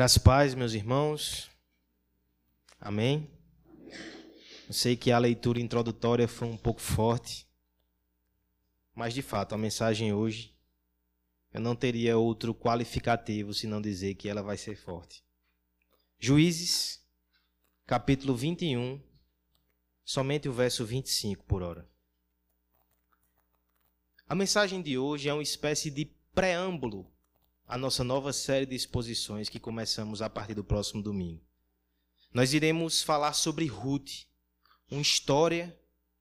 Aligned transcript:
Graças 0.00 0.16
e 0.16 0.20
paz, 0.20 0.54
meus 0.54 0.72
irmãos. 0.72 1.50
Amém. 2.80 3.30
Eu 4.66 4.72
sei 4.72 4.96
que 4.96 5.12
a 5.12 5.18
leitura 5.18 5.60
introdutória 5.60 6.26
foi 6.26 6.48
um 6.48 6.56
pouco 6.56 6.80
forte, 6.80 7.46
mas 8.94 9.12
de 9.12 9.20
fato 9.20 9.54
a 9.54 9.58
mensagem 9.58 10.10
hoje 10.10 10.56
eu 11.52 11.60
não 11.60 11.76
teria 11.76 12.16
outro 12.16 12.54
qualificativo 12.54 13.52
se 13.52 13.66
não 13.66 13.78
dizer 13.78 14.14
que 14.14 14.26
ela 14.26 14.42
vai 14.42 14.56
ser 14.56 14.74
forte. 14.74 15.22
Juízes, 16.18 17.06
capítulo 17.84 18.34
21, 18.34 18.98
somente 20.02 20.48
o 20.48 20.52
verso 20.54 20.82
25 20.82 21.44
por 21.44 21.62
hora. 21.62 21.86
A 24.26 24.34
mensagem 24.34 24.80
de 24.80 24.96
hoje 24.96 25.28
é 25.28 25.34
uma 25.34 25.42
espécie 25.42 25.90
de 25.90 26.06
preâmbulo 26.34 27.06
à 27.70 27.78
nossa 27.78 28.02
nova 28.02 28.32
série 28.32 28.66
de 28.66 28.74
exposições 28.74 29.48
que 29.48 29.60
começamos 29.60 30.20
a 30.20 30.28
partir 30.28 30.54
do 30.54 30.64
próximo 30.64 31.00
domingo. 31.00 31.40
Nós 32.34 32.52
iremos 32.52 33.00
falar 33.00 33.32
sobre 33.32 33.64
Ruth, 33.66 34.26
uma 34.90 35.00
história, 35.00 35.78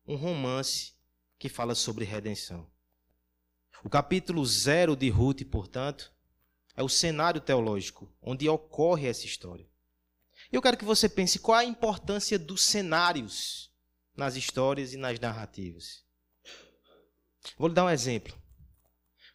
um 0.07 0.15
romance 0.15 0.93
que 1.39 1.49
fala 1.49 1.73
sobre 1.73 2.05
redenção. 2.05 2.69
O 3.83 3.89
capítulo 3.89 4.45
zero 4.45 4.95
de 4.95 5.09
Ruth, 5.09 5.41
portanto, 5.49 6.13
é 6.75 6.83
o 6.83 6.89
cenário 6.89 7.41
teológico 7.41 8.07
onde 8.21 8.47
ocorre 8.47 9.07
essa 9.07 9.25
história. 9.25 9.67
Eu 10.51 10.61
quero 10.61 10.77
que 10.77 10.85
você 10.85 11.09
pense 11.09 11.39
qual 11.39 11.57
a 11.57 11.65
importância 11.65 12.37
dos 12.37 12.61
cenários 12.61 13.71
nas 14.15 14.35
histórias 14.35 14.93
e 14.93 14.97
nas 14.97 15.19
narrativas. 15.19 16.03
Vou 17.57 17.69
lhe 17.69 17.73
dar 17.73 17.85
um 17.85 17.89
exemplo. 17.89 18.38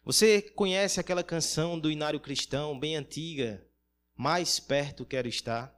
Você 0.05 0.39
conhece 0.39 0.99
aquela 0.99 1.23
canção 1.23 1.79
do 1.79 1.89
Inário 1.89 2.19
Cristão, 2.19 2.79
bem 2.79 2.95
antiga, 2.95 3.65
Mais 4.15 4.59
Perto 4.59 5.03
Quero 5.03 5.27
Estar? 5.27 5.75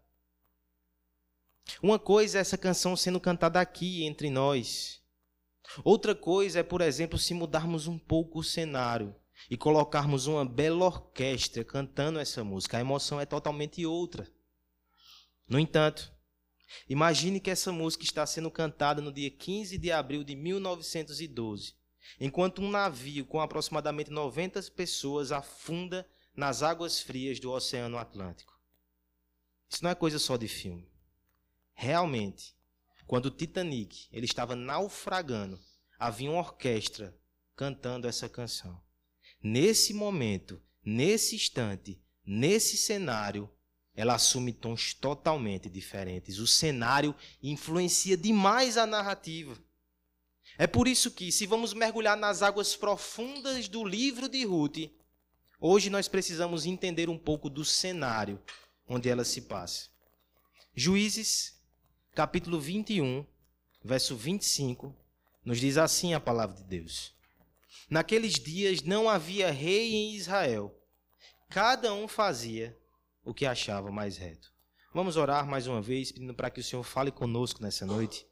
Uma 1.81 1.97
coisa 1.97 2.37
é 2.37 2.41
essa 2.41 2.57
canção 2.57 2.97
sendo 2.97 3.21
cantada 3.21 3.61
aqui 3.61 4.03
entre 4.03 4.29
nós. 4.29 5.02
Outra 5.81 6.13
coisa 6.13 6.59
é, 6.59 6.63
por 6.63 6.81
exemplo, 6.81 7.17
se 7.17 7.33
mudarmos 7.33 7.87
um 7.87 7.97
pouco 7.97 8.39
o 8.39 8.43
cenário 8.43 9.15
e 9.49 9.55
colocarmos 9.55 10.27
uma 10.27 10.43
bela 10.43 10.83
orquestra 10.83 11.63
cantando 11.63 12.19
essa 12.19 12.43
música. 12.43 12.75
A 12.75 12.81
emoção 12.81 13.21
é 13.21 13.25
totalmente 13.25 13.85
outra. 13.85 14.30
No 15.47 15.57
entanto, 15.57 16.11
imagine 16.89 17.39
que 17.39 17.49
essa 17.49 17.71
música 17.71 18.03
está 18.03 18.25
sendo 18.25 18.52
cantada 18.52 19.02
no 19.02 19.13
dia 19.13 19.31
15 19.31 19.77
de 19.77 19.89
abril 19.89 20.25
de 20.25 20.35
1912, 20.35 21.75
enquanto 22.19 22.61
um 22.61 22.69
navio 22.69 23.25
com 23.25 23.39
aproximadamente 23.39 24.09
90 24.09 24.61
pessoas 24.72 25.31
afunda 25.31 26.08
nas 26.36 26.61
águas 26.64 26.99
frias 26.99 27.39
do 27.39 27.52
Oceano 27.52 27.97
Atlântico. 27.97 28.58
Isso 29.69 29.83
não 29.83 29.91
é 29.91 29.95
coisa 29.95 30.19
só 30.19 30.38
de 30.38 30.47
filme. 30.47 30.89
Realmente, 31.73 32.55
quando 33.05 33.27
o 33.27 33.31
Titanic 33.31 34.08
ele 34.11 34.25
estava 34.25 34.55
naufragando, 34.55 35.59
havia 35.97 36.30
uma 36.30 36.39
orquestra 36.39 37.17
cantando 37.55 38.08
essa 38.08 38.30
canção. 38.30 38.81
Nesse 39.42 39.94
momento, 39.94 40.61
nesse 40.83 41.36
instante, 41.36 42.02
nesse 42.25 42.77
cenário, 42.77 43.49
ela 43.95 44.14
assume 44.14 44.53
tons 44.53 44.94
totalmente 44.94 45.69
diferentes. 45.69 46.38
O 46.38 46.45
cenário 46.45 47.16
influencia 47.42 48.16
demais 48.16 48.77
a 48.77 48.86
narrativa. 48.86 49.58
É 50.58 50.66
por 50.66 50.88
isso 50.88 51.11
que, 51.11 51.31
se 51.31 51.45
vamos 51.45 51.73
mergulhar 51.73 52.17
nas 52.17 52.41
águas 52.41 52.75
profundas 52.75 53.67
do 53.67 53.83
livro 53.83 54.27
de 54.27 54.44
Ruth, 54.44 54.91
hoje 55.59 55.89
nós 55.89 56.08
precisamos 56.08 56.66
entender 56.66 57.09
um 57.09 57.17
pouco 57.17 57.47
do 57.47 57.64
cenário 57.64 58.41
onde 58.88 59.08
ela 59.08 59.23
se 59.23 59.41
passa. 59.41 59.87
Juízes 60.73 61.55
capítulo 62.15 62.59
21, 62.59 63.23
verso 63.83 64.15
25, 64.15 64.95
nos 65.45 65.59
diz 65.59 65.77
assim 65.77 66.15
a 66.15 66.20
palavra 66.20 66.55
de 66.55 66.64
Deus: 66.64 67.14
Naqueles 67.87 68.33
dias 68.33 68.81
não 68.81 69.08
havia 69.08 69.52
rei 69.52 69.93
em 69.93 70.15
Israel, 70.15 70.76
cada 71.49 71.93
um 71.93 72.08
fazia 72.08 72.76
o 73.23 73.31
que 73.33 73.45
achava 73.45 73.92
mais 73.92 74.17
reto. 74.17 74.52
Vamos 74.92 75.17
orar 75.17 75.45
mais 75.45 75.67
uma 75.67 75.81
vez, 75.81 76.11
pedindo 76.11 76.33
para 76.33 76.49
que 76.49 76.61
o 76.61 76.64
Senhor 76.64 76.81
fale 76.81 77.11
conosco 77.11 77.61
nessa 77.61 77.86
noite. 77.86 78.26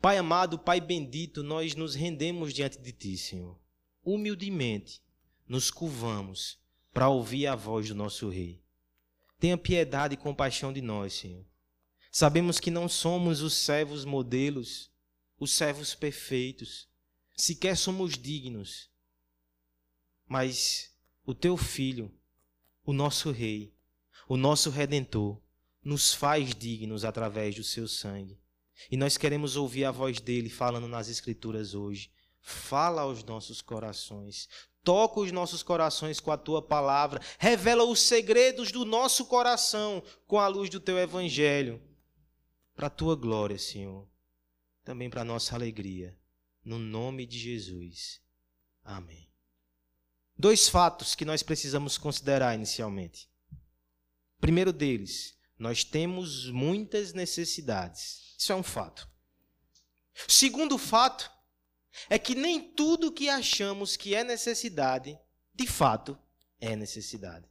Pai 0.00 0.16
amado, 0.16 0.58
Pai 0.58 0.80
bendito, 0.80 1.42
nós 1.42 1.74
nos 1.74 1.94
rendemos 1.94 2.54
diante 2.54 2.78
de 2.78 2.90
Ti, 2.90 3.18
Senhor. 3.18 3.60
Humildemente 4.02 5.02
nos 5.46 5.70
curvamos 5.70 6.58
para 6.90 7.10
ouvir 7.10 7.46
a 7.46 7.54
voz 7.54 7.88
do 7.88 7.94
nosso 7.94 8.30
Rei. 8.30 8.64
Tenha 9.38 9.58
piedade 9.58 10.14
e 10.14 10.16
compaixão 10.16 10.72
de 10.72 10.80
nós, 10.80 11.12
Senhor. 11.12 11.44
Sabemos 12.10 12.58
que 12.58 12.70
não 12.70 12.88
somos 12.88 13.42
os 13.42 13.52
servos 13.52 14.06
modelos, 14.06 14.90
os 15.38 15.52
servos 15.52 15.94
perfeitos, 15.94 16.88
sequer 17.36 17.76
somos 17.76 18.16
dignos. 18.16 18.90
Mas 20.26 20.96
o 21.26 21.34
teu 21.34 21.58
filho, 21.58 22.10
o 22.86 22.94
nosso 22.94 23.30
rei, 23.30 23.74
o 24.26 24.36
nosso 24.36 24.70
redentor, 24.70 25.38
nos 25.84 26.14
faz 26.14 26.54
dignos 26.54 27.04
através 27.04 27.54
do 27.54 27.62
seu 27.62 27.86
sangue. 27.86 28.39
E 28.90 28.96
nós 28.96 29.16
queremos 29.16 29.56
ouvir 29.56 29.84
a 29.84 29.90
voz 29.90 30.20
dele 30.20 30.48
falando 30.48 30.86
nas 30.86 31.08
Escrituras 31.08 31.74
hoje. 31.74 32.10
Fala 32.40 33.02
aos 33.02 33.24
nossos 33.24 33.60
corações. 33.60 34.48
Toca 34.82 35.20
os 35.20 35.32
nossos 35.32 35.62
corações 35.62 36.20
com 36.20 36.30
a 36.30 36.36
tua 36.36 36.62
palavra. 36.62 37.20
Revela 37.38 37.84
os 37.84 38.00
segredos 38.00 38.70
do 38.70 38.84
nosso 38.84 39.26
coração 39.26 40.02
com 40.26 40.38
a 40.38 40.46
luz 40.46 40.70
do 40.70 40.78
teu 40.78 40.98
evangelho 40.98 41.82
para 42.74 42.86
a 42.86 42.90
tua 42.90 43.14
glória, 43.14 43.58
Senhor, 43.58 44.08
também 44.82 45.10
para 45.10 45.20
a 45.20 45.24
nossa 45.24 45.54
alegria, 45.54 46.16
no 46.64 46.78
nome 46.78 47.26
de 47.26 47.38
Jesus. 47.38 48.22
Amém. 48.82 49.28
Dois 50.34 50.66
fatos 50.66 51.14
que 51.14 51.26
nós 51.26 51.42
precisamos 51.42 51.98
considerar 51.98 52.54
inicialmente. 52.54 53.28
Primeiro 54.40 54.72
deles, 54.72 55.36
nós 55.58 55.84
temos 55.84 56.48
muitas 56.50 57.12
necessidades. 57.12 58.29
Isso 58.40 58.52
é 58.52 58.56
um 58.56 58.62
fato. 58.62 59.06
Segundo 60.26 60.78
fato 60.78 61.30
é 62.08 62.18
que 62.18 62.34
nem 62.34 62.58
tudo 62.58 63.12
que 63.12 63.28
achamos 63.28 63.98
que 63.98 64.14
é 64.14 64.24
necessidade, 64.24 65.18
de 65.54 65.66
fato, 65.66 66.18
é 66.58 66.74
necessidade. 66.74 67.46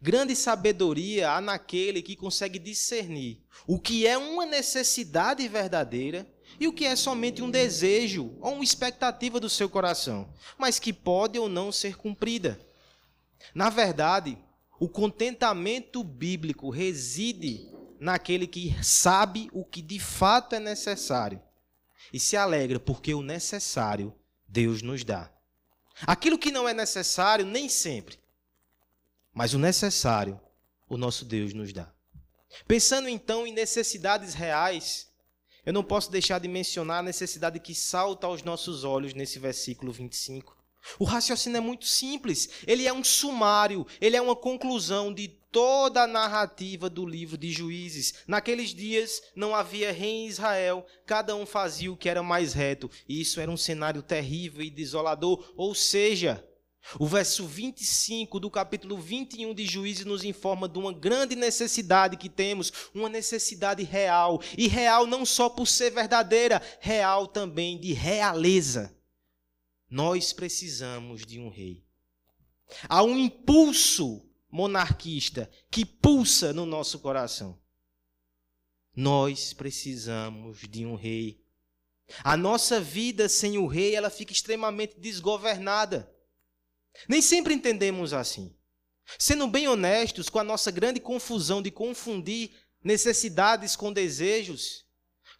Grande 0.00 0.34
sabedoria 0.34 1.30
há 1.30 1.42
naquele 1.42 2.00
que 2.00 2.16
consegue 2.16 2.58
discernir 2.58 3.44
o 3.66 3.78
que 3.78 4.06
é 4.06 4.16
uma 4.16 4.46
necessidade 4.46 5.46
verdadeira 5.46 6.26
e 6.58 6.66
o 6.66 6.72
que 6.72 6.86
é 6.86 6.96
somente 6.96 7.42
um 7.42 7.50
desejo 7.50 8.34
ou 8.40 8.54
uma 8.54 8.64
expectativa 8.64 9.38
do 9.38 9.50
seu 9.50 9.68
coração, 9.68 10.32
mas 10.56 10.78
que 10.78 10.90
pode 10.90 11.38
ou 11.38 11.50
não 11.50 11.70
ser 11.70 11.98
cumprida. 11.98 12.58
Na 13.54 13.68
verdade, 13.68 14.38
o 14.80 14.88
contentamento 14.88 16.02
bíblico 16.02 16.70
reside 16.70 17.73
naquele 18.00 18.46
que 18.46 18.74
sabe 18.82 19.48
o 19.52 19.64
que 19.64 19.82
de 19.82 19.98
fato 19.98 20.54
é 20.54 20.60
necessário 20.60 21.40
e 22.12 22.20
se 22.20 22.36
alegra 22.36 22.78
porque 22.78 23.14
o 23.14 23.22
necessário 23.22 24.14
Deus 24.46 24.82
nos 24.82 25.04
dá. 25.04 25.30
Aquilo 26.06 26.38
que 26.38 26.50
não 26.50 26.68
é 26.68 26.74
necessário, 26.74 27.46
nem 27.46 27.68
sempre 27.68 28.18
mas 29.34 29.52
o 29.52 29.58
necessário 29.58 30.40
o 30.88 30.96
nosso 30.96 31.24
Deus 31.24 31.52
nos 31.52 31.72
dá. 31.72 31.92
Pensando 32.68 33.08
então 33.08 33.44
em 33.44 33.52
necessidades 33.52 34.32
reais, 34.32 35.10
eu 35.66 35.72
não 35.72 35.82
posso 35.82 36.10
deixar 36.10 36.38
de 36.38 36.46
mencionar 36.46 37.00
a 37.00 37.02
necessidade 37.02 37.58
que 37.58 37.74
salta 37.74 38.28
aos 38.28 38.44
nossos 38.44 38.84
olhos 38.84 39.12
nesse 39.12 39.40
versículo 39.40 39.90
25. 39.92 40.56
O 40.98 41.04
raciocínio 41.04 41.58
é 41.58 41.60
muito 41.60 41.86
simples, 41.86 42.48
ele 42.66 42.86
é 42.86 42.92
um 42.92 43.02
sumário, 43.02 43.86
ele 44.00 44.16
é 44.16 44.22
uma 44.22 44.36
conclusão 44.36 45.12
de 45.12 45.28
toda 45.50 46.02
a 46.02 46.06
narrativa 46.06 46.90
do 46.90 47.06
livro 47.06 47.38
de 47.38 47.50
Juízes. 47.50 48.14
Naqueles 48.26 48.74
dias 48.74 49.22
não 49.36 49.54
havia 49.54 49.92
rei 49.92 50.10
em 50.10 50.26
Israel, 50.26 50.84
cada 51.06 51.34
um 51.36 51.46
fazia 51.46 51.92
o 51.92 51.96
que 51.96 52.08
era 52.08 52.22
mais 52.22 52.52
reto, 52.52 52.90
e 53.08 53.20
isso 53.20 53.40
era 53.40 53.50
um 53.50 53.56
cenário 53.56 54.02
terrível 54.02 54.62
e 54.62 54.70
desolador, 54.70 55.52
ou 55.56 55.74
seja, 55.74 56.44
o 56.98 57.06
verso 57.06 57.46
25 57.46 58.38
do 58.38 58.50
capítulo 58.50 58.98
21 58.98 59.54
de 59.54 59.64
Juízes 59.64 60.04
nos 60.04 60.22
informa 60.22 60.68
de 60.68 60.78
uma 60.78 60.92
grande 60.92 61.34
necessidade 61.34 62.16
que 62.16 62.28
temos, 62.28 62.72
uma 62.94 63.08
necessidade 63.08 63.82
real, 63.82 64.40
e 64.56 64.68
real 64.68 65.06
não 65.06 65.24
só 65.24 65.48
por 65.48 65.66
ser 65.66 65.90
verdadeira, 65.90 66.60
real 66.80 67.26
também 67.26 67.80
de 67.80 67.92
realeza. 67.92 68.93
Nós 69.88 70.32
precisamos 70.32 71.24
de 71.24 71.38
um 71.38 71.48
rei. 71.48 71.84
Há 72.88 73.02
um 73.02 73.16
impulso 73.18 74.28
monarquista 74.50 75.50
que 75.70 75.84
pulsa 75.84 76.52
no 76.52 76.64
nosso 76.64 76.98
coração. 77.00 77.58
Nós 78.94 79.52
precisamos 79.52 80.60
de 80.68 80.86
um 80.86 80.94
rei. 80.94 81.42
A 82.22 82.36
nossa 82.36 82.80
vida 82.80 83.28
sem 83.28 83.58
o 83.58 83.66
rei, 83.66 83.94
ela 83.94 84.10
fica 84.10 84.32
extremamente 84.32 84.98
desgovernada. 84.98 86.12
Nem 87.08 87.20
sempre 87.20 87.54
entendemos 87.54 88.12
assim. 88.12 88.54
Sendo 89.18 89.48
bem 89.48 89.68
honestos 89.68 90.28
com 90.28 90.38
a 90.38 90.44
nossa 90.44 90.70
grande 90.70 91.00
confusão 91.00 91.60
de 91.60 91.70
confundir 91.70 92.52
necessidades 92.82 93.74
com 93.74 93.92
desejos, 93.92 94.83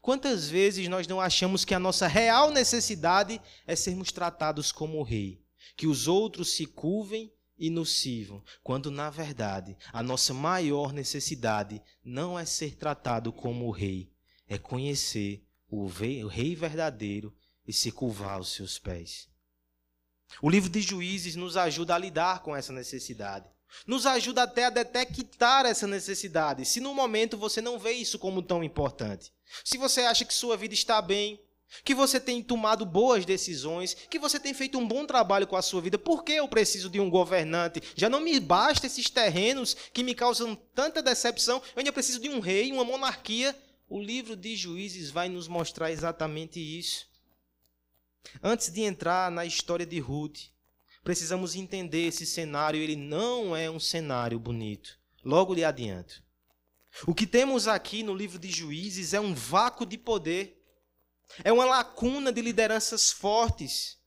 quantas 0.04 0.50
vezes 0.50 0.86
nós 0.86 1.06
não 1.08 1.18
achamos 1.18 1.64
que 1.64 1.74
a 1.74 1.78
nossa 1.78 2.06
real 2.06 2.50
necessidade 2.50 3.40
é 3.66 3.74
sermos 3.74 4.12
tratados 4.12 4.70
como 4.70 5.02
rei, 5.02 5.42
que 5.78 5.86
os 5.86 6.06
outros 6.06 6.50
se 6.50 6.66
curvem 6.66 7.32
e 7.58 7.70
nos 7.70 8.00
sirvam, 8.00 8.44
quando 8.62 8.90
na 8.90 9.08
verdade 9.08 9.74
a 9.94 10.02
nossa 10.02 10.34
maior 10.34 10.92
necessidade 10.92 11.80
não 12.04 12.38
é 12.38 12.44
ser 12.44 12.76
tratado 12.76 13.32
como 13.32 13.70
rei, 13.70 14.12
é 14.46 14.58
conhecer 14.58 15.42
o 15.70 15.86
rei 15.86 16.54
verdadeiro 16.54 17.34
e 17.66 17.72
se 17.72 17.90
curvar 17.90 18.34
aos 18.34 18.52
seus 18.52 18.78
pés. 18.78 19.30
O 20.42 20.50
livro 20.50 20.68
de 20.68 20.82
Juízes 20.82 21.34
nos 21.34 21.56
ajuda 21.56 21.94
a 21.94 21.98
lidar 21.98 22.42
com 22.42 22.54
essa 22.54 22.74
necessidade. 22.74 23.48
Nos 23.86 24.06
ajuda 24.06 24.42
até 24.42 24.64
a 24.64 24.70
detectar 24.70 25.66
essa 25.66 25.86
necessidade. 25.86 26.64
Se 26.64 26.80
no 26.80 26.94
momento 26.94 27.36
você 27.36 27.60
não 27.60 27.78
vê 27.78 27.92
isso 27.92 28.18
como 28.18 28.42
tão 28.42 28.62
importante. 28.64 29.32
Se 29.64 29.76
você 29.76 30.02
acha 30.02 30.24
que 30.24 30.34
sua 30.34 30.56
vida 30.56 30.74
está 30.74 31.00
bem, 31.02 31.40
que 31.82 31.94
você 31.94 32.20
tem 32.20 32.42
tomado 32.42 32.84
boas 32.86 33.24
decisões, 33.24 33.94
que 33.94 34.18
você 34.18 34.38
tem 34.38 34.54
feito 34.54 34.78
um 34.78 34.86
bom 34.86 35.06
trabalho 35.06 35.46
com 35.46 35.56
a 35.56 35.62
sua 35.62 35.80
vida. 35.80 35.98
Por 35.98 36.22
que 36.22 36.32
eu 36.32 36.46
preciso 36.46 36.88
de 36.88 37.00
um 37.00 37.10
governante? 37.10 37.82
Já 37.96 38.08
não 38.08 38.20
me 38.20 38.38
basta 38.38 38.86
esses 38.86 39.10
terrenos 39.10 39.74
que 39.92 40.02
me 40.02 40.14
causam 40.14 40.54
tanta 40.74 41.02
decepção, 41.02 41.56
eu 41.74 41.80
ainda 41.80 41.92
preciso 41.92 42.20
de 42.20 42.28
um 42.28 42.40
rei, 42.40 42.70
uma 42.72 42.84
monarquia. 42.84 43.56
O 43.88 44.00
livro 44.00 44.34
de 44.36 44.56
Juízes 44.56 45.10
vai 45.10 45.28
nos 45.28 45.48
mostrar 45.48 45.90
exatamente 45.90 46.60
isso. 46.60 47.06
Antes 48.42 48.72
de 48.72 48.80
entrar 48.82 49.30
na 49.30 49.44
história 49.44 49.84
de 49.84 49.98
Ruth, 50.00 50.53
precisamos 51.04 51.54
entender 51.54 52.08
esse 52.08 52.26
cenário, 52.26 52.80
ele 52.80 52.96
não 52.96 53.54
é 53.54 53.70
um 53.70 53.78
cenário 53.78 54.38
bonito. 54.40 54.98
Logo 55.24 55.54
lhe 55.54 55.64
adianto. 55.64 56.22
O 57.06 57.14
que 57.14 57.26
temos 57.26 57.68
aqui 57.68 58.02
no 58.02 58.14
livro 58.14 58.38
de 58.38 58.50
Juízes 58.50 59.14
é 59.14 59.20
um 59.20 59.34
vácuo 59.34 59.86
de 59.86 59.98
poder 59.98 60.64
é 61.42 61.52
uma 61.52 61.64
lacuna 61.64 62.30
de 62.32 62.40
lideranças 62.40 63.10
fortes. 63.10 63.98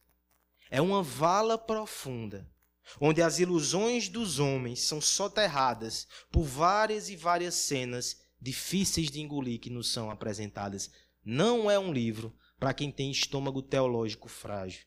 É 0.69 0.81
uma 0.81 1.01
vala 1.01 1.57
profunda, 1.57 2.49
onde 2.99 3.21
as 3.21 3.39
ilusões 3.39 4.09
dos 4.09 4.37
homens 4.39 4.81
são 4.81 5.01
soterradas 5.01 6.07
por 6.31 6.43
várias 6.43 7.09
e 7.09 7.15
várias 7.15 7.55
cenas 7.55 8.17
difíceis 8.39 9.09
de 9.09 9.21
engolir 9.21 9.59
que 9.59 9.69
nos 9.69 9.91
são 9.91 10.11
apresentadas. 10.11 10.91
Não 11.23 11.71
é 11.71 11.79
um 11.79 11.91
livro 11.91 12.35
para 12.59 12.73
quem 12.73 12.91
tem 12.91 13.11
estômago 13.11 13.61
teológico 13.61 14.27
frágil. 14.27 14.85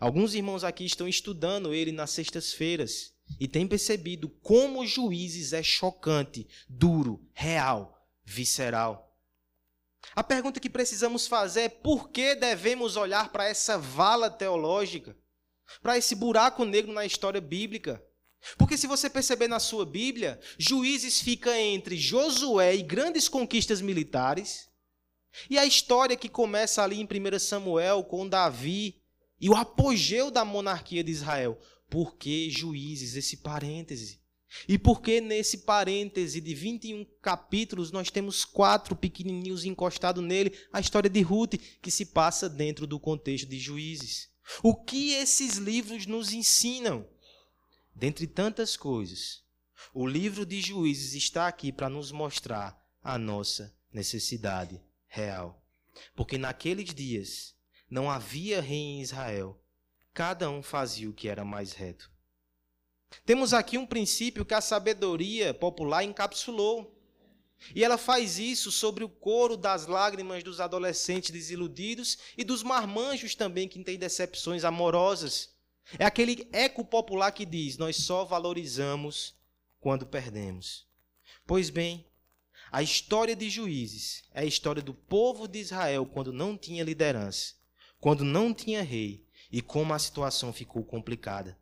Alguns 0.00 0.34
irmãos 0.34 0.64
aqui 0.64 0.84
estão 0.84 1.06
estudando 1.06 1.74
ele 1.74 1.92
nas 1.92 2.10
sextas-feiras 2.10 3.14
e 3.38 3.48
têm 3.48 3.66
percebido 3.66 4.28
como 4.28 4.86
Juízes 4.86 5.52
é 5.52 5.62
chocante, 5.62 6.46
duro, 6.68 7.26
real, 7.32 8.06
visceral. 8.24 9.16
A 10.14 10.22
pergunta 10.22 10.60
que 10.60 10.68
precisamos 10.68 11.26
fazer 11.26 11.60
é 11.62 11.68
por 11.68 12.10
que 12.10 12.34
devemos 12.34 12.96
olhar 12.96 13.30
para 13.30 13.46
essa 13.46 13.78
vala 13.78 14.30
teológica, 14.30 15.16
para 15.82 15.96
esse 15.96 16.14
buraco 16.14 16.64
negro 16.64 16.92
na 16.92 17.06
história 17.06 17.40
bíblica? 17.40 18.04
Porque 18.58 18.76
se 18.76 18.86
você 18.86 19.08
perceber 19.08 19.48
na 19.48 19.58
sua 19.58 19.86
Bíblia, 19.86 20.38
Juízes 20.58 21.20
fica 21.20 21.58
entre 21.58 21.96
Josué 21.96 22.74
e 22.74 22.82
grandes 22.82 23.28
conquistas 23.28 23.80
militares, 23.80 24.68
e 25.48 25.58
a 25.58 25.64
história 25.64 26.16
que 26.16 26.28
começa 26.28 26.82
ali 26.82 27.00
em 27.00 27.04
1 27.06 27.38
Samuel 27.38 28.04
com 28.04 28.28
Davi 28.28 29.02
e 29.40 29.48
o 29.48 29.54
apogeu 29.56 30.30
da 30.30 30.44
monarquia 30.44 31.02
de 31.02 31.10
Israel. 31.10 31.58
Por 31.88 32.16
que 32.16 32.50
Juízes, 32.50 33.14
esse 33.14 33.38
parêntese? 33.38 34.20
E 34.68 34.78
porque 34.78 35.20
nesse 35.20 35.58
parêntese 35.58 36.40
de 36.40 36.54
21 36.54 37.04
capítulos 37.20 37.90
nós 37.90 38.10
temos 38.10 38.44
quatro 38.44 38.94
pequenininhos 38.94 39.64
encostados 39.64 40.22
nele, 40.22 40.56
a 40.72 40.80
história 40.80 41.10
de 41.10 41.20
Ruth, 41.20 41.54
que 41.82 41.90
se 41.90 42.06
passa 42.06 42.48
dentro 42.48 42.86
do 42.86 43.00
contexto 43.00 43.48
de 43.48 43.58
Juízes. 43.58 44.28
O 44.62 44.74
que 44.74 45.12
esses 45.12 45.56
livros 45.56 46.06
nos 46.06 46.32
ensinam? 46.32 47.06
Dentre 47.94 48.26
tantas 48.26 48.76
coisas, 48.76 49.42
o 49.92 50.06
livro 50.06 50.44
de 50.46 50.60
Juízes 50.60 51.14
está 51.14 51.46
aqui 51.46 51.72
para 51.72 51.88
nos 51.88 52.12
mostrar 52.12 52.78
a 53.02 53.18
nossa 53.18 53.74
necessidade 53.92 54.80
real. 55.06 55.62
Porque 56.14 56.38
naqueles 56.38 56.92
dias 56.94 57.53
não 57.90 58.10
havia 58.10 58.60
rei 58.60 58.78
em 58.78 59.00
Israel, 59.00 59.60
cada 60.12 60.50
um 60.50 60.62
fazia 60.62 61.08
o 61.08 61.12
que 61.12 61.28
era 61.28 61.44
mais 61.44 61.72
reto. 61.72 62.10
Temos 63.24 63.52
aqui 63.52 63.78
um 63.78 63.86
princípio 63.86 64.44
que 64.44 64.54
a 64.54 64.60
sabedoria 64.60 65.54
popular 65.54 66.02
encapsulou. 66.02 66.92
E 67.74 67.82
ela 67.84 67.96
faz 67.96 68.38
isso 68.38 68.70
sobre 68.70 69.04
o 69.04 69.08
coro 69.08 69.56
das 69.56 69.86
lágrimas 69.86 70.42
dos 70.42 70.60
adolescentes 70.60 71.30
desiludidos 71.30 72.18
e 72.36 72.44
dos 72.44 72.62
marmanjos 72.62 73.34
também 73.34 73.68
que 73.68 73.82
têm 73.82 73.98
decepções 73.98 74.64
amorosas. 74.64 75.54
É 75.98 76.04
aquele 76.04 76.48
eco 76.52 76.84
popular 76.84 77.30
que 77.32 77.46
diz: 77.46 77.78
Nós 77.78 77.96
só 77.96 78.24
valorizamos 78.24 79.34
quando 79.80 80.06
perdemos. 80.06 80.86
Pois 81.46 81.70
bem, 81.70 82.06
a 82.72 82.82
história 82.82 83.36
de 83.36 83.48
juízes 83.48 84.24
é 84.32 84.40
a 84.40 84.44
história 84.44 84.82
do 84.82 84.92
povo 84.92 85.46
de 85.46 85.58
Israel 85.60 86.04
quando 86.06 86.32
não 86.32 86.56
tinha 86.56 86.82
liderança, 86.84 87.54
quando 88.04 88.22
não 88.22 88.52
tinha 88.52 88.82
rei 88.82 89.26
e 89.50 89.62
como 89.62 89.94
a 89.94 89.98
situação 89.98 90.52
ficou 90.52 90.84
complicada. 90.84 91.58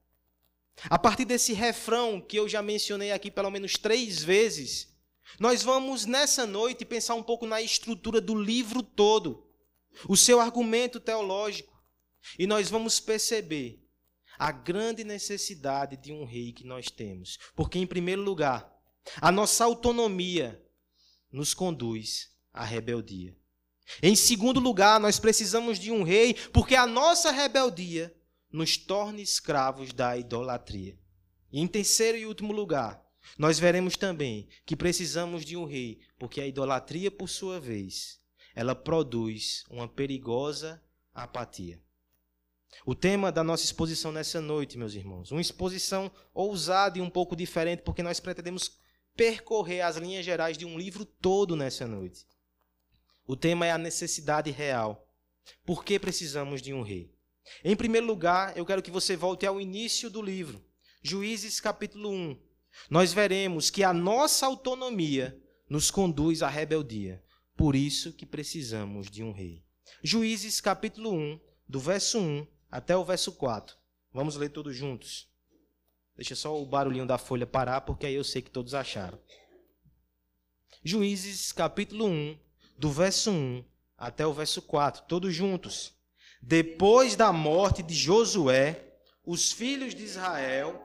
A 0.90 0.98
partir 0.98 1.24
desse 1.24 1.52
refrão 1.52 2.20
que 2.20 2.36
eu 2.36 2.48
já 2.48 2.60
mencionei 2.60 3.12
aqui 3.12 3.30
pelo 3.30 3.48
menos 3.48 3.78
três 3.78 4.24
vezes, 4.24 4.92
nós 5.38 5.62
vamos 5.62 6.04
nessa 6.04 6.44
noite 6.44 6.84
pensar 6.84 7.14
um 7.14 7.22
pouco 7.22 7.46
na 7.46 7.62
estrutura 7.62 8.20
do 8.20 8.34
livro 8.34 8.82
todo, 8.82 9.46
o 10.08 10.16
seu 10.16 10.40
argumento 10.40 10.98
teológico, 10.98 11.80
e 12.36 12.44
nós 12.44 12.68
vamos 12.68 12.98
perceber 12.98 13.80
a 14.36 14.50
grande 14.50 15.04
necessidade 15.04 15.96
de 15.96 16.12
um 16.12 16.24
rei 16.24 16.52
que 16.52 16.64
nós 16.64 16.90
temos. 16.90 17.38
Porque, 17.54 17.78
em 17.78 17.86
primeiro 17.86 18.22
lugar, 18.22 18.68
a 19.20 19.30
nossa 19.30 19.62
autonomia 19.62 20.60
nos 21.30 21.54
conduz 21.54 22.32
à 22.52 22.64
rebeldia. 22.64 23.40
Em 24.00 24.14
segundo 24.14 24.60
lugar, 24.60 25.00
nós 25.00 25.18
precisamos 25.18 25.78
de 25.78 25.90
um 25.90 26.02
rei, 26.02 26.34
porque 26.52 26.76
a 26.76 26.86
nossa 26.86 27.30
rebeldia 27.32 28.14
nos 28.50 28.76
torne 28.76 29.22
escravos 29.22 29.92
da 29.92 30.16
idolatria. 30.16 30.96
E 31.50 31.60
em 31.60 31.66
terceiro 31.66 32.16
e 32.16 32.26
último 32.26 32.52
lugar, 32.52 33.02
nós 33.38 33.58
veremos 33.58 33.96
também 33.96 34.48
que 34.64 34.76
precisamos 34.76 35.44
de 35.44 35.56
um 35.56 35.64
rei, 35.64 36.00
porque 36.18 36.40
a 36.40 36.46
idolatria, 36.46 37.10
por 37.10 37.28
sua 37.28 37.58
vez, 37.58 38.20
ela 38.54 38.74
produz 38.74 39.64
uma 39.70 39.88
perigosa 39.88 40.82
apatia. 41.14 41.80
O 42.86 42.94
tema 42.94 43.30
da 43.30 43.44
nossa 43.44 43.64
exposição 43.64 44.10
nessa 44.10 44.40
noite, 44.40 44.78
meus 44.78 44.94
irmãos, 44.94 45.30
uma 45.30 45.40
exposição 45.40 46.10
ousada 46.32 46.98
e 46.98 47.02
um 47.02 47.10
pouco 47.10 47.36
diferente, 47.36 47.82
porque 47.82 48.02
nós 48.02 48.18
pretendemos 48.18 48.78
percorrer 49.14 49.82
as 49.82 49.96
linhas 49.96 50.24
gerais 50.24 50.56
de 50.56 50.64
um 50.64 50.78
livro 50.78 51.04
todo 51.04 51.54
nessa 51.54 51.86
noite. 51.86 52.26
O 53.26 53.36
tema 53.36 53.66
é 53.66 53.70
a 53.70 53.78
necessidade 53.78 54.50
real. 54.50 55.08
Por 55.64 55.84
que 55.84 55.98
precisamos 55.98 56.60
de 56.60 56.72
um 56.72 56.82
rei? 56.82 57.14
Em 57.64 57.76
primeiro 57.76 58.06
lugar, 58.06 58.56
eu 58.56 58.66
quero 58.66 58.82
que 58.82 58.90
você 58.90 59.16
volte 59.16 59.46
ao 59.46 59.60
início 59.60 60.08
do 60.08 60.22
livro, 60.22 60.64
Juízes 61.02 61.60
capítulo 61.60 62.10
1. 62.10 62.40
Nós 62.88 63.12
veremos 63.12 63.70
que 63.70 63.82
a 63.82 63.92
nossa 63.92 64.46
autonomia 64.46 65.36
nos 65.68 65.90
conduz 65.90 66.42
à 66.42 66.48
rebeldia. 66.48 67.22
Por 67.56 67.74
isso 67.74 68.12
que 68.12 68.24
precisamos 68.24 69.10
de 69.10 69.22
um 69.22 69.32
rei. 69.32 69.64
Juízes 70.02 70.60
capítulo 70.60 71.12
1, 71.12 71.40
do 71.68 71.80
verso 71.80 72.18
1 72.18 72.46
até 72.70 72.96
o 72.96 73.04
verso 73.04 73.32
4. 73.32 73.76
Vamos 74.12 74.36
ler 74.36 74.50
todos 74.50 74.76
juntos. 74.76 75.28
Deixa 76.16 76.34
só 76.34 76.60
o 76.60 76.66
barulhinho 76.66 77.06
da 77.06 77.18
folha 77.18 77.46
parar, 77.46 77.80
porque 77.80 78.06
aí 78.06 78.14
eu 78.14 78.24
sei 78.24 78.42
que 78.42 78.50
todos 78.50 78.74
acharam. 78.74 79.18
Juízes 80.84 81.52
capítulo 81.52 82.06
1, 82.06 82.38
do 82.82 82.90
verso 82.90 83.30
1 83.30 83.64
até 83.96 84.26
o 84.26 84.32
verso 84.32 84.60
4, 84.60 85.04
todos 85.06 85.32
juntos. 85.32 85.94
Depois 86.42 87.14
da 87.14 87.32
morte 87.32 87.80
de 87.80 87.94
Josué, 87.94 88.96
os 89.24 89.52
filhos 89.52 89.94
de 89.94 90.02
Israel 90.02 90.82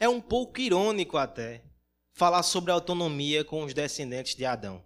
É 0.00 0.08
um 0.08 0.20
pouco 0.20 0.60
irônico 0.60 1.16
até 1.16 1.64
falar 2.12 2.44
sobre 2.44 2.70
autonomia 2.70 3.44
com 3.44 3.64
os 3.64 3.74
descendentes 3.74 4.36
de 4.36 4.44
Adão. 4.44 4.84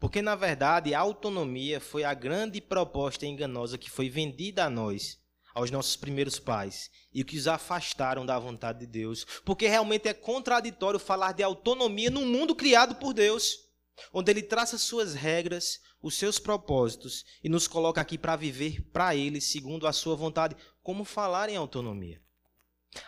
Porque, 0.00 0.22
na 0.22 0.34
verdade, 0.34 0.94
a 0.94 1.00
autonomia 1.00 1.78
foi 1.78 2.02
a 2.02 2.14
grande 2.14 2.58
proposta 2.58 3.26
enganosa 3.26 3.76
que 3.76 3.90
foi 3.90 4.08
vendida 4.08 4.64
a 4.64 4.70
nós, 4.70 5.18
aos 5.54 5.70
nossos 5.70 5.96
primeiros 5.96 6.38
pais, 6.38 6.90
e 7.12 7.22
que 7.22 7.36
os 7.36 7.46
afastaram 7.46 8.24
da 8.24 8.38
vontade 8.38 8.80
de 8.80 8.86
Deus. 8.86 9.26
Porque 9.44 9.68
realmente 9.68 10.08
é 10.08 10.14
contraditório 10.14 10.98
falar 10.98 11.32
de 11.32 11.42
autonomia 11.42 12.08
num 12.08 12.24
mundo 12.24 12.54
criado 12.54 12.94
por 12.94 13.12
Deus, 13.12 13.58
onde 14.14 14.30
Ele 14.30 14.42
traça 14.42 14.78
suas 14.78 15.12
regras, 15.12 15.78
os 16.00 16.14
seus 16.14 16.38
propósitos 16.38 17.22
e 17.44 17.50
nos 17.50 17.68
coloca 17.68 18.00
aqui 18.00 18.16
para 18.16 18.34
viver 18.34 18.80
para 18.94 19.14
Ele 19.14 19.42
segundo 19.42 19.86
a 19.86 19.92
sua 19.92 20.16
vontade. 20.16 20.56
Como 20.82 21.04
falar 21.04 21.50
em 21.50 21.56
autonomia? 21.56 22.21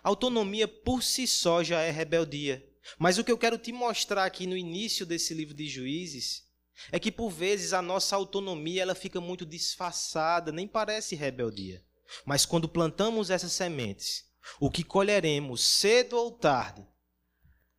Autonomia 0.02 0.66
por 0.66 1.02
si 1.02 1.26
só 1.26 1.62
já 1.62 1.80
é 1.80 1.90
rebeldia. 1.90 2.66
Mas 2.98 3.18
o 3.18 3.24
que 3.24 3.32
eu 3.32 3.38
quero 3.38 3.58
te 3.58 3.72
mostrar 3.72 4.24
aqui 4.24 4.46
no 4.46 4.56
início 4.56 5.06
desse 5.06 5.34
livro 5.34 5.54
de 5.54 5.68
Juízes 5.68 6.44
é 6.90 6.98
que 6.98 7.12
por 7.12 7.30
vezes 7.30 7.72
a 7.72 7.80
nossa 7.80 8.16
autonomia 8.16 8.82
ela 8.82 8.94
fica 8.94 9.20
muito 9.20 9.46
disfarçada, 9.46 10.52
nem 10.52 10.66
parece 10.66 11.14
rebeldia. 11.14 11.84
Mas 12.24 12.44
quando 12.44 12.68
plantamos 12.68 13.30
essas 13.30 13.52
sementes, 13.52 14.24
o 14.60 14.70
que 14.70 14.84
colheremos 14.84 15.62
cedo 15.62 16.16
ou 16.16 16.30
tarde 16.30 16.86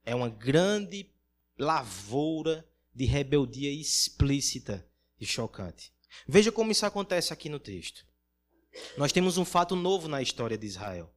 é 0.04 0.16
uma 0.16 0.30
grande 0.30 1.12
lavoura 1.58 2.68
de 2.94 3.06
rebeldia 3.06 3.72
explícita 3.72 4.88
e 5.20 5.26
chocante. 5.26 5.94
Veja 6.28 6.52
como 6.52 6.72
isso 6.72 6.86
acontece 6.86 7.34
aqui 7.34 7.50
no 7.50 7.60
texto. 7.60 8.06
Nós 8.98 9.12
temos 9.12 9.38
um 9.38 9.46
fato 9.46 9.76
novo 9.76 10.08
na 10.08 10.22
história 10.22 10.58
de 10.58 10.66
Israel. 10.66 11.15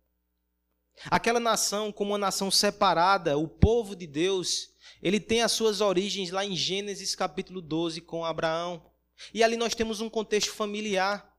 Aquela 1.06 1.38
nação, 1.38 1.92
como 1.92 2.12
uma 2.12 2.18
nação 2.18 2.50
separada, 2.50 3.38
o 3.38 3.46
povo 3.46 3.94
de 3.94 4.06
Deus, 4.06 4.70
ele 5.02 5.20
tem 5.20 5.42
as 5.42 5.52
suas 5.52 5.80
origens 5.80 6.30
lá 6.30 6.44
em 6.44 6.56
Gênesis 6.56 7.14
capítulo 7.14 7.60
12 7.60 8.00
com 8.00 8.24
Abraão. 8.24 8.84
E 9.32 9.42
ali 9.42 9.56
nós 9.56 9.74
temos 9.74 10.00
um 10.00 10.10
contexto 10.10 10.50
familiar. 10.50 11.36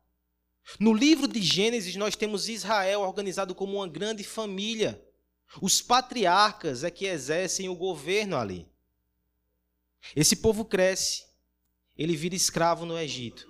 No 0.80 0.94
livro 0.94 1.28
de 1.28 1.42
Gênesis, 1.42 1.96
nós 1.96 2.16
temos 2.16 2.48
Israel 2.48 3.02
organizado 3.02 3.54
como 3.54 3.78
uma 3.78 3.88
grande 3.88 4.24
família. 4.24 5.04
Os 5.62 5.82
patriarcas 5.82 6.84
é 6.84 6.92
que 6.92 7.06
exercem 7.06 7.68
o 7.68 7.76
governo 7.76 8.38
ali. 8.38 8.68
Esse 10.16 10.38
povo 10.38 10.64
cresce, 10.64 11.26
ele 11.98 12.16
vira 12.16 12.36
escravo 12.36 12.86
no 12.86 12.98
Egito. 12.98 13.50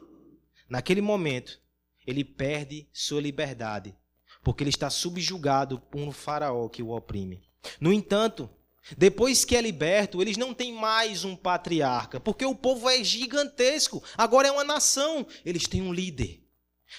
Naquele 0.67 1.01
momento, 1.01 1.59
ele 2.05 2.23
perde 2.23 2.87
sua 2.91 3.21
liberdade 3.21 3.95
porque 4.43 4.63
ele 4.63 4.69
está 4.69 4.89
subjugado 4.89 5.79
por 5.79 5.99
um 6.01 6.11
faraó 6.11 6.67
que 6.69 6.83
o 6.83 6.91
oprime. 6.91 7.41
No 7.79 7.91
entanto, 7.91 8.49
depois 8.97 9.45
que 9.45 9.55
é 9.55 9.61
liberto, 9.61 10.21
eles 10.21 10.37
não 10.37 10.53
têm 10.53 10.73
mais 10.73 11.23
um 11.23 11.35
patriarca, 11.35 12.19
porque 12.19 12.45
o 12.45 12.55
povo 12.55 12.89
é 12.89 13.03
gigantesco, 13.03 14.03
agora 14.17 14.47
é 14.47 14.51
uma 14.51 14.63
nação, 14.63 15.25
eles 15.45 15.63
têm 15.63 15.81
um 15.81 15.93
líder. 15.93 16.43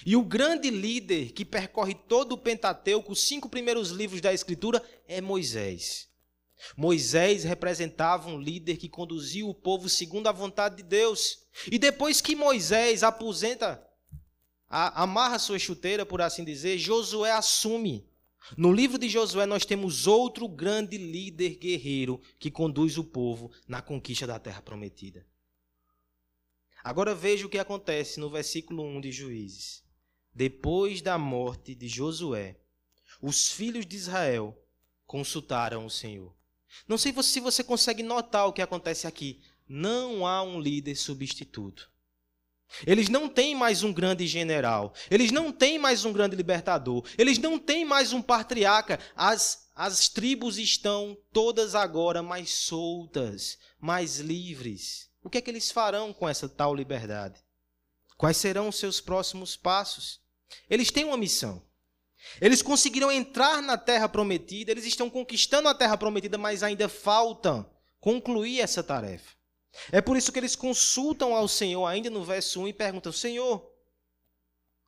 E 0.05 0.15
o 0.15 0.23
grande 0.23 0.69
líder 0.69 1.33
que 1.33 1.43
percorre 1.43 1.93
todo 1.93 2.33
o 2.33 2.37
Pentateuco, 2.37 3.11
os 3.11 3.21
cinco 3.21 3.49
primeiros 3.49 3.89
livros 3.89 4.21
da 4.21 4.33
Escritura, 4.33 4.81
é 5.07 5.19
Moisés. 5.19 6.09
Moisés 6.77 7.43
representava 7.43 8.29
um 8.29 8.39
líder 8.39 8.77
que 8.77 8.87
conduzia 8.87 9.45
o 9.45 9.53
povo 9.53 9.89
segundo 9.89 10.27
a 10.27 10.31
vontade 10.31 10.77
de 10.77 10.83
Deus. 10.83 11.39
E 11.69 11.77
depois 11.77 12.21
que 12.21 12.35
Moisés 12.35 13.03
aposenta 13.03 13.85
amarra 14.71 15.37
sua 15.37 15.59
chuteira, 15.59 16.05
por 16.05 16.21
assim 16.21 16.43
dizer, 16.43 16.77
Josué 16.77 17.31
assume. 17.31 18.07
No 18.57 18.71
livro 18.71 18.97
de 18.97 19.09
Josué, 19.09 19.45
nós 19.45 19.65
temos 19.65 20.07
outro 20.07 20.47
grande 20.47 20.97
líder 20.97 21.55
guerreiro 21.55 22.21
que 22.39 22.49
conduz 22.49 22.97
o 22.97 23.03
povo 23.03 23.51
na 23.67 23.81
conquista 23.81 24.25
da 24.25 24.39
terra 24.39 24.61
prometida. 24.61 25.25
Agora 26.83 27.13
veja 27.13 27.45
o 27.45 27.49
que 27.49 27.59
acontece 27.59 28.19
no 28.19 28.29
versículo 28.29 28.83
1 28.83 29.01
de 29.01 29.11
Juízes. 29.11 29.83
Depois 30.33 31.01
da 31.01 31.17
morte 31.17 31.75
de 31.75 31.87
Josué, 31.87 32.57
os 33.21 33.51
filhos 33.51 33.85
de 33.85 33.95
Israel 33.95 34.57
consultaram 35.05 35.85
o 35.85 35.89
Senhor. 35.89 36.33
Não 36.87 36.97
sei 36.97 37.13
se 37.21 37.39
você 37.39 37.63
consegue 37.63 38.01
notar 38.01 38.47
o 38.47 38.53
que 38.53 38.61
acontece 38.61 39.05
aqui. 39.05 39.41
Não 39.67 40.25
há 40.25 40.41
um 40.41 40.59
líder 40.59 40.95
substituto. 40.95 41.91
Eles 42.85 43.09
não 43.09 43.27
têm 43.27 43.55
mais 43.55 43.83
um 43.83 43.93
grande 43.93 44.25
general. 44.27 44.93
Eles 45.09 45.31
não 45.31 45.51
têm 45.51 45.77
mais 45.77 46.05
um 46.05 46.13
grande 46.13 46.35
libertador. 46.35 47.05
Eles 47.17 47.37
não 47.37 47.59
têm 47.59 47.85
mais 47.85 48.13
um 48.13 48.21
patriarca. 48.21 48.99
As, 49.15 49.67
as 49.75 50.07
tribos 50.09 50.57
estão 50.57 51.17
todas 51.31 51.75
agora 51.75 52.21
mais 52.23 52.51
soltas, 52.51 53.57
mais 53.79 54.19
livres. 54.19 55.09
O 55.23 55.29
que 55.29 55.37
é 55.37 55.41
que 55.41 55.49
eles 55.49 55.71
farão 55.71 56.13
com 56.13 56.27
essa 56.27 56.49
tal 56.49 56.73
liberdade? 56.73 57.39
Quais 58.17 58.37
serão 58.37 58.69
os 58.69 58.77
seus 58.77 59.01
próximos 59.01 59.55
passos? 59.55 60.19
Eles 60.69 60.91
têm 60.91 61.03
uma 61.03 61.17
missão. 61.17 61.63
Eles 62.39 62.61
conseguiram 62.61 63.11
entrar 63.11 63.61
na 63.61 63.77
terra 63.77 64.07
prometida, 64.07 64.71
eles 64.71 64.85
estão 64.85 65.09
conquistando 65.09 65.67
a 65.67 65.73
terra 65.73 65.97
prometida, 65.97 66.37
mas 66.37 66.61
ainda 66.61 66.87
faltam 66.87 67.67
concluir 67.99 68.59
essa 68.61 68.83
tarefa. 68.83 69.40
É 69.91 70.01
por 70.01 70.17
isso 70.17 70.31
que 70.31 70.39
eles 70.39 70.55
consultam 70.55 71.35
ao 71.35 71.47
Senhor, 71.47 71.85
ainda 71.85 72.09
no 72.09 72.23
verso 72.23 72.61
1, 72.61 72.67
e 72.69 72.73
perguntam: 72.73 73.11
Senhor, 73.11 73.69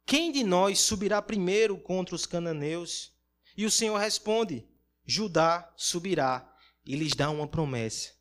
quem 0.06 0.32
de 0.32 0.44
nós 0.44 0.80
subirá 0.80 1.22
primeiro 1.22 1.78
contra 1.78 2.16
os 2.16 2.26
cananeus? 2.26 3.14
E 3.56 3.66
o 3.66 3.72
Senhor 3.72 3.98
responde: 3.98 4.68
Judá 5.06 5.72
subirá, 5.78 6.54
e 6.86 6.96
lhes 6.96 7.16
dá 7.16 7.30
uma 7.30 7.48
promessa: 7.48 8.12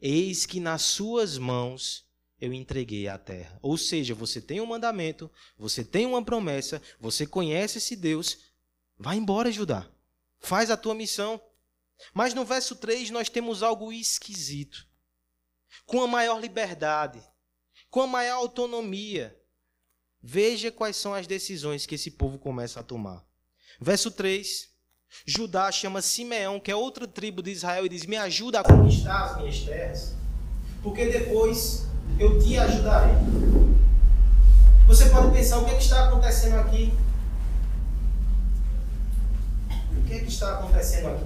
Eis 0.00 0.46
que 0.46 0.60
nas 0.60 0.82
suas 0.82 1.36
mãos 1.36 2.06
eu 2.40 2.52
entreguei 2.52 3.08
a 3.08 3.18
terra. 3.18 3.58
Ou 3.60 3.76
seja, 3.76 4.14
você 4.14 4.40
tem 4.40 4.60
um 4.60 4.66
mandamento, 4.66 5.30
você 5.58 5.84
tem 5.84 6.06
uma 6.06 6.24
promessa, 6.24 6.80
você 7.00 7.26
conhece 7.26 7.78
esse 7.78 7.96
Deus, 7.96 8.38
vai 8.96 9.16
embora, 9.16 9.50
Judá. 9.50 9.90
Faz 10.38 10.70
a 10.70 10.76
tua 10.76 10.94
missão. 10.94 11.42
Mas 12.14 12.32
no 12.32 12.44
verso 12.44 12.76
3 12.76 13.10
nós 13.10 13.28
temos 13.28 13.60
algo 13.60 13.92
esquisito 13.92 14.87
com 15.86 16.02
a 16.02 16.06
maior 16.06 16.40
liberdade, 16.40 17.20
com 17.90 18.02
a 18.02 18.06
maior 18.06 18.36
autonomia. 18.36 19.36
Veja 20.22 20.70
quais 20.70 20.96
são 20.96 21.14
as 21.14 21.26
decisões 21.26 21.86
que 21.86 21.94
esse 21.94 22.10
povo 22.10 22.38
começa 22.38 22.80
a 22.80 22.82
tomar. 22.82 23.24
Verso 23.80 24.10
3. 24.10 24.68
Judá 25.24 25.72
chama 25.72 26.02
Simeão, 26.02 26.60
que 26.60 26.70
é 26.70 26.76
outra 26.76 27.06
tribo 27.06 27.42
de 27.42 27.50
Israel, 27.50 27.86
e 27.86 27.88
diz: 27.88 28.04
Me 28.04 28.16
ajuda 28.16 28.60
a 28.60 28.64
conquistar 28.64 29.24
as 29.24 29.38
minhas 29.38 29.60
terras, 29.60 30.14
porque 30.82 31.06
depois 31.06 31.86
eu 32.18 32.38
te 32.38 32.58
ajudarei. 32.58 33.14
Você 34.86 35.08
pode 35.08 35.34
pensar: 35.34 35.58
o 35.58 35.64
que, 35.64 35.70
é 35.70 35.76
que 35.76 35.82
está 35.82 36.08
acontecendo 36.08 36.56
aqui? 36.56 36.92
O 39.96 40.02
que, 40.06 40.14
é 40.14 40.18
que 40.18 40.28
está 40.28 40.58
acontecendo 40.58 41.08
aqui? 41.08 41.24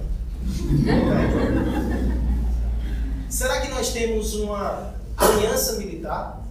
Será 3.33 3.61
que 3.61 3.67
nós 3.69 3.91
temos 3.91 4.35
uma 4.35 4.93
aliança 5.17 5.77
militar? 5.77 6.47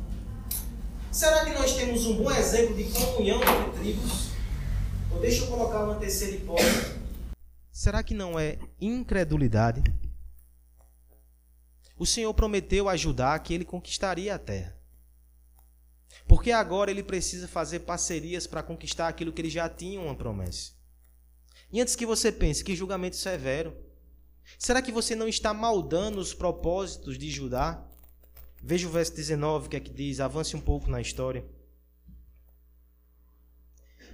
Será 1.12 1.44
que 1.44 1.52
nós 1.52 1.76
temos 1.76 2.04
um 2.06 2.16
bom 2.16 2.28
exemplo 2.32 2.74
de 2.74 2.90
comunhão 2.90 3.40
entre 3.40 3.78
tribos? 3.78 4.30
Ou 5.12 5.20
deixa 5.20 5.44
eu 5.44 5.46
colocar 5.46 5.84
uma 5.84 5.94
terceira 5.94 6.34
hipótese. 6.34 6.98
Será 7.70 8.02
que 8.02 8.14
não 8.14 8.36
é 8.36 8.58
incredulidade? 8.80 9.80
O 11.96 12.04
Senhor 12.04 12.34
prometeu 12.34 12.88
ajudar 12.88 13.38
que 13.38 13.54
ele 13.54 13.64
conquistaria 13.64 14.34
a 14.34 14.38
terra. 14.38 14.76
Porque 16.26 16.50
agora 16.50 16.90
ele 16.90 17.04
precisa 17.04 17.46
fazer 17.46 17.78
parcerias 17.80 18.44
para 18.44 18.60
conquistar 18.60 19.06
aquilo 19.06 19.32
que 19.32 19.40
ele 19.40 19.50
já 19.50 19.68
tinha 19.68 20.00
uma 20.00 20.16
promessa. 20.16 20.72
E 21.72 21.80
antes 21.80 21.94
que 21.94 22.04
você 22.04 22.32
pense 22.32 22.64
que 22.64 22.74
julgamento 22.74 23.14
severo, 23.14 23.72
Será 24.58 24.82
que 24.82 24.92
você 24.92 25.14
não 25.14 25.28
está 25.28 25.52
maldando 25.52 26.20
os 26.20 26.34
propósitos 26.34 27.18
de 27.18 27.30
Judá? 27.30 27.86
Veja 28.62 28.86
o 28.86 28.90
verso 28.90 29.14
19 29.14 29.68
que 29.68 29.76
é 29.76 29.80
que 29.80 29.92
diz, 29.92 30.20
avance 30.20 30.54
um 30.56 30.60
pouco 30.60 30.90
na 30.90 31.00
história. 31.00 31.44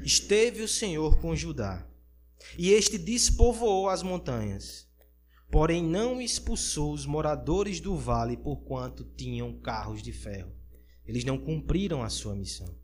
Esteve 0.03 0.63
o 0.63 0.69
Senhor 0.69 1.21
com 1.21 1.35
Judá, 1.35 1.87
e 2.57 2.71
este 2.71 2.97
despovoou 2.97 3.89
as 3.89 4.03
montanhas, 4.03 4.89
porém 5.51 5.83
não 5.83 6.21
expulsou 6.21 6.93
os 6.93 7.05
moradores 7.05 7.81
do 7.81 7.97
vale, 7.97 8.37
porquanto 8.37 9.05
tinham 9.17 9.59
carros 9.61 10.03
de 10.03 10.13
ferro. 10.13 10.53
Eles 11.05 11.25
não 11.25 11.39
cumpriram 11.39 12.03
a 12.03 12.09
sua 12.09 12.35
missão. 12.35 12.77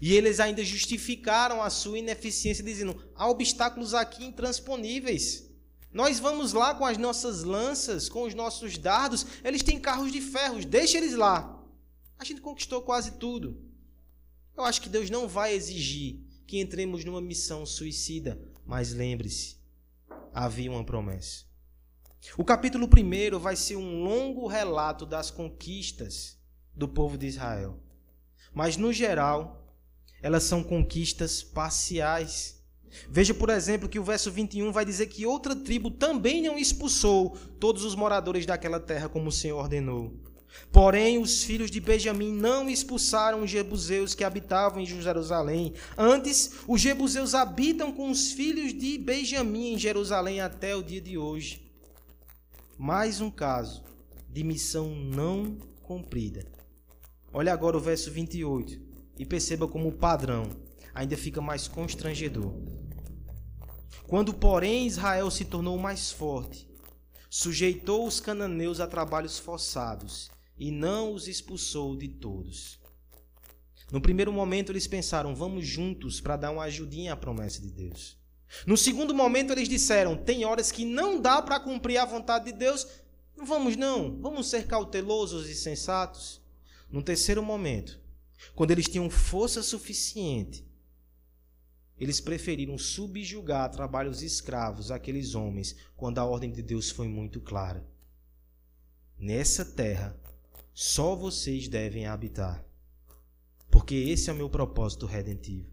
E 0.00 0.14
eles 0.14 0.40
ainda 0.40 0.64
justificaram 0.64 1.62
a 1.62 1.70
sua 1.70 1.98
ineficiência, 1.98 2.64
dizendo: 2.64 2.96
há 3.14 3.28
obstáculos 3.28 3.94
aqui 3.94 4.24
intransponíveis. 4.24 5.48
Nós 5.96 6.20
vamos 6.20 6.52
lá 6.52 6.74
com 6.74 6.84
as 6.84 6.98
nossas 6.98 7.42
lanças, 7.42 8.06
com 8.06 8.24
os 8.24 8.34
nossos 8.34 8.76
dardos. 8.76 9.24
Eles 9.42 9.62
têm 9.62 9.80
carros 9.80 10.12
de 10.12 10.20
ferro, 10.20 10.62
deixa 10.62 10.98
eles 10.98 11.14
lá. 11.14 11.58
A 12.18 12.24
gente 12.24 12.42
conquistou 12.42 12.82
quase 12.82 13.12
tudo. 13.12 13.58
Eu 14.54 14.64
acho 14.64 14.82
que 14.82 14.90
Deus 14.90 15.08
não 15.08 15.26
vai 15.26 15.54
exigir 15.54 16.20
que 16.46 16.60
entremos 16.60 17.02
numa 17.02 17.22
missão 17.22 17.64
suicida, 17.64 18.38
mas 18.66 18.92
lembre-se, 18.92 19.56
havia 20.34 20.70
uma 20.70 20.84
promessa. 20.84 21.46
O 22.36 22.44
capítulo 22.44 22.86
1 22.86 23.38
vai 23.38 23.56
ser 23.56 23.76
um 23.76 24.02
longo 24.04 24.46
relato 24.46 25.06
das 25.06 25.30
conquistas 25.30 26.38
do 26.74 26.86
povo 26.86 27.16
de 27.16 27.26
Israel. 27.26 27.80
Mas, 28.52 28.76
no 28.76 28.92
geral, 28.92 29.66
elas 30.20 30.42
são 30.42 30.62
conquistas 30.62 31.42
parciais. 31.42 32.55
Veja, 33.08 33.34
por 33.34 33.50
exemplo, 33.50 33.88
que 33.88 33.98
o 33.98 34.04
verso 34.04 34.30
21 34.30 34.72
vai 34.72 34.84
dizer 34.84 35.06
que 35.06 35.26
outra 35.26 35.54
tribo 35.54 35.90
também 35.90 36.42
não 36.42 36.58
expulsou 36.58 37.36
todos 37.58 37.84
os 37.84 37.94
moradores 37.94 38.46
daquela 38.46 38.80
terra 38.80 39.08
como 39.08 39.28
o 39.28 39.32
Senhor 39.32 39.58
ordenou. 39.58 40.12
Porém, 40.72 41.18
os 41.18 41.42
filhos 41.42 41.70
de 41.70 41.80
Benjamim 41.80 42.32
não 42.32 42.68
expulsaram 42.68 43.42
os 43.42 43.50
jebuseus 43.50 44.14
que 44.14 44.24
habitavam 44.24 44.80
em 44.80 44.86
Jerusalém. 44.86 45.74
Antes, 45.96 46.52
os 46.66 46.80
jebuseus 46.80 47.34
habitam 47.34 47.92
com 47.92 48.10
os 48.10 48.32
filhos 48.32 48.72
de 48.72 48.98
Benjamim 48.98 49.74
em 49.74 49.78
Jerusalém 49.78 50.40
até 50.40 50.74
o 50.74 50.82
dia 50.82 51.00
de 51.00 51.16
hoje. 51.16 51.70
Mais 52.78 53.20
um 53.20 53.30
caso 53.30 53.84
de 54.28 54.44
missão 54.44 54.94
não 54.94 55.56
cumprida. 55.82 56.44
Olha 57.32 57.52
agora 57.52 57.76
o 57.76 57.80
verso 57.80 58.10
28 58.10 58.78
e 59.18 59.24
perceba 59.24 59.66
como 59.66 59.88
o 59.88 59.92
padrão 59.92 60.50
ainda 60.94 61.16
fica 61.16 61.40
mais 61.40 61.68
constrangedor. 61.68 62.52
Quando, 64.06 64.32
porém, 64.32 64.86
Israel 64.86 65.30
se 65.30 65.44
tornou 65.44 65.76
mais 65.78 66.12
forte, 66.12 66.68
sujeitou 67.28 68.06
os 68.06 68.20
cananeus 68.20 68.78
a 68.78 68.86
trabalhos 68.86 69.38
forçados 69.38 70.30
e 70.56 70.70
não 70.70 71.12
os 71.12 71.26
expulsou 71.26 71.96
de 71.96 72.08
todos. 72.08 72.78
No 73.90 74.00
primeiro 74.00 74.32
momento, 74.32 74.70
eles 74.70 74.86
pensaram: 74.86 75.34
vamos 75.34 75.66
juntos 75.66 76.20
para 76.20 76.36
dar 76.36 76.52
uma 76.52 76.64
ajudinha 76.64 77.12
à 77.12 77.16
promessa 77.16 77.60
de 77.60 77.70
Deus. 77.70 78.16
No 78.64 78.76
segundo 78.76 79.14
momento, 79.14 79.52
eles 79.52 79.68
disseram: 79.68 80.16
tem 80.16 80.44
horas 80.44 80.72
que 80.72 80.84
não 80.84 81.20
dá 81.20 81.42
para 81.42 81.60
cumprir 81.60 81.98
a 81.98 82.04
vontade 82.04 82.46
de 82.46 82.52
Deus, 82.52 82.86
vamos 83.36 83.76
não, 83.76 84.20
vamos 84.20 84.48
ser 84.48 84.66
cautelosos 84.66 85.48
e 85.48 85.54
sensatos. 85.54 86.40
No 86.90 87.02
terceiro 87.02 87.42
momento, 87.42 88.00
quando 88.54 88.70
eles 88.70 88.88
tinham 88.88 89.10
força 89.10 89.62
suficiente, 89.62 90.65
eles 91.98 92.20
preferiram 92.20 92.76
subjugar 92.76 93.70
trabalhos 93.70 94.22
escravos 94.22 94.90
aqueles 94.90 95.34
homens 95.34 95.76
quando 95.96 96.18
a 96.18 96.24
ordem 96.24 96.52
de 96.52 96.62
Deus 96.62 96.90
foi 96.90 97.08
muito 97.08 97.40
clara. 97.40 97.86
Nessa 99.18 99.64
terra, 99.64 100.18
só 100.74 101.16
vocês 101.16 101.68
devem 101.68 102.06
habitar, 102.06 102.64
porque 103.70 103.94
esse 103.94 104.28
é 104.28 104.32
o 104.32 104.36
meu 104.36 104.50
propósito 104.50 105.06
redentivo. 105.06 105.70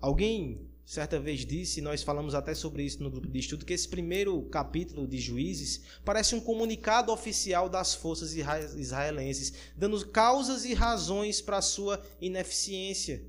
Alguém 0.00 0.70
certa 0.90 1.20
vez 1.20 1.46
disse, 1.46 1.80
nós 1.80 2.02
falamos 2.02 2.34
até 2.34 2.52
sobre 2.52 2.82
isso 2.82 3.00
no 3.00 3.12
grupo 3.12 3.28
de 3.28 3.38
estudo, 3.38 3.64
que 3.64 3.72
esse 3.72 3.88
primeiro 3.88 4.42
capítulo 4.46 5.06
de 5.06 5.18
Juízes 5.18 5.82
parece 6.04 6.34
um 6.34 6.40
comunicado 6.40 7.12
oficial 7.12 7.68
das 7.68 7.94
forças 7.94 8.34
israelenses, 8.34 9.52
dando 9.76 10.04
causas 10.08 10.64
e 10.64 10.74
razões 10.74 11.40
para 11.40 11.58
a 11.58 11.62
sua 11.62 12.04
ineficiência. 12.20 13.24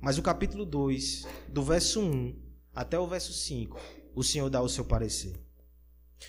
Mas 0.00 0.18
o 0.18 0.22
capítulo 0.22 0.64
2, 0.64 1.26
do 1.48 1.62
verso 1.62 2.00
1 2.00 2.34
até 2.74 2.98
o 2.98 3.06
verso 3.06 3.32
5, 3.32 3.78
o 4.14 4.24
Senhor 4.24 4.48
dá 4.48 4.62
o 4.62 4.68
seu 4.68 4.84
parecer. 4.84 5.38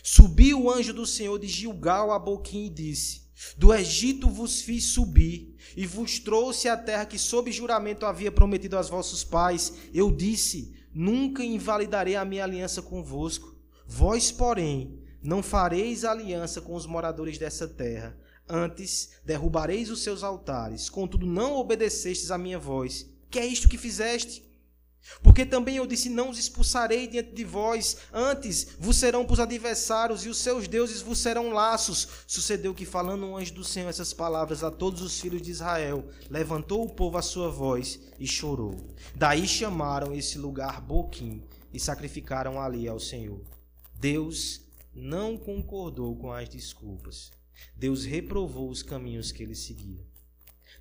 Subiu 0.04 0.64
o 0.64 0.72
anjo 0.72 0.94
do 0.94 1.06
Senhor 1.06 1.38
de 1.40 1.48
Gilgal 1.48 2.12
a 2.12 2.20
Boquim 2.20 2.66
e 2.66 2.70
disse: 2.70 3.22
do 3.58 3.74
Egito 3.74 4.30
vos 4.30 4.62
fiz 4.62 4.86
subir, 4.86 5.56
e 5.76 5.88
vos 5.88 6.20
trouxe 6.20 6.70
a 6.70 6.78
terra 6.78 7.06
que 7.06 7.18
sob 7.18 7.52
juramento 7.52 8.06
havia 8.06 8.32
prometido 8.32 8.78
aos 8.78 8.88
vossos 8.88 9.24
pais. 9.24 9.74
Eu 9.94 10.12
disse: 10.12 10.76
Nunca 10.94 11.44
invalidarei 11.44 12.16
a 12.16 12.24
minha 12.24 12.44
aliança 12.44 12.82
convosco. 12.82 13.56
Vós, 13.88 14.32
porém, 14.32 15.02
não 15.22 15.42
fareis 15.42 16.06
aliança 16.06 16.62
com 16.62 16.76
os 16.76 16.86
moradores 16.86 17.38
dessa 17.38 17.68
terra. 17.68 18.18
Antes 18.48 19.12
derrubareis 19.26 19.90
os 19.90 20.04
seus 20.04 20.24
altares. 20.24 20.90
Contudo, 20.90 21.26
não 21.26 21.56
obedecestes 21.56 22.32
à 22.32 22.38
minha 22.38 22.60
voz. 22.60 23.11
Que 23.32 23.40
é 23.40 23.46
isto 23.46 23.70
que 23.70 23.78
fizeste? 23.78 24.52
Porque 25.24 25.46
também 25.46 25.78
eu 25.78 25.88
disse: 25.88 26.10
Não 26.10 26.30
os 26.30 26.38
expulsarei 26.38 27.08
diante 27.08 27.34
de 27.34 27.44
vós, 27.44 27.98
antes 28.14 28.68
vos 28.78 28.98
serão 28.98 29.26
para 29.26 29.34
os 29.34 29.40
adversários, 29.40 30.26
e 30.26 30.30
os 30.30 30.38
seus 30.38 30.68
deuses 30.68 31.02
vos 31.02 31.18
serão 31.18 31.50
laços. 31.50 32.08
Sucedeu 32.28 32.74
que, 32.74 32.86
falando 32.86 33.26
um 33.26 33.38
anjo 33.38 33.54
do 33.54 33.64
Senhor 33.64 33.90
essas 33.90 34.14
palavras 34.14 34.64
a 34.64 34.70
todos 34.70 35.02
os 35.02 35.20
filhos 35.20 35.42
de 35.42 35.50
Israel, 35.50 36.08
levantou 36.30 36.84
o 36.84 36.90
povo 36.90 37.18
a 37.18 37.22
sua 37.22 37.50
voz 37.50 38.00
e 38.20 38.28
chorou. 38.28 38.76
Daí 39.16 39.48
chamaram 39.48 40.14
esse 40.14 40.38
lugar 40.38 40.82
Boquim 40.82 41.42
e 41.74 41.80
sacrificaram 41.80 42.60
ali 42.60 42.88
ao 42.88 43.00
Senhor. 43.00 43.42
Deus 43.96 44.62
não 44.94 45.38
concordou 45.38 46.16
com 46.16 46.32
as 46.32 46.50
desculpas. 46.50 47.32
Deus 47.76 48.04
reprovou 48.04 48.70
os 48.70 48.84
caminhos 48.84 49.32
que 49.32 49.42
ele 49.42 49.56
seguia. 49.56 50.06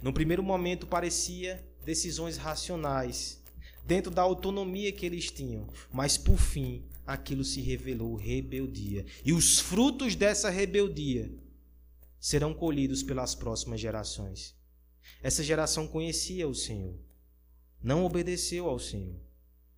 No 0.02 0.12
primeiro 0.12 0.42
momento 0.42 0.86
parecia 0.86 1.64
decisões 1.84 2.36
racionais 2.36 3.40
dentro 3.84 4.10
da 4.10 4.22
autonomia 4.22 4.92
que 4.92 5.06
eles 5.06 5.30
tinham. 5.30 5.68
Mas 5.92 6.16
por 6.16 6.38
fim, 6.38 6.84
aquilo 7.06 7.44
se 7.44 7.60
revelou 7.60 8.14
rebeldia. 8.14 9.04
E 9.24 9.32
os 9.32 9.58
frutos 9.58 10.14
dessa 10.14 10.50
rebeldia 10.50 11.30
serão 12.18 12.52
colhidos 12.52 13.02
pelas 13.02 13.34
próximas 13.34 13.80
gerações. 13.80 14.54
Essa 15.22 15.42
geração 15.42 15.86
conhecia 15.86 16.48
o 16.48 16.54
Senhor, 16.54 16.94
não 17.82 18.04
obedeceu 18.04 18.68
ao 18.68 18.78
Senhor, 18.78 19.16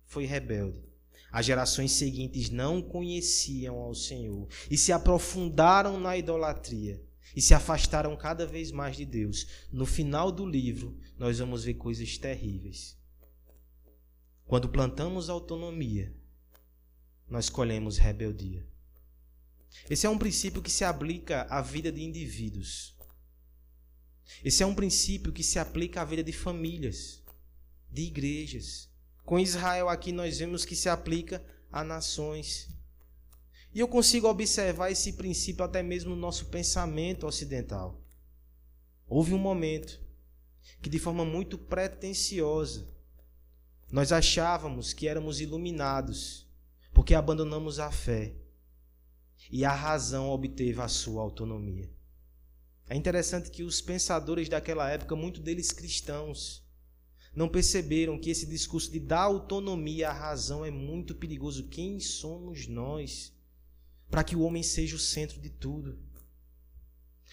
foi 0.05 0.25
rebelde. 0.25 0.83
As 1.31 1.45
gerações 1.45 1.93
seguintes 1.93 2.49
não 2.51 2.81
conheciam 2.81 3.77
ao 3.79 3.95
Senhor 3.95 4.47
e 4.69 4.77
se 4.77 4.91
aprofundaram 4.91 5.99
na 5.99 6.15
idolatria 6.15 7.01
e 7.35 7.41
se 7.41 7.55
afastaram 7.55 8.15
cada 8.15 8.45
vez 8.45 8.71
mais 8.71 8.95
de 8.95 9.05
Deus. 9.05 9.47
No 9.71 9.85
final 9.85 10.31
do 10.31 10.45
livro, 10.45 10.95
nós 11.23 11.39
vamos 11.39 11.63
ver 11.63 11.75
coisas 11.75 12.17
terríveis. 12.17 12.97
Quando 14.45 14.67
plantamos 14.67 15.29
autonomia, 15.29 16.13
nós 17.29 17.49
colhemos 17.49 17.97
rebeldia. 17.97 18.67
Esse 19.89 20.05
é 20.05 20.09
um 20.09 20.17
princípio 20.17 20.61
que 20.61 20.69
se 20.69 20.83
aplica 20.83 21.43
à 21.43 21.61
vida 21.61 21.89
de 21.93 22.03
indivíduos. 22.03 22.93
Esse 24.43 24.63
é 24.63 24.65
um 24.65 24.75
princípio 24.75 25.31
que 25.31 25.45
se 25.45 25.57
aplica 25.57 26.01
à 26.01 26.03
vida 26.03 26.21
de 26.21 26.33
famílias, 26.33 27.23
de 27.89 28.01
igrejas. 28.01 28.91
Com 29.23 29.39
Israel 29.39 29.87
aqui 29.87 30.11
nós 30.11 30.39
vemos 30.39 30.65
que 30.65 30.75
se 30.75 30.89
aplica 30.89 31.41
a 31.71 31.85
nações. 31.85 32.67
E 33.73 33.79
eu 33.79 33.87
consigo 33.87 34.27
observar 34.27 34.91
esse 34.91 35.13
princípio 35.13 35.63
até 35.63 35.81
mesmo 35.81 36.09
no 36.09 36.17
nosso 36.17 36.47
pensamento 36.47 37.25
ocidental. 37.25 38.03
Houve 39.07 39.33
um 39.33 39.39
momento 39.39 40.02
que, 40.81 40.89
de 40.89 40.99
forma 40.99 41.23
muito 41.23 41.57
pretensiosa, 41.57 42.87
nós 43.91 44.11
achávamos 44.11 44.91
que 44.91 45.07
éramos 45.07 45.39
iluminados 45.39 46.47
porque 46.93 47.15
abandonamos 47.15 47.79
a 47.79 47.91
fé 47.91 48.33
e 49.51 49.65
a 49.65 49.73
razão 49.73 50.29
obteve 50.29 50.81
a 50.81 50.87
sua 50.87 51.21
autonomia. 51.21 51.89
É 52.87 52.95
interessante 52.95 53.49
que 53.49 53.63
os 53.63 53.81
pensadores 53.81 54.49
daquela 54.49 54.89
época, 54.89 55.15
muito 55.15 55.41
deles 55.41 55.71
cristãos, 55.71 56.63
não 57.35 57.49
perceberam 57.49 58.19
que 58.19 58.29
esse 58.29 58.45
discurso 58.45 58.91
de 58.91 58.99
dar 58.99 59.21
autonomia 59.21 60.09
à 60.09 60.13
razão 60.13 60.63
é 60.63 60.69
muito 60.69 61.15
perigoso. 61.15 61.67
Quem 61.67 61.99
somos 61.99 62.67
nós 62.67 63.33
para 64.09 64.23
que 64.23 64.35
o 64.35 64.41
homem 64.41 64.61
seja 64.61 64.95
o 64.95 64.99
centro 64.99 65.41
de 65.41 65.49
tudo? 65.49 65.97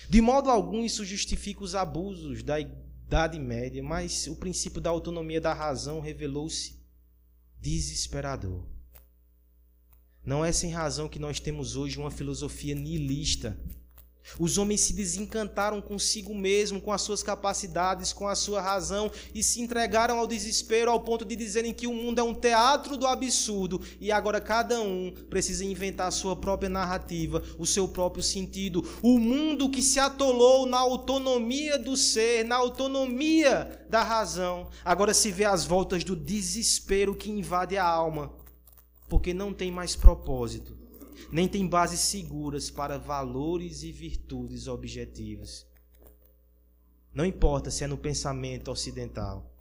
De 0.09 0.21
modo 0.21 0.49
algum, 0.49 0.85
isso 0.85 1.05
justifica 1.05 1.62
os 1.62 1.75
abusos 1.75 2.43
da 2.43 2.57
Idade 3.11 3.40
Média, 3.40 3.83
mas 3.83 4.29
o 4.29 4.37
princípio 4.37 4.81
da 4.81 4.88
autonomia 4.88 5.40
da 5.40 5.53
razão 5.53 5.99
revelou-se 5.99 6.81
desesperador. 7.61 8.64
Não 10.25 10.44
é 10.44 10.53
sem 10.53 10.70
razão 10.70 11.09
que 11.09 11.18
nós 11.18 11.40
temos 11.40 11.75
hoje 11.75 11.99
uma 11.99 12.12
filosofia 12.12 12.73
nihilista 12.73 13.59
os 14.38 14.59
homens 14.59 14.81
se 14.81 14.93
desencantaram 14.93 15.81
consigo 15.81 16.35
mesmo, 16.35 16.81
com 16.81 16.93
as 16.93 17.03
suas 17.03 17.23
capacidades, 17.23 18.12
com 18.12 18.29
a 18.29 18.35
sua 18.35 18.61
razão 18.61 19.11
e 19.35 19.43
se 19.43 19.61
entregaram 19.61 20.19
ao 20.19 20.27
desespero 20.27 20.90
ao 20.90 21.01
ponto 21.01 21.25
de 21.25 21.37
dizerem 21.37 21.73
que 21.73 21.87
o 21.87 21.95
mundo 21.95 22.21
é 22.21 22.23
um 22.23 22.35
teatro 22.35 22.97
do 22.97 23.07
absurdo 23.07 23.81
e 24.01 24.12
agora 24.12 24.40
cada 24.40 24.81
um 24.81 25.12
precisa 25.29 25.64
inventar 25.64 26.09
a 26.09 26.12
sua 26.12 26.37
própria 26.37 26.69
narrativa, 26.69 27.43
o 27.59 27.66
seu 27.66 27.88
próprio 27.88 28.23
sentido. 28.23 28.87
O 29.03 29.19
mundo 29.19 29.71
que 29.71 29.83
se 29.83 29.99
atolou 29.99 30.66
na 30.66 30.79
autonomia 30.79 31.79
do 31.79 31.97
ser, 31.97 32.45
na 32.45 32.57
autonomia 32.57 33.85
da 33.88 34.03
razão, 34.03 34.69
agora 34.85 35.14
se 35.14 35.31
vê 35.31 35.45
às 35.45 35.64
voltas 35.64 36.05
do 36.05 36.14
desespero 36.16 37.14
que 37.14 37.31
invade 37.31 37.77
a 37.77 37.85
alma, 37.85 38.33
porque 39.09 39.35
não 39.35 39.53
tem 39.53 39.71
mais 39.71 39.97
propósito 39.97 40.80
nem 41.33 41.49
tem 41.49 41.66
bases 41.66 42.01
seguras 42.01 42.71
para 42.71 42.99
valores 42.99 43.83
e 43.83 43.93
virtudes 43.93 44.66
objetivas. 44.66 45.66
Não 47.12 47.25
importa 47.25 47.71
se 47.71 47.85
é 47.85 47.87
no 47.87 47.99
pensamento 47.99 48.71
ocidental, 48.71 49.53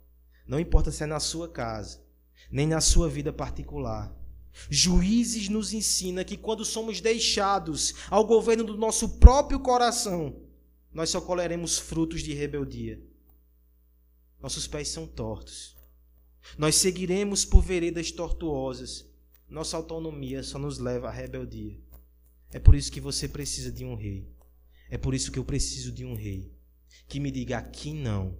não 0.47 0.59
importa 0.59 0.91
se 0.91 1.03
é 1.03 1.05
na 1.05 1.19
sua 1.19 1.47
casa, 1.47 2.03
nem 2.51 2.67
na 2.67 2.81
sua 2.81 3.09
vida 3.09 3.31
particular. 3.31 4.15
Juízes 4.69 5.47
nos 5.47 5.73
ensina 5.73 6.23
que 6.23 6.35
quando 6.35 6.65
somos 6.65 6.99
deixados 6.99 7.93
ao 8.09 8.25
governo 8.25 8.63
do 8.63 8.77
nosso 8.77 9.19
próprio 9.19 9.59
coração, 9.59 10.41
nós 10.91 11.09
só 11.09 11.21
colheremos 11.21 11.77
frutos 11.77 12.21
de 12.21 12.33
rebeldia. 12.33 13.01
Nossos 14.41 14.67
pés 14.67 14.87
são 14.89 15.05
tortos. 15.05 15.75
Nós 16.57 16.75
seguiremos 16.75 17.45
por 17.45 17.61
veredas 17.61 18.11
tortuosas. 18.11 19.05
Nossa 19.49 19.77
autonomia 19.77 20.43
só 20.43 20.59
nos 20.59 20.77
leva 20.77 21.07
à 21.07 21.11
rebeldia. 21.11 21.79
É 22.51 22.59
por 22.59 22.75
isso 22.75 22.91
que 22.91 23.01
você 23.01 23.27
precisa 23.27 23.71
de 23.71 23.83
um 23.83 23.95
rei. 23.95 24.27
É 24.89 24.97
por 24.97 25.13
isso 25.13 25.31
que 25.31 25.39
eu 25.39 25.45
preciso 25.45 25.91
de 25.91 26.05
um 26.05 26.13
rei 26.13 26.51
que 27.07 27.19
me 27.19 27.31
diga 27.31 27.57
aqui 27.57 27.93
não. 27.93 28.37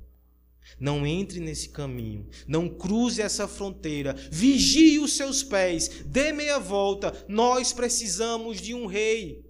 Não 0.79 1.05
entre 1.05 1.39
nesse 1.39 1.69
caminho, 1.69 2.29
não 2.47 2.69
cruze 2.69 3.21
essa 3.23 3.47
fronteira, 3.47 4.13
vigie 4.29 4.99
os 4.99 5.13
seus 5.13 5.41
pés, 5.41 6.03
dê 6.05 6.31
meia 6.31 6.59
volta. 6.59 7.25
Nós 7.27 7.73
precisamos 7.73 8.61
de 8.61 8.75
um 8.75 8.85
rei, 8.85 9.43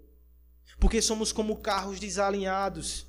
porque 0.79 1.01
somos 1.01 1.33
como 1.33 1.57
carros 1.57 1.99
desalinhados, 1.99 3.05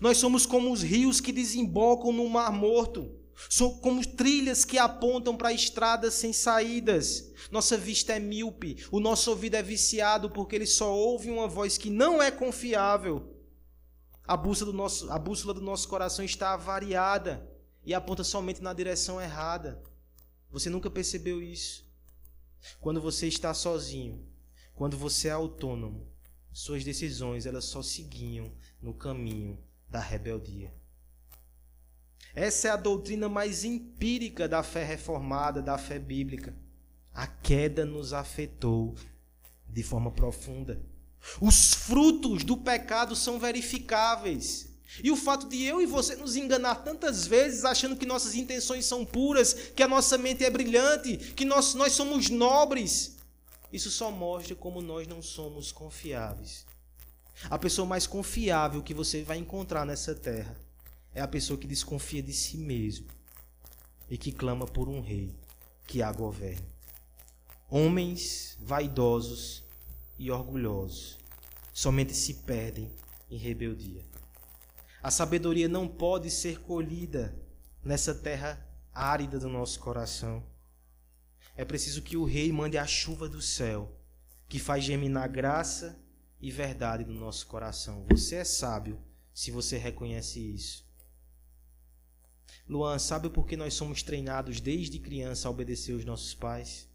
nós 0.00 0.18
somos 0.18 0.46
como 0.46 0.72
os 0.72 0.82
rios 0.82 1.20
que 1.20 1.32
desembocam 1.32 2.12
no 2.12 2.28
Mar 2.28 2.52
Morto. 2.52 3.17
São 3.48 3.78
como 3.78 4.04
trilhas 4.04 4.64
que 4.64 4.78
apontam 4.78 5.36
para 5.36 5.52
estradas 5.52 6.14
sem 6.14 6.32
saídas. 6.32 7.32
Nossa 7.50 7.76
vista 7.76 8.12
é 8.12 8.18
míope, 8.18 8.84
o 8.90 8.98
nosso 8.98 9.30
ouvido 9.30 9.54
é 9.54 9.62
viciado 9.62 10.28
porque 10.30 10.56
ele 10.56 10.66
só 10.66 10.92
ouve 10.92 11.30
uma 11.30 11.46
voz 11.46 11.78
que 11.78 11.90
não 11.90 12.22
é 12.22 12.30
confiável. 12.30 13.34
A 14.24 14.36
bússola 14.36 14.72
do 14.72 14.76
nosso, 14.76 15.10
a 15.10 15.18
bússola 15.18 15.54
do 15.54 15.60
nosso 15.60 15.88
coração 15.88 16.24
está 16.24 16.52
avariada 16.52 17.48
e 17.84 17.94
aponta 17.94 18.24
somente 18.24 18.62
na 18.62 18.72
direção 18.72 19.20
errada. 19.20 19.82
Você 20.50 20.68
nunca 20.68 20.90
percebeu 20.90 21.40
isso? 21.40 21.86
Quando 22.80 23.00
você 23.00 23.28
está 23.28 23.54
sozinho, 23.54 24.26
quando 24.74 24.96
você 24.96 25.28
é 25.28 25.30
autônomo, 25.30 26.06
suas 26.52 26.82
decisões 26.84 27.46
elas 27.46 27.64
só 27.64 27.82
seguiam 27.82 28.52
no 28.82 28.92
caminho 28.92 29.58
da 29.88 30.00
rebeldia. 30.00 30.74
Essa 32.38 32.68
é 32.68 32.70
a 32.70 32.76
doutrina 32.76 33.28
mais 33.28 33.64
empírica 33.64 34.46
da 34.46 34.62
fé 34.62 34.84
reformada, 34.84 35.60
da 35.60 35.76
fé 35.76 35.98
bíblica. 35.98 36.54
A 37.12 37.26
queda 37.26 37.84
nos 37.84 38.12
afetou 38.12 38.94
de 39.68 39.82
forma 39.82 40.12
profunda. 40.12 40.80
Os 41.40 41.74
frutos 41.74 42.44
do 42.44 42.56
pecado 42.56 43.16
são 43.16 43.40
verificáveis. 43.40 44.68
E 45.02 45.10
o 45.10 45.16
fato 45.16 45.48
de 45.48 45.64
eu 45.64 45.82
e 45.82 45.86
você 45.86 46.14
nos 46.14 46.36
enganar 46.36 46.76
tantas 46.76 47.26
vezes, 47.26 47.64
achando 47.64 47.96
que 47.96 48.06
nossas 48.06 48.36
intenções 48.36 48.86
são 48.86 49.04
puras, 49.04 49.52
que 49.74 49.82
a 49.82 49.88
nossa 49.88 50.16
mente 50.16 50.44
é 50.44 50.48
brilhante, 50.48 51.16
que 51.16 51.44
nós, 51.44 51.74
nós 51.74 51.92
somos 51.92 52.30
nobres, 52.30 53.16
isso 53.72 53.90
só 53.90 54.12
mostra 54.12 54.54
como 54.54 54.80
nós 54.80 55.08
não 55.08 55.20
somos 55.20 55.72
confiáveis. 55.72 56.64
A 57.50 57.58
pessoa 57.58 57.84
mais 57.84 58.06
confiável 58.06 58.80
que 58.80 58.94
você 58.94 59.24
vai 59.24 59.38
encontrar 59.38 59.84
nessa 59.84 60.14
terra 60.14 60.67
é 61.14 61.20
a 61.20 61.28
pessoa 61.28 61.58
que 61.58 61.66
desconfia 61.66 62.22
de 62.22 62.32
si 62.32 62.56
mesmo 62.56 63.08
e 64.08 64.16
que 64.16 64.32
clama 64.32 64.66
por 64.66 64.88
um 64.88 65.00
rei 65.00 65.34
que 65.86 66.02
a 66.02 66.12
governe. 66.12 66.68
Homens 67.70 68.56
vaidosos 68.60 69.64
e 70.18 70.30
orgulhosos 70.30 71.18
somente 71.72 72.14
se 72.14 72.34
perdem 72.34 72.90
em 73.30 73.36
rebeldia. 73.36 74.04
A 75.02 75.10
sabedoria 75.10 75.68
não 75.68 75.86
pode 75.86 76.30
ser 76.30 76.60
colhida 76.60 77.34
nessa 77.84 78.14
terra 78.14 78.66
árida 78.92 79.38
do 79.38 79.48
nosso 79.48 79.78
coração. 79.78 80.42
É 81.56 81.64
preciso 81.64 82.02
que 82.02 82.16
o 82.16 82.24
rei 82.24 82.50
mande 82.50 82.78
a 82.78 82.86
chuva 82.86 83.28
do 83.28 83.40
céu, 83.40 83.96
que 84.48 84.58
faz 84.58 84.84
germinar 84.84 85.30
graça 85.30 85.98
e 86.40 86.50
verdade 86.50 87.04
no 87.04 87.14
nosso 87.14 87.46
coração. 87.46 88.06
Você 88.10 88.36
é 88.36 88.44
sábio 88.44 88.98
se 89.32 89.50
você 89.50 89.76
reconhece 89.76 90.40
isso. 90.40 90.87
Luan, 92.68 92.98
sabe 92.98 93.30
por 93.30 93.46
que 93.46 93.56
nós 93.56 93.72
somos 93.72 94.02
treinados 94.02 94.60
desde 94.60 94.98
criança 94.98 95.48
a 95.48 95.50
obedecer 95.50 95.94
os 95.94 96.04
nossos 96.04 96.34
pais? 96.34 96.86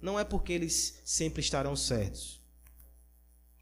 Não 0.00 0.18
é 0.18 0.24
porque 0.24 0.52
eles 0.52 1.00
sempre 1.04 1.40
estarão 1.40 1.76
certos. 1.76 2.42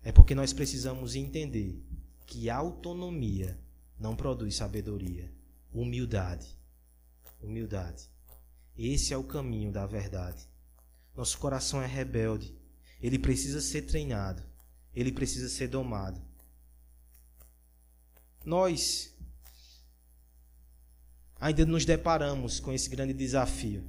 É 0.03 0.13
porque 0.13 0.35
nós 0.35 0.53
precisamos 0.53 1.15
entender 1.15 1.85
que 2.25 2.49
autonomia 2.49 3.59
não 3.99 4.15
produz 4.15 4.55
sabedoria. 4.55 5.31
Humildade. 5.73 6.57
Humildade. 7.43 8.09
Esse 8.79 9.13
é 9.13 9.17
o 9.17 9.25
caminho 9.25 9.73
da 9.73 9.85
verdade. 9.87 10.49
Nosso 11.15 11.37
coração 11.39 11.83
é 11.83 11.87
rebelde. 11.87 12.57
Ele 13.03 13.19
precisa 13.19 13.61
ser 13.61 13.83
treinado. 13.83 14.43
Ele 14.95 15.13
precisa 15.13 15.49
ser 15.49 15.69
domado. 15.69 16.23
Nós 18.45 19.15
ainda 21.41 21.65
nos 21.65 21.85
deparamos 21.85 22.61
com 22.61 22.73
esse 22.73 22.91
grande 22.91 23.15
desafio. 23.15 23.83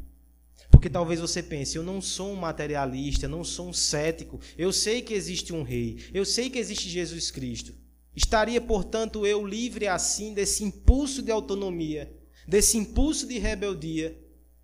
Porque 0.72 0.90
talvez 0.90 1.20
você 1.20 1.44
pense, 1.44 1.76
eu 1.76 1.84
não 1.84 2.02
sou 2.02 2.32
um 2.32 2.36
materialista, 2.36 3.28
não 3.28 3.44
sou 3.44 3.70
um 3.70 3.74
cético, 3.74 4.40
eu 4.58 4.72
sei 4.72 5.02
que 5.02 5.14
existe 5.14 5.54
um 5.54 5.62
rei, 5.62 6.00
eu 6.14 6.24
sei 6.24 6.50
que 6.50 6.58
existe 6.58 6.90
Jesus 6.90 7.30
Cristo. 7.30 7.76
Estaria, 8.16 8.60
portanto, 8.60 9.26
eu 9.26 9.46
livre 9.46 9.88
assim 9.88 10.34
desse 10.34 10.64
impulso 10.64 11.22
de 11.22 11.32
autonomia, 11.32 12.12
desse 12.48 12.78
impulso 12.78 13.28
de 13.28 13.38
rebeldia? 13.38 14.18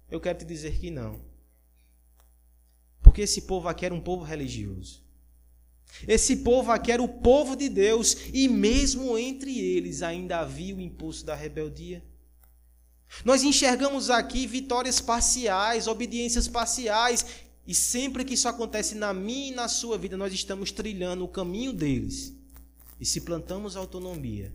Eu 0.09 0.19
quero 0.19 0.39
te 0.39 0.45
dizer 0.45 0.77
que 0.79 0.89
não. 0.89 1.19
Porque 3.01 3.21
esse 3.21 3.41
povo 3.41 3.67
aqui 3.67 3.85
era 3.85 3.93
um 3.93 4.01
povo 4.01 4.23
religioso. 4.23 5.05
Esse 6.07 6.37
povo 6.37 6.71
aqui 6.71 6.91
era 6.91 7.01
o 7.01 7.07
povo 7.07 7.55
de 7.55 7.69
Deus, 7.69 8.17
e 8.33 8.47
mesmo 8.47 9.17
entre 9.17 9.57
eles 9.57 10.01
ainda 10.01 10.39
havia 10.39 10.75
o 10.75 10.81
impulso 10.81 11.25
da 11.25 11.33
rebeldia. 11.33 12.03
Nós 13.23 13.43
enxergamos 13.43 14.09
aqui 14.09 14.45
vitórias 14.45 14.99
parciais, 14.99 15.87
obediências 15.87 16.47
parciais, 16.47 17.25
e 17.65 17.73
sempre 17.73 18.23
que 18.23 18.33
isso 18.33 18.47
acontece 18.47 18.95
na 18.95 19.13
minha 19.13 19.51
e 19.51 19.55
na 19.55 19.67
sua 19.67 19.97
vida, 19.97 20.15
nós 20.15 20.33
estamos 20.33 20.71
trilhando 20.71 21.25
o 21.25 21.27
caminho 21.27 21.73
deles. 21.73 22.33
E 22.99 23.05
se 23.05 23.21
plantamos 23.21 23.75
autonomia, 23.75 24.53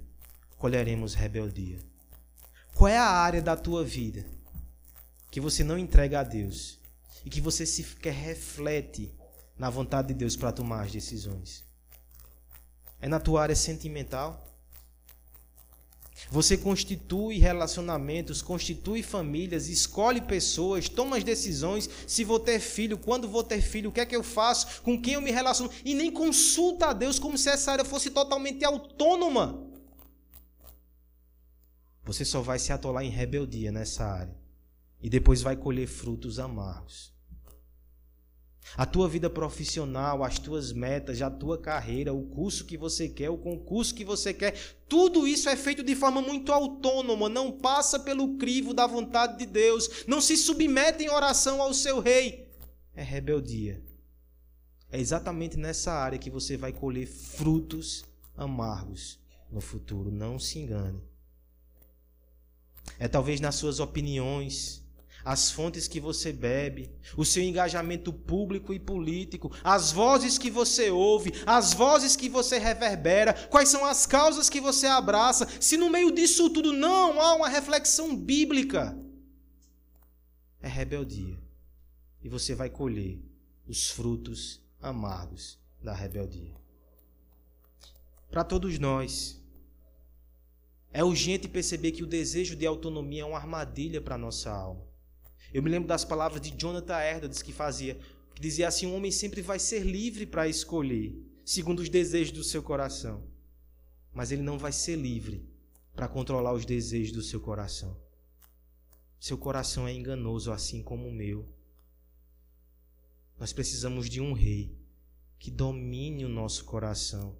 colheremos 0.59 1.15
rebeldia. 1.15 1.79
Qual 2.75 2.89
é 2.89 2.97
a 2.97 3.09
área 3.09 3.43
da 3.43 3.57
tua 3.57 3.85
vida 3.85 4.25
que 5.31 5.41
você 5.41 5.63
não 5.63 5.79
entrega 5.79 6.21
a 6.21 6.25
Deus 6.25 6.79
e 7.25 7.31
que 7.31 7.41
você 7.41 7.67
sequer 7.67 8.15
reflete 8.15 9.13
na 9.59 9.69
vontade 9.69 10.09
de 10.09 10.15
Deus 10.15 10.35
para 10.35 10.53
tomar 10.53 10.83
as 10.83 10.93
decisões? 10.93 11.65
É 13.01 13.09
na 13.09 13.21
tua 13.21 13.43
área 13.43 13.57
sentimental? 13.57 14.52
Você 16.31 16.57
constitui 16.57 17.39
relacionamentos, 17.39 18.41
constitui 18.41 19.03
famílias, 19.03 19.69
escolhe 19.69 20.21
pessoas, 20.21 20.89
toma 20.89 21.17
as 21.17 21.25
decisões. 21.25 21.89
Se 22.07 22.25
vou 22.25 22.41
ter 22.41 22.61
filho, 22.61 22.97
quando 22.97 23.29
vou 23.29 23.43
ter 23.43 23.61
filho, 23.61 23.91
o 23.91 23.93
que 23.93 24.01
é 24.01 24.07
que 24.07 24.17
eu 24.17 24.23
faço, 24.23 24.83
com 24.83 25.01
quem 25.01 25.15
eu 25.15 25.21
me 25.21 25.31
relaciono, 25.31 25.71
e 25.85 25.95
nem 25.95 26.11
consulta 26.11 26.87
a 26.87 26.93
Deus 26.93 27.19
como 27.19 27.37
se 27.37 27.49
essa 27.49 27.73
área 27.73 27.85
fosse 27.85 28.11
totalmente 28.11 28.65
autônoma. 28.65 29.67
Você 32.05 32.25
só 32.25 32.41
vai 32.41 32.59
se 32.59 32.73
atolar 32.73 33.05
em 33.05 33.11
rebeldia 33.11 33.71
nessa 33.71 34.05
área 34.05 34.37
e 35.01 35.09
depois 35.09 35.43
vai 35.43 35.57
colher 35.57 35.87
frutos 35.87 36.39
amargos. 36.39 37.13
A 38.77 38.87
tua 38.87 39.09
vida 39.09 39.29
profissional, 39.29 40.25
as 40.25 40.39
tuas 40.39 40.73
metas, 40.73 41.21
a 41.21 41.31
tua 41.31 41.59
carreira, 41.59 42.15
o 42.15 42.23
curso 42.23 42.65
que 42.65 42.79
você 42.79 43.09
quer, 43.09 43.29
o 43.29 43.37
concurso 43.37 43.95
que 43.95 44.05
você 44.05 44.33
quer, 44.33 44.55
tudo 44.89 45.27
isso 45.27 45.49
é 45.49 45.57
feito 45.57 45.83
de 45.83 45.95
forma 45.95 46.23
muito 46.23 46.53
autônoma, 46.53 47.29
não 47.29 47.53
passa 47.53 47.99
pelo 47.99 48.39
crivo 48.39 48.73
da 48.73 48.87
vontade 48.87 49.39
de 49.39 49.47
Deus, 49.47 50.05
não 50.07 50.21
se 50.21 50.37
submete 50.37 51.05
em 51.05 51.11
oração 51.11 51.61
ao 51.61 51.75
seu 51.75 52.01
rei. 52.01 52.49
É 52.95 53.03
rebeldia. 53.03 53.83
É 54.91 55.01
exatamente 55.01 55.57
nessa 55.57 55.93
área 55.93 56.19
que 56.19 56.31
você 56.31 56.57
vai 56.57 56.73
colher 56.73 57.07
frutos 57.07 58.05
amargos 58.37 59.19
no 59.51 59.61
futuro, 59.61 60.11
não 60.11 60.39
se 60.39 60.59
engane. 60.59 61.03
É 62.99 63.09
talvez 63.09 63.41
nas 63.41 63.55
suas 63.55 63.81
opiniões, 63.81 64.82
as 65.25 65.51
fontes 65.51 65.87
que 65.87 66.01
você 66.01 66.33
bebe, 66.33 66.91
o 67.17 67.25
seu 67.25 67.43
engajamento 67.43 68.13
público 68.13 68.73
e 68.73 68.79
político, 68.79 69.51
as 69.63 69.93
vozes 69.93 70.39
que 70.39 70.51
você 70.51 70.91
ouve, 70.91 71.33
as 71.47 71.73
vozes 71.73 72.17
que 72.17 72.29
você 72.29 72.59
reverbera, 72.59 73.33
quais 73.49 73.69
são 73.69 73.85
as 73.85 74.07
causas 74.07 74.49
que 74.49 74.61
você 74.61 74.87
abraça, 74.87 75.49
se 75.61 75.77
no 75.77 75.91
meio 75.91 76.11
disso 76.11 76.51
tudo 76.51 76.73
não 76.73 77.21
há 77.21 77.35
uma 77.35 77.49
reflexão 77.49 78.17
bíblica, 78.17 78.97
é 80.61 80.69
rebeldia. 80.69 81.39
E 82.23 82.29
você 82.29 82.55
vai 82.55 82.71
colher 82.71 83.21
os 83.67 83.91
frutos 83.91 84.61
amargos 84.81 85.59
da 85.83 85.93
rebeldia. 85.93 86.55
Para 88.31 88.45
todos 88.45 88.79
nós, 88.79 89.43
é 90.93 91.03
urgente 91.03 91.49
perceber 91.49 91.93
que 91.93 92.03
o 92.03 92.07
desejo 92.07 92.55
de 92.55 92.67
autonomia 92.67 93.23
é 93.23 93.25
uma 93.25 93.39
armadilha 93.39 94.01
para 94.01 94.15
a 94.15 94.19
nossa 94.19 94.51
alma. 94.51 94.92
Eu 95.53 95.63
me 95.63 95.71
lembro 95.71 95.89
das 95.89 96.05
palavras 96.05 96.41
de 96.41 96.51
Jonathan 96.51 96.99
Edwards 97.01 97.43
que 97.43 97.53
fazia, 97.53 97.99
que 98.35 98.41
dizia 98.41 98.69
assim: 98.69 98.87
"Um 98.87 98.97
homem 98.97 99.11
sempre 99.11 99.43
vai 99.43 99.59
ser 99.59 99.85
livre 99.85 100.27
para 100.27 100.49
escolher, 100.49 101.15
segundo 101.45 101.81
os 101.81 101.89
desejos 101.89 102.33
do 102.33 102.45
seu 102.45 102.63
coração, 102.63 103.23
mas 104.15 104.33
ele 104.33 104.43
não 104.43 104.59
vai 104.59 104.73
ser 104.73 104.97
livre 104.97 105.47
para 105.95 106.09
controlar 106.09 106.53
os 106.53 106.65
desejos 106.65 107.13
do 107.13 107.23
seu 107.23 107.41
coração. 107.41 107.97
Seu 109.21 109.39
coração 109.39 109.87
é 109.87 109.93
enganoso 109.93 110.51
assim 110.51 110.83
como 110.83 111.07
o 111.07 111.13
meu. 111.13 111.47
Nós 113.39 113.53
precisamos 113.53 114.09
de 114.09 114.21
um 114.21 114.33
rei 114.33 114.77
que 115.39 115.51
domine 115.51 116.25
o 116.25 116.29
nosso 116.29 116.65
coração 116.65 117.37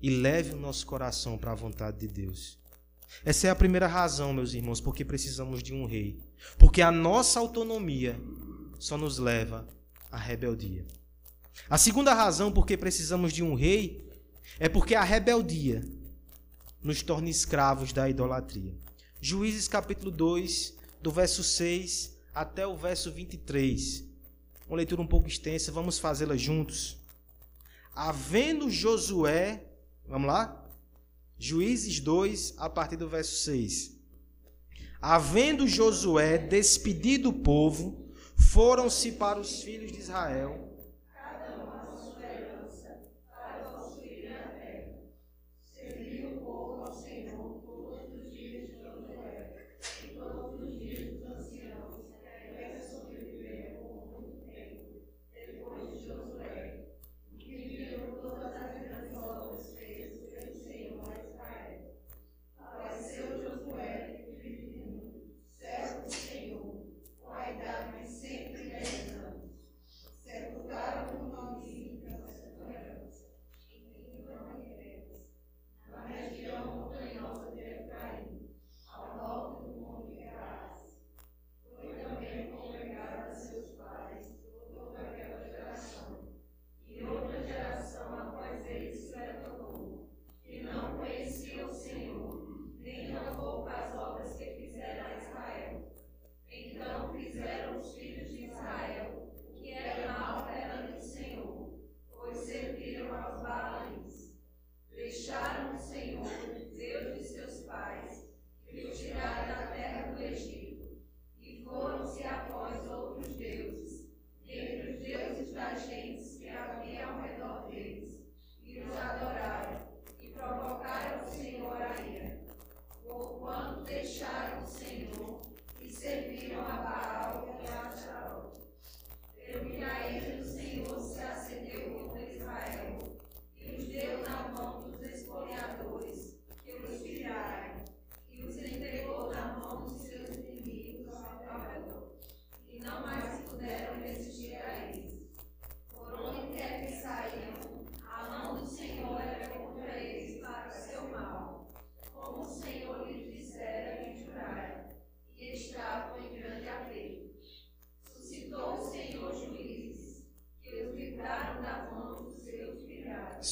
e 0.00 0.10
leve 0.10 0.52
o 0.52 0.60
nosso 0.60 0.84
coração 0.86 1.38
para 1.38 1.52
a 1.52 1.54
vontade 1.54 1.98
de 1.98 2.08
Deus. 2.08 2.58
Essa 3.24 3.48
é 3.48 3.50
a 3.50 3.54
primeira 3.54 3.86
razão, 3.86 4.32
meus 4.32 4.54
irmãos, 4.54 4.80
porque 4.80 5.04
precisamos 5.04 5.62
de 5.62 5.74
um 5.74 5.84
rei. 5.84 6.18
Porque 6.58 6.80
a 6.80 6.90
nossa 6.90 7.38
autonomia 7.38 8.18
só 8.78 8.96
nos 8.96 9.18
leva 9.18 9.66
à 10.10 10.16
rebeldia. 10.16 10.86
A 11.68 11.78
segunda 11.78 12.12
razão 12.12 12.50
porque 12.50 12.76
precisamos 12.76 13.32
de 13.32 13.42
um 13.42 13.54
rei 13.54 14.10
é 14.58 14.68
porque 14.68 14.94
a 14.94 15.02
rebeldia 15.02 15.84
nos 16.82 17.02
torna 17.02 17.30
escravos 17.30 17.92
da 17.92 18.08
idolatria. 18.08 18.74
Juízes 19.20 19.68
capítulo 19.68 20.10
2, 20.10 20.76
do 21.00 21.10
verso 21.10 21.42
6 21.42 22.14
até 22.34 22.66
o 22.66 22.76
verso 22.76 23.10
23. 23.12 24.04
Uma 24.66 24.76
leitura 24.76 25.00
um 25.00 25.06
pouco 25.06 25.28
extensa, 25.28 25.70
vamos 25.72 25.98
fazê-la 25.98 26.36
juntos. 26.36 26.98
Havendo 27.94 28.70
Josué, 28.70 29.64
vamos 30.06 30.26
lá? 30.26 30.63
Juízes 31.38 32.00
2, 32.00 32.54
a 32.56 32.68
partir 32.68 32.96
do 32.96 33.08
verso 33.08 33.36
6. 33.44 33.94
Havendo 35.00 35.68
Josué 35.68 36.38
despedido 36.38 37.28
o 37.28 37.40
povo, 37.42 38.12
foram-se 38.36 39.12
para 39.12 39.38
os 39.38 39.62
filhos 39.62 39.92
de 39.92 39.98
Israel 39.98 40.63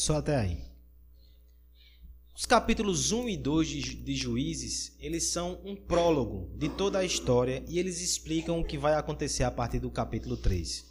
Só 0.03 0.17
até 0.17 0.35
aí. 0.35 0.59
Os 2.35 2.45
capítulos 2.45 3.12
1 3.12 3.29
e 3.29 3.37
2 3.37 3.69
de, 3.69 4.17
Juízes, 4.17 4.97
eles 4.99 5.29
são 5.29 5.61
um 5.65 5.77
prólogo 5.77 6.51
de 6.59 6.69
toda 6.71 6.99
a 6.99 7.05
história 7.05 7.65
e 7.69 7.79
eles 7.79 8.01
explicam 8.01 8.59
o 8.59 8.65
que 8.65 8.77
vai 8.77 8.95
acontecer 8.95 9.45
a 9.45 9.51
partir 9.53 9.79
do 9.79 9.93
capítulo 9.93 10.37
3. 10.37 10.87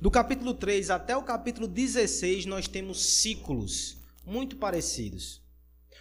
Do 0.00 0.10
capítulo 0.10 0.54
3 0.54 0.88
até 0.88 1.14
o 1.14 1.22
capítulo 1.22 1.68
16, 1.68 2.46
nós 2.46 2.66
temos 2.66 3.04
ciclos 3.04 3.98
muito 4.24 4.56
parecidos. 4.56 5.42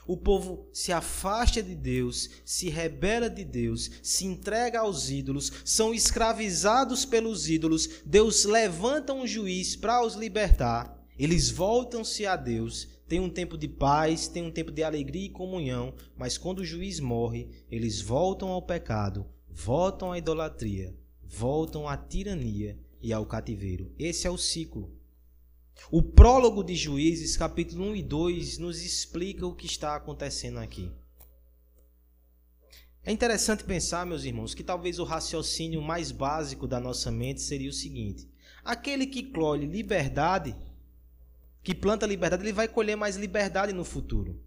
O 0.08 0.16
povo 0.16 0.70
se 0.72 0.94
afasta 0.94 1.62
de 1.62 1.76
Deus, 1.76 2.30
se 2.46 2.70
rebela 2.70 3.30
de 3.30 3.44
Deus, 3.44 3.92
se 4.02 4.24
entrega 4.24 4.80
aos 4.80 5.10
ídolos, 5.10 5.52
são 5.66 5.94
escravizados 5.94 7.04
pelos 7.04 7.50
ídolos. 7.50 8.02
Deus 8.06 8.46
levanta 8.46 9.12
um 9.12 9.28
juiz 9.28 9.76
para 9.76 10.02
os 10.02 10.16
libertar. 10.16 10.95
Eles 11.18 11.50
voltam-se 11.50 12.26
a 12.26 12.36
Deus, 12.36 12.90
têm 13.08 13.22
um 13.22 13.30
tempo 13.30 13.58
de 13.58 13.68
paz, 13.68 14.28
têm 14.28 14.44
um 14.44 14.52
tempo 14.52 14.72
de 14.72 14.84
alegria 14.84 15.28
e 15.28 15.30
comunhão, 15.30 15.94
mas 16.18 16.38
quando 16.38 16.60
o 16.60 16.66
juiz 16.66 17.00
morre, 17.00 17.48
eles 17.72 18.02
voltam 18.02 18.50
ao 18.50 18.62
pecado, 18.62 19.26
voltam 19.50 20.12
à 20.12 20.18
idolatria, 20.18 20.94
voltam 21.24 21.88
à 21.88 21.96
tirania 21.96 22.78
e 23.02 23.14
ao 23.14 23.26
cativeiro. 23.26 23.94
Esse 23.98 24.28
é 24.28 24.30
o 24.30 24.38
ciclo. 24.38 24.94
O 25.92 26.02
prólogo 26.02 26.64
de 26.64 26.76
Juízes, 26.76 27.38
capítulo 27.38 27.86
1 27.92 27.96
e 27.96 28.04
2, 28.04 28.58
nos 28.58 28.82
explica 28.82 29.46
o 29.46 29.56
que 29.56 29.66
está 29.66 29.96
acontecendo 29.96 30.60
aqui. 30.60 30.92
É 33.04 33.12
interessante 33.12 33.64
pensar, 33.64 34.06
meus 34.06 34.24
irmãos, 34.24 34.56
que 34.56 34.64
talvez 34.64 34.98
o 34.98 35.04
raciocínio 35.04 35.82
mais 35.82 36.12
básico 36.12 36.68
da 36.68 36.80
nossa 36.80 37.12
mente 37.12 37.42
seria 37.42 37.70
o 37.70 37.74
seguinte: 37.74 38.28
aquele 38.64 39.06
que 39.06 39.22
colhe 39.22 39.68
liberdade 39.68 40.56
que 41.66 41.74
planta 41.74 42.06
liberdade, 42.06 42.44
ele 42.44 42.54
vai 42.54 42.68
colher 42.68 42.96
mais 42.96 43.16
liberdade 43.16 43.74
no 43.74 43.84
futuro. 43.84 44.40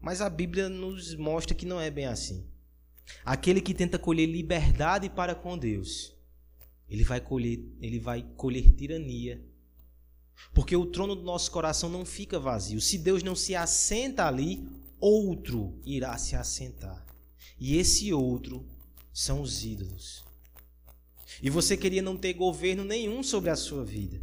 Mas 0.00 0.20
a 0.20 0.28
Bíblia 0.28 0.68
nos 0.68 1.14
mostra 1.14 1.54
que 1.54 1.64
não 1.64 1.80
é 1.80 1.92
bem 1.92 2.06
assim. 2.06 2.44
Aquele 3.24 3.60
que 3.60 3.72
tenta 3.72 4.00
colher 4.00 4.26
liberdade 4.26 5.08
para 5.08 5.32
com 5.32 5.56
Deus, 5.56 6.12
ele 6.88 7.04
vai 7.04 7.20
colher, 7.20 7.60
ele 7.80 8.00
vai 8.00 8.26
colher 8.36 8.74
tirania. 8.74 9.40
Porque 10.52 10.74
o 10.74 10.86
trono 10.86 11.14
do 11.14 11.22
nosso 11.22 11.52
coração 11.52 11.88
não 11.88 12.04
fica 12.04 12.40
vazio. 12.40 12.80
Se 12.80 12.98
Deus 12.98 13.22
não 13.22 13.36
se 13.36 13.54
assenta 13.54 14.26
ali, 14.26 14.68
outro 14.98 15.80
irá 15.84 16.18
se 16.18 16.34
assentar. 16.34 17.06
E 17.60 17.76
esse 17.76 18.12
outro 18.12 18.66
são 19.12 19.40
os 19.40 19.64
ídolos. 19.64 20.24
E 21.40 21.48
você 21.48 21.76
queria 21.76 22.02
não 22.02 22.16
ter 22.16 22.32
governo 22.32 22.82
nenhum 22.82 23.22
sobre 23.22 23.50
a 23.50 23.56
sua 23.56 23.84
vida. 23.84 24.20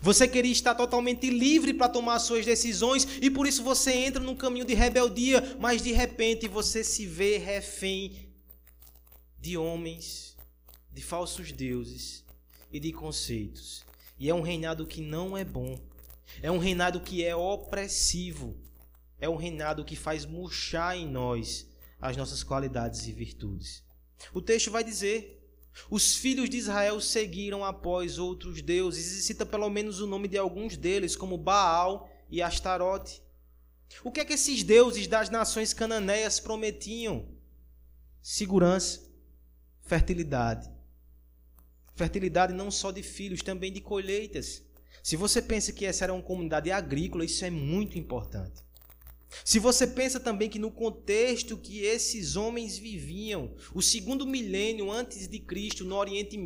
Você 0.00 0.28
queria 0.28 0.52
estar 0.52 0.74
totalmente 0.74 1.28
livre 1.28 1.74
para 1.74 1.88
tomar 1.88 2.18
suas 2.18 2.44
decisões 2.44 3.06
e 3.20 3.30
por 3.30 3.46
isso 3.46 3.62
você 3.62 3.92
entra 3.92 4.22
num 4.22 4.36
caminho 4.36 4.64
de 4.64 4.74
rebeldia, 4.74 5.56
mas 5.58 5.82
de 5.82 5.92
repente 5.92 6.48
você 6.48 6.84
se 6.84 7.06
vê 7.06 7.36
refém 7.36 8.28
de 9.40 9.56
homens, 9.56 10.36
de 10.92 11.02
falsos 11.02 11.50
deuses 11.50 12.24
e 12.72 12.78
de 12.78 12.92
conceitos. 12.92 13.84
E 14.18 14.30
é 14.30 14.34
um 14.34 14.40
reinado 14.40 14.86
que 14.86 15.00
não 15.00 15.36
é 15.36 15.44
bom. 15.44 15.78
É 16.40 16.50
um 16.50 16.58
reinado 16.58 17.00
que 17.00 17.24
é 17.24 17.34
opressivo. 17.34 18.56
É 19.20 19.28
um 19.28 19.36
reinado 19.36 19.84
que 19.84 19.96
faz 19.96 20.24
murchar 20.24 20.96
em 20.96 21.06
nós 21.08 21.66
as 22.00 22.16
nossas 22.16 22.42
qualidades 22.42 23.06
e 23.06 23.12
virtudes. 23.12 23.84
O 24.32 24.40
texto 24.40 24.70
vai 24.70 24.84
dizer 24.84 25.41
Os 25.90 26.16
filhos 26.16 26.50
de 26.50 26.56
Israel 26.56 27.00
seguiram 27.00 27.64
após 27.64 28.18
outros 28.18 28.60
deuses, 28.62 29.12
e 29.12 29.22
cita 29.22 29.46
pelo 29.46 29.68
menos 29.70 30.00
o 30.00 30.06
nome 30.06 30.28
de 30.28 30.38
alguns 30.38 30.76
deles, 30.76 31.16
como 31.16 31.38
Baal 31.38 32.10
e 32.30 32.42
Astarote. 32.42 33.22
O 34.02 34.10
que 34.10 34.20
é 34.20 34.24
que 34.24 34.32
esses 34.32 34.62
deuses 34.62 35.06
das 35.06 35.28
nações 35.28 35.74
cananeias 35.74 36.40
prometiam? 36.40 37.28
Segurança, 38.22 39.00
fertilidade. 39.82 40.70
Fertilidade 41.94 42.52
não 42.52 42.70
só 42.70 42.90
de 42.90 43.02
filhos, 43.02 43.42
também 43.42 43.72
de 43.72 43.80
colheitas. 43.80 44.62
Se 45.02 45.16
você 45.16 45.42
pensa 45.42 45.72
que 45.72 45.84
essa 45.84 46.04
era 46.04 46.14
uma 46.14 46.22
comunidade 46.22 46.70
agrícola, 46.70 47.24
isso 47.24 47.44
é 47.44 47.50
muito 47.50 47.98
importante. 47.98 48.62
Se 49.44 49.58
você 49.58 49.86
pensa 49.86 50.20
também 50.20 50.48
que 50.48 50.58
no 50.58 50.70
contexto 50.70 51.56
que 51.56 51.80
esses 51.80 52.36
homens 52.36 52.76
viviam, 52.76 53.54
o 53.74 53.80
segundo 53.80 54.26
milênio 54.26 54.90
antes 54.90 55.26
de 55.26 55.38
Cristo, 55.38 55.84
no 55.84 55.96
Oriente 55.96 56.38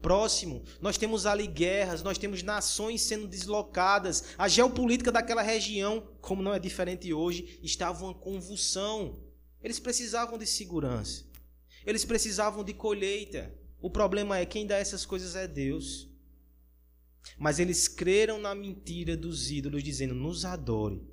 Próximo, 0.00 0.64
nós 0.80 0.96
temos 0.96 1.26
ali 1.26 1.46
guerras, 1.46 2.02
nós 2.02 2.16
temos 2.16 2.42
nações 2.42 3.02
sendo 3.02 3.28
deslocadas, 3.28 4.24
a 4.38 4.48
geopolítica 4.48 5.12
daquela 5.12 5.42
região, 5.42 6.08
como 6.20 6.42
não 6.42 6.54
é 6.54 6.58
diferente 6.58 7.12
hoje, 7.12 7.60
estava 7.62 8.04
uma 8.04 8.14
convulsão. 8.14 9.22
Eles 9.62 9.78
precisavam 9.78 10.38
de 10.38 10.46
segurança, 10.46 11.24
eles 11.84 12.04
precisavam 12.04 12.64
de 12.64 12.72
colheita. 12.72 13.54
O 13.82 13.90
problema 13.90 14.38
é 14.38 14.46
quem 14.46 14.66
dá 14.66 14.76
essas 14.76 15.04
coisas 15.04 15.36
é 15.36 15.46
Deus. 15.46 16.08
Mas 17.38 17.58
eles 17.58 17.86
creram 17.86 18.40
na 18.40 18.54
mentira 18.54 19.14
dos 19.14 19.50
ídolos, 19.50 19.82
dizendo: 19.82 20.14
nos 20.14 20.46
adore 20.46 21.09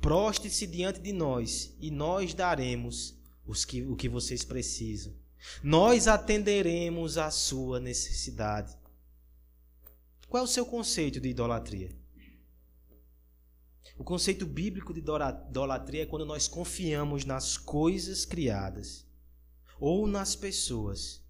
Proste-se 0.00 0.66
diante 0.66 1.00
de 1.00 1.12
nós 1.12 1.74
e 1.80 1.90
nós 1.90 2.34
daremos 2.34 3.18
os 3.46 3.64
que, 3.64 3.82
o 3.82 3.96
que 3.96 4.08
vocês 4.08 4.44
precisam. 4.44 5.14
Nós 5.62 6.08
atenderemos 6.08 7.16
a 7.16 7.30
sua 7.30 7.80
necessidade. 7.80 8.76
Qual 10.28 10.42
é 10.42 10.44
o 10.44 10.48
seu 10.48 10.66
conceito 10.66 11.20
de 11.20 11.28
idolatria? 11.28 11.96
O 13.96 14.04
conceito 14.04 14.46
bíblico 14.46 14.92
de 14.92 15.00
idolatria 15.00 16.02
é 16.02 16.06
quando 16.06 16.26
nós 16.26 16.46
confiamos 16.46 17.24
nas 17.24 17.56
coisas 17.56 18.24
criadas 18.24 19.06
ou 19.80 20.06
nas 20.06 20.36
pessoas 20.36 21.22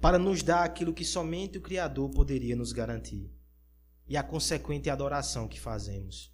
para 0.00 0.18
nos 0.18 0.42
dar 0.42 0.64
aquilo 0.64 0.92
que 0.92 1.04
somente 1.04 1.56
o 1.56 1.62
Criador 1.62 2.10
poderia 2.10 2.56
nos 2.56 2.72
garantir 2.72 3.30
e 4.06 4.16
a 4.16 4.22
consequente 4.22 4.90
adoração 4.90 5.48
que 5.48 5.58
fazemos. 5.58 6.33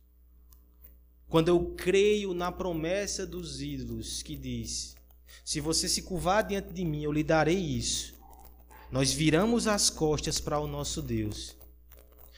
Quando 1.30 1.46
eu 1.46 1.64
creio 1.76 2.34
na 2.34 2.50
promessa 2.50 3.24
dos 3.24 3.62
ídolos 3.62 4.20
que 4.20 4.34
diz: 4.34 4.96
Se 5.44 5.60
você 5.60 5.88
se 5.88 6.02
curvar 6.02 6.42
diante 6.42 6.72
de 6.72 6.84
mim, 6.84 7.04
eu 7.04 7.12
lhe 7.12 7.22
darei 7.22 7.56
isso. 7.56 8.18
Nós 8.90 9.12
viramos 9.12 9.68
as 9.68 9.88
costas 9.88 10.40
para 10.40 10.58
o 10.58 10.66
nosso 10.66 11.00
Deus. 11.00 11.56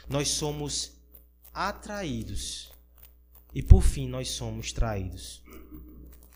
Nós 0.07 0.29
somos 0.29 0.93
atraídos. 1.55 2.71
E 3.55 3.63
por 3.63 3.83
fim, 3.83 4.07
nós 4.07 4.29
somos 4.29 4.73
traídos. 4.73 5.43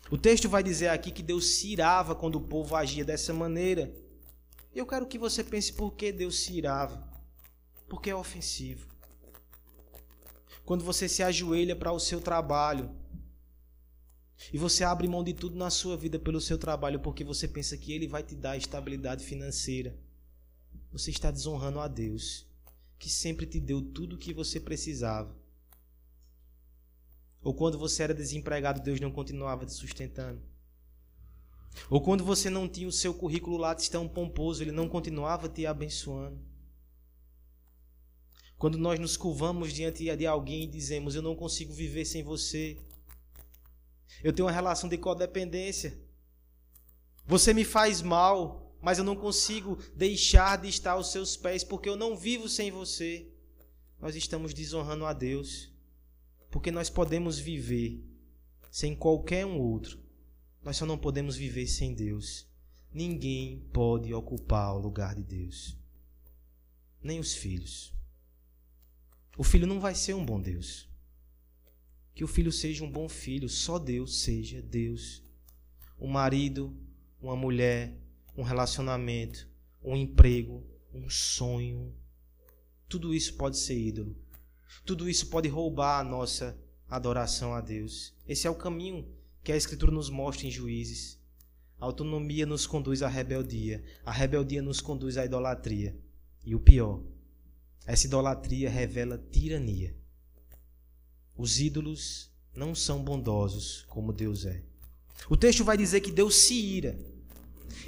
O 0.09 0.17
texto 0.17 0.49
vai 0.49 0.63
dizer 0.63 0.87
aqui 0.87 1.11
que 1.11 1.21
Deus 1.21 1.45
se 1.45 1.67
irava 1.67 2.15
quando 2.15 2.35
o 2.35 2.47
povo 2.47 2.75
agia 2.75 3.05
dessa 3.05 3.33
maneira. 3.33 3.93
Eu 4.73 4.87
quero 4.87 5.05
que 5.05 5.19
você 5.19 5.43
pense 5.43 5.71
por 5.73 5.91
que 5.93 6.11
Deus 6.11 6.39
se 6.39 6.53
irava. 6.53 7.07
Porque 7.87 8.09
é 8.09 8.15
ofensivo 8.15 8.96
quando 10.67 10.83
você 10.83 11.07
se 11.07 11.23
ajoelha 11.23 11.77
para 11.77 11.93
o 11.93 11.99
seu 11.99 12.19
trabalho 12.19 12.93
e 14.51 14.57
você 14.57 14.83
abre 14.83 15.07
mão 15.07 15.23
de 15.23 15.33
tudo 15.33 15.55
na 15.55 15.69
sua 15.69 15.95
vida 15.95 16.19
pelo 16.19 16.41
seu 16.41 16.57
trabalho 16.57 16.99
porque 16.99 17.23
você 17.23 17.47
pensa 17.47 17.77
que 17.77 17.93
ele 17.93 18.05
vai 18.05 18.21
te 18.21 18.35
dar 18.35 18.57
estabilidade 18.57 19.23
financeira, 19.23 19.97
você 20.91 21.09
está 21.09 21.31
desonrando 21.31 21.79
a 21.79 21.87
Deus, 21.87 22.45
que 22.99 23.09
sempre 23.09 23.45
te 23.45 23.61
deu 23.61 23.81
tudo 23.81 24.17
o 24.17 24.19
que 24.19 24.33
você 24.33 24.59
precisava. 24.59 25.33
Ou 27.41 27.53
quando 27.53 27.77
você 27.77 28.03
era 28.03 28.13
desempregado, 28.13 28.81
Deus 28.81 28.99
não 28.99 29.09
continuava 29.09 29.65
te 29.65 29.71
sustentando. 29.71 30.41
Ou 31.89 32.01
quando 32.01 32.25
você 32.25 32.49
não 32.49 32.67
tinha 32.67 32.89
o 32.89 32.91
seu 32.91 33.13
currículo 33.13 33.55
lá 33.55 33.73
tão 33.73 34.05
pomposo, 34.05 34.63
ele 34.63 34.73
não 34.73 34.89
continuava 34.89 35.47
te 35.47 35.65
abençoando. 35.65 36.37
Quando 38.57 38.77
nós 38.77 38.99
nos 38.99 39.15
curvamos 39.15 39.71
diante 39.71 40.03
de 40.15 40.25
alguém 40.25 40.63
e 40.63 40.67
dizemos: 40.67 41.13
Eu 41.15 41.21
não 41.21 41.35
consigo 41.35 41.73
viver 41.73 42.05
sem 42.05 42.23
você. 42.23 42.77
Eu 44.23 44.33
tenho 44.33 44.47
uma 44.47 44.51
relação 44.51 44.89
de 44.89 44.97
codependência. 44.97 45.97
Você 47.25 47.53
me 47.53 47.63
faz 47.63 48.01
mal, 48.01 48.75
mas 48.81 48.97
eu 48.97 49.03
não 49.03 49.15
consigo 49.15 49.77
deixar 49.95 50.57
de 50.57 50.69
estar 50.69 50.93
aos 50.93 51.11
seus 51.11 51.37
pés 51.37 51.63
porque 51.63 51.87
eu 51.87 51.95
não 51.95 52.17
vivo 52.17 52.49
sem 52.49 52.71
você. 52.71 53.27
Nós 53.99 54.15
estamos 54.15 54.53
desonrando 54.53 55.05
a 55.05 55.13
Deus. 55.13 55.71
Porque 56.49 56.71
nós 56.71 56.89
podemos 56.89 57.37
viver 57.37 58.03
sem 58.71 58.95
qualquer 58.95 59.45
um 59.45 59.59
outro. 59.59 59.99
Nós 60.63 60.77
só 60.77 60.85
não 60.85 60.97
podemos 60.97 61.35
viver 61.35 61.67
sem 61.67 61.93
Deus. 61.93 62.47
Ninguém 62.91 63.59
pode 63.71 64.13
ocupar 64.13 64.73
o 64.73 64.79
lugar 64.79 65.13
de 65.13 65.23
Deus. 65.23 65.77
Nem 67.03 67.19
os 67.19 67.33
filhos. 67.35 67.96
O 69.37 69.43
filho 69.43 69.67
não 69.67 69.79
vai 69.79 69.93
ser 69.93 70.15
um 70.15 70.25
bom 70.25 70.41
Deus. 70.41 70.89
Que 72.15 72.23
o 72.23 72.27
filho 72.27 72.51
seja 72.51 72.83
um 72.83 72.91
bom 72.91 73.07
filho, 73.07 73.47
só 73.47 73.77
Deus 73.77 74.21
seja 74.21 74.63
Deus. 74.63 75.23
Um 75.99 76.07
marido, 76.07 76.75
uma 77.21 77.35
mulher, 77.35 77.95
um 78.35 78.41
relacionamento, 78.41 79.47
um 79.83 79.95
emprego, 79.95 80.65
um 80.91 81.07
sonho. 81.07 81.93
Tudo 82.89 83.13
isso 83.13 83.35
pode 83.35 83.59
ser 83.59 83.77
ídolo. 83.77 84.17
Tudo 84.83 85.07
isso 85.07 85.29
pode 85.29 85.47
roubar 85.47 85.99
a 85.99 86.03
nossa 86.03 86.59
adoração 86.89 87.53
a 87.53 87.61
Deus. 87.61 88.15
Esse 88.27 88.47
é 88.47 88.49
o 88.49 88.55
caminho 88.55 89.07
que 89.43 89.51
a 89.51 89.55
Escritura 89.57 89.91
nos 89.91 90.09
mostra 90.09 90.47
em 90.47 90.51
Juízes. 90.51 91.21
A 91.79 91.85
autonomia 91.85 92.47
nos 92.47 92.65
conduz 92.65 93.03
à 93.03 93.07
rebeldia, 93.07 93.83
a 94.03 94.11
rebeldia 94.11 94.63
nos 94.63 94.81
conduz 94.81 95.15
à 95.15 95.25
idolatria. 95.25 95.95
E 96.43 96.55
o 96.55 96.59
pior, 96.59 97.03
essa 97.87 98.05
idolatria 98.05 98.69
revela 98.69 99.17
tirania. 99.31 99.95
Os 101.37 101.57
ídolos 101.57 102.29
não 102.53 102.75
são 102.75 103.01
bondosos 103.01 103.85
como 103.87 104.11
Deus 104.11 104.45
é. 104.45 104.61
O 105.29 105.37
texto 105.37 105.63
vai 105.63 105.77
dizer 105.77 106.01
que 106.01 106.11
Deus 106.11 106.35
se 106.35 106.53
ira. 106.53 106.99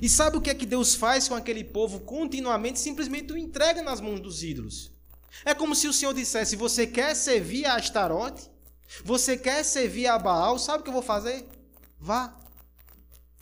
E 0.02 0.08
sabe 0.08 0.38
o 0.38 0.42
que 0.42 0.50
é 0.50 0.56
que 0.56 0.66
Deus 0.66 0.96
faz 0.96 1.28
com 1.28 1.36
aquele 1.36 1.66
povo 1.66 2.00
continuamente? 2.00 2.80
Simplesmente 2.80 3.34
o 3.34 3.38
entrega 3.38 3.82
nas 3.82 4.00
mãos 4.00 4.22
dos 4.22 4.42
ídolos. 4.42 4.90
É 5.44 5.54
como 5.54 5.76
se 5.76 5.88
o 5.88 5.94
Senhor 5.94 6.14
dissesse: 6.14 6.56
Você 6.56 6.88
quer 6.88 7.14
servir 7.14 7.66
a 7.66 7.76
Astarote? 7.76 8.50
Você 9.04 9.38
quer 9.38 9.64
servir 9.64 10.08
a 10.08 10.18
Baal? 10.18 10.58
Sabe 10.58 10.80
o 10.80 10.84
que 10.84 10.90
eu 10.90 10.94
vou 10.94 11.02
fazer? 11.02 11.46
Vá. 12.00 12.38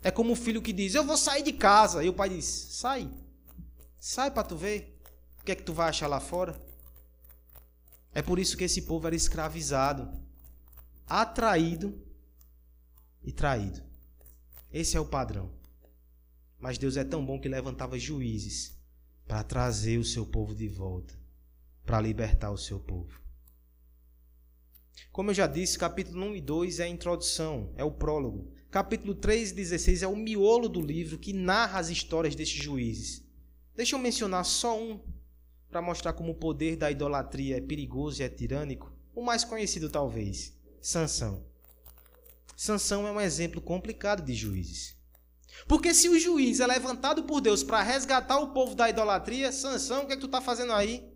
É 0.02 0.10
como 0.10 0.32
o 0.32 0.36
filho 0.36 0.60
que 0.60 0.72
diz: 0.72 0.94
Eu 0.94 1.04
vou 1.04 1.16
sair 1.16 1.42
de 1.42 1.52
casa. 1.52 2.02
E 2.02 2.08
o 2.08 2.14
pai 2.14 2.30
diz: 2.30 2.44
Sai. 2.44 3.08
Sai 4.00 4.30
para 4.30 4.42
tu 4.42 4.56
ver 4.56 4.97
que 5.48 5.52
é 5.52 5.56
que 5.56 5.62
tu 5.62 5.72
vai 5.72 5.88
achar 5.88 6.06
lá 6.06 6.20
fora? 6.20 6.60
É 8.12 8.20
por 8.20 8.38
isso 8.38 8.54
que 8.54 8.64
esse 8.64 8.82
povo 8.82 9.06
era 9.06 9.16
escravizado, 9.16 10.06
atraído 11.06 11.98
e 13.22 13.32
traído. 13.32 13.82
Esse 14.70 14.94
é 14.94 15.00
o 15.00 15.06
padrão. 15.06 15.50
Mas 16.58 16.76
Deus 16.76 16.98
é 16.98 17.04
tão 17.04 17.24
bom 17.24 17.40
que 17.40 17.48
levantava 17.48 17.98
juízes 17.98 18.78
para 19.26 19.42
trazer 19.42 19.96
o 19.96 20.04
seu 20.04 20.26
povo 20.26 20.54
de 20.54 20.68
volta, 20.68 21.18
para 21.86 21.98
libertar 21.98 22.50
o 22.50 22.58
seu 22.58 22.78
povo. 22.78 23.18
Como 25.10 25.30
eu 25.30 25.34
já 25.34 25.46
disse, 25.46 25.78
capítulo 25.78 26.26
1 26.26 26.36
e 26.36 26.40
2 26.42 26.80
é 26.80 26.84
a 26.84 26.88
introdução, 26.88 27.72
é 27.74 27.82
o 27.82 27.90
prólogo. 27.90 28.52
Capítulo 28.70 29.14
3 29.14 29.52
e 29.52 29.54
16 29.54 30.02
é 30.02 30.06
o 30.06 30.14
miolo 30.14 30.68
do 30.68 30.82
livro 30.82 31.16
que 31.16 31.32
narra 31.32 31.78
as 31.78 31.88
histórias 31.88 32.34
destes 32.34 32.62
juízes. 32.62 33.24
Deixa 33.74 33.96
eu 33.96 33.98
mencionar 33.98 34.44
só 34.44 34.78
um 34.78 35.00
para 35.70 35.82
mostrar 35.82 36.12
como 36.12 36.32
o 36.32 36.36
poder 36.36 36.76
da 36.76 36.90
idolatria 36.90 37.58
é 37.58 37.60
perigoso 37.60 38.20
e 38.20 38.24
é 38.24 38.28
tirânico, 38.28 38.92
o 39.14 39.22
mais 39.22 39.44
conhecido 39.44 39.90
talvez, 39.90 40.56
Sansão. 40.80 41.44
Sansão 42.56 43.06
é 43.06 43.12
um 43.12 43.20
exemplo 43.20 43.60
complicado 43.60 44.22
de 44.22 44.34
juízes. 44.34 44.96
Porque 45.66 45.92
se 45.92 46.08
o 46.08 46.18
juiz 46.18 46.60
é 46.60 46.66
levantado 46.66 47.24
por 47.24 47.40
Deus 47.40 47.62
para 47.62 47.82
resgatar 47.82 48.38
o 48.38 48.52
povo 48.52 48.74
da 48.74 48.88
idolatria, 48.88 49.52
Sansão, 49.52 50.02
o 50.02 50.06
que, 50.06 50.12
é 50.12 50.16
que 50.16 50.20
tu 50.20 50.26
está 50.26 50.40
fazendo 50.40 50.72
aí? 50.72 51.12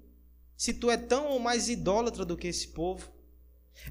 Se 0.57 0.75
tu 0.75 0.91
é 0.91 0.97
tão 0.97 1.27
ou 1.29 1.39
mais 1.39 1.69
idólatra 1.69 2.25
do 2.25 2.37
que 2.37 2.49
esse 2.49 2.69
povo. 2.69 3.11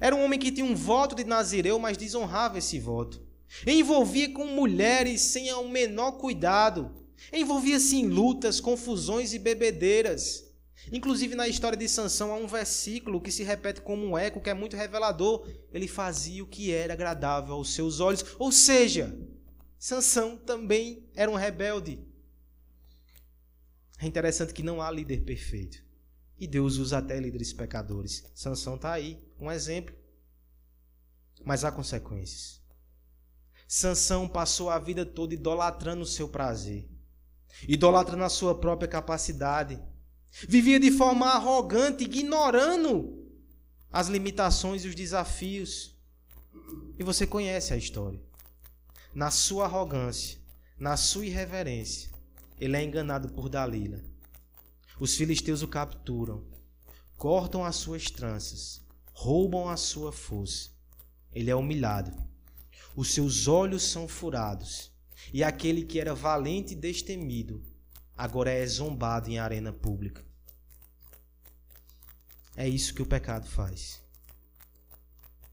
Era 0.00 0.14
um 0.14 0.24
homem 0.24 0.38
que 0.38 0.52
tinha 0.52 0.64
um 0.64 0.74
voto 0.74 1.14
de 1.14 1.24
Nazireu, 1.24 1.78
mas 1.78 1.96
desonrava 1.96 2.58
esse 2.58 2.78
voto. 2.78 3.22
Envolvia 3.66 4.32
com 4.32 4.46
mulheres 4.46 5.20
sem 5.20 5.52
o 5.52 5.68
menor 5.68 6.12
cuidado. 6.12 6.90
Envolvia-se 7.32 7.96
em 7.96 8.08
lutas, 8.08 8.60
confusões 8.60 9.34
e 9.34 9.38
bebedeiras. 9.38 10.51
Inclusive 10.90 11.34
na 11.34 11.46
história 11.46 11.78
de 11.78 11.88
Sansão 11.88 12.32
há 12.32 12.36
um 12.36 12.46
versículo 12.46 13.20
que 13.20 13.30
se 13.30 13.44
repete 13.44 13.80
como 13.80 14.04
um 14.04 14.18
eco, 14.18 14.40
que 14.40 14.50
é 14.50 14.54
muito 14.54 14.76
revelador. 14.76 15.48
Ele 15.72 15.86
fazia 15.86 16.42
o 16.42 16.46
que 16.46 16.72
era 16.72 16.94
agradável 16.94 17.54
aos 17.54 17.72
seus 17.74 18.00
olhos, 18.00 18.24
ou 18.38 18.50
seja, 18.50 19.16
Sansão 19.78 20.36
também 20.36 21.08
era 21.14 21.30
um 21.30 21.36
rebelde. 21.36 22.04
É 23.98 24.06
interessante 24.06 24.52
que 24.52 24.62
não 24.62 24.82
há 24.82 24.90
líder 24.90 25.22
perfeito. 25.24 25.82
E 26.36 26.46
Deus 26.46 26.76
usa 26.76 26.98
até 26.98 27.20
líderes 27.20 27.52
pecadores. 27.52 28.24
Sansão 28.34 28.74
está 28.74 28.92
aí, 28.92 29.24
um 29.38 29.50
exemplo. 29.50 29.94
Mas 31.44 31.64
há 31.64 31.70
consequências. 31.70 32.60
Sansão 33.68 34.28
passou 34.28 34.68
a 34.68 34.78
vida 34.78 35.06
toda 35.06 35.34
idolatrando 35.34 36.02
o 36.02 36.06
seu 36.06 36.28
prazer, 36.28 36.88
idolatrando 37.66 38.22
a 38.24 38.28
sua 38.28 38.58
própria 38.58 38.88
capacidade. 38.88 39.82
Vivia 40.48 40.80
de 40.80 40.90
forma 40.90 41.26
arrogante, 41.26 42.04
ignorando 42.04 43.22
as 43.92 44.08
limitações 44.08 44.84
e 44.84 44.88
os 44.88 44.94
desafios. 44.94 45.94
E 46.98 47.04
você 47.04 47.26
conhece 47.26 47.74
a 47.74 47.76
história. 47.76 48.20
Na 49.14 49.30
sua 49.30 49.66
arrogância, 49.66 50.38
na 50.78 50.96
sua 50.96 51.26
irreverência, 51.26 52.10
ele 52.58 52.76
é 52.76 52.82
enganado 52.82 53.28
por 53.28 53.48
Dalila. 53.48 54.02
Os 54.98 55.16
filisteus 55.16 55.62
o 55.62 55.68
capturam, 55.68 56.44
cortam 57.18 57.64
as 57.64 57.76
suas 57.76 58.10
tranças, 58.10 58.80
roubam 59.12 59.68
a 59.68 59.76
sua 59.76 60.12
força. 60.12 60.70
Ele 61.32 61.50
é 61.50 61.54
humilhado. 61.54 62.12
Os 62.96 63.12
seus 63.12 63.48
olhos 63.48 63.82
são 63.82 64.08
furados. 64.08 64.90
E 65.32 65.44
aquele 65.44 65.84
que 65.84 66.00
era 66.00 66.14
valente 66.14 66.72
e 66.72 66.76
destemido, 66.76 67.62
agora 68.16 68.50
é 68.50 68.66
zombado 68.66 69.30
em 69.30 69.38
arena 69.38 69.72
pública. 69.72 70.24
É 72.56 72.68
isso 72.68 72.94
que 72.94 73.02
o 73.02 73.06
pecado 73.06 73.46
faz. 73.46 74.02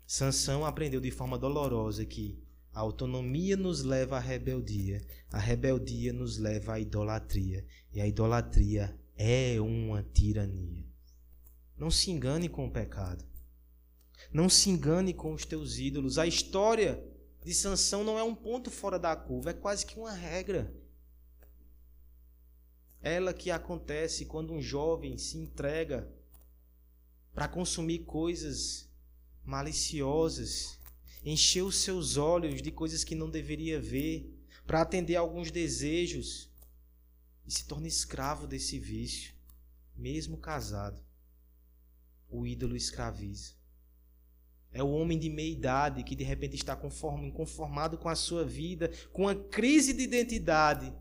Sansão 0.05 0.65
aprendeu 0.65 0.99
de 0.99 1.11
forma 1.11 1.37
dolorosa 1.37 2.05
que 2.05 2.41
a 2.73 2.79
autonomia 2.79 3.55
nos 3.55 3.83
leva 3.83 4.17
à 4.17 4.19
rebeldia, 4.19 5.05
a 5.31 5.37
rebeldia 5.37 6.11
nos 6.11 6.37
leva 6.37 6.73
à 6.73 6.79
idolatria, 6.79 7.65
e 7.93 8.01
a 8.01 8.07
idolatria 8.07 8.99
é 9.15 9.59
uma 9.59 10.03
tirania. 10.03 10.85
Não 11.77 11.89
se 11.89 12.11
engane 12.11 12.49
com 12.49 12.65
o 12.65 12.71
pecado. 12.71 13.23
Não 14.33 14.49
se 14.49 14.69
engane 14.69 15.13
com 15.13 15.33
os 15.33 15.45
teus 15.45 15.77
ídolos. 15.77 16.17
A 16.17 16.27
história 16.27 17.03
de 17.43 17.53
Sansão 17.53 18.03
não 18.03 18.19
é 18.19 18.23
um 18.23 18.35
ponto 18.35 18.69
fora 18.69 18.99
da 18.99 19.15
curva, 19.15 19.51
é 19.51 19.53
quase 19.53 19.85
que 19.85 19.97
uma 19.97 20.11
regra. 20.11 20.73
Ela 23.01 23.33
que 23.33 23.49
acontece 23.49 24.25
quando 24.25 24.53
um 24.53 24.61
jovem 24.61 25.17
se 25.17 25.37
entrega 25.37 26.07
para 27.33 27.47
consumir 27.47 27.99
coisas 27.99 28.89
maliciosas, 29.43 30.77
encher 31.23 31.63
os 31.63 31.77
seus 31.77 32.17
olhos 32.17 32.61
de 32.61 32.71
coisas 32.71 33.03
que 33.03 33.15
não 33.15 33.29
deveria 33.29 33.79
ver, 33.79 34.35
para 34.65 34.81
atender 34.81 35.15
alguns 35.15 35.49
desejos 35.49 36.49
e 37.47 37.51
se 37.51 37.65
torna 37.65 37.87
escravo 37.87 38.45
desse 38.45 38.77
vício, 38.77 39.33
mesmo 39.95 40.37
casado. 40.37 41.01
O 42.29 42.45
ídolo 42.45 42.75
escraviza. 42.75 43.53
É 44.71 44.83
o 44.83 44.91
homem 44.91 45.17
de 45.17 45.29
meia 45.29 45.51
idade 45.51 46.03
que 46.03 46.15
de 46.15 46.23
repente 46.23 46.55
está 46.55 46.75
conformado 46.75 47.97
com 47.97 48.07
a 48.07 48.15
sua 48.15 48.45
vida, 48.45 48.91
com 49.11 49.27
a 49.27 49.33
crise 49.33 49.93
de 49.93 50.03
identidade, 50.03 50.93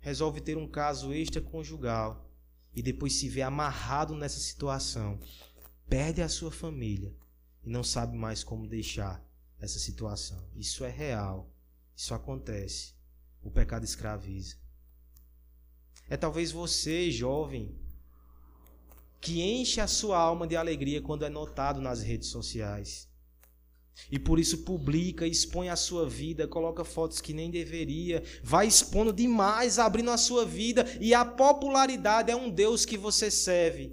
resolve 0.00 0.40
ter 0.40 0.56
um 0.56 0.66
caso 0.66 1.12
extraconjugal 1.12 2.28
e 2.74 2.82
depois 2.82 3.14
se 3.14 3.28
vê 3.28 3.42
amarrado 3.42 4.14
nessa 4.14 4.38
situação, 4.38 5.18
perde 5.88 6.22
a 6.22 6.28
sua 6.28 6.50
família 6.50 7.14
e 7.62 7.68
não 7.68 7.82
sabe 7.82 8.16
mais 8.16 8.42
como 8.42 8.66
deixar 8.66 9.24
essa 9.58 9.78
situação. 9.78 10.48
Isso 10.54 10.84
é 10.84 10.90
real. 10.90 11.52
Isso 11.94 12.14
acontece. 12.14 12.94
O 13.42 13.50
pecado 13.50 13.84
escraviza. 13.84 14.56
É 16.08 16.16
talvez 16.16 16.50
você, 16.50 17.10
jovem, 17.10 17.78
que 19.20 19.42
enche 19.42 19.80
a 19.80 19.86
sua 19.86 20.18
alma 20.18 20.46
de 20.46 20.56
alegria 20.56 21.02
quando 21.02 21.24
é 21.24 21.28
notado 21.28 21.80
nas 21.80 22.02
redes 22.02 22.28
sociais. 22.28 23.09
E 24.10 24.18
por 24.18 24.38
isso 24.38 24.58
publica, 24.58 25.26
expõe 25.26 25.68
a 25.68 25.76
sua 25.76 26.08
vida, 26.08 26.48
coloca 26.48 26.84
fotos 26.84 27.20
que 27.20 27.32
nem 27.32 27.50
deveria, 27.50 28.22
vai 28.42 28.66
expondo 28.66 29.12
demais, 29.12 29.78
abrindo 29.78 30.10
a 30.10 30.16
sua 30.16 30.44
vida, 30.44 30.86
e 31.00 31.12
a 31.14 31.24
popularidade 31.24 32.30
é 32.30 32.36
um 32.36 32.50
Deus 32.50 32.84
que 32.84 32.96
você 32.96 33.30
serve. 33.30 33.92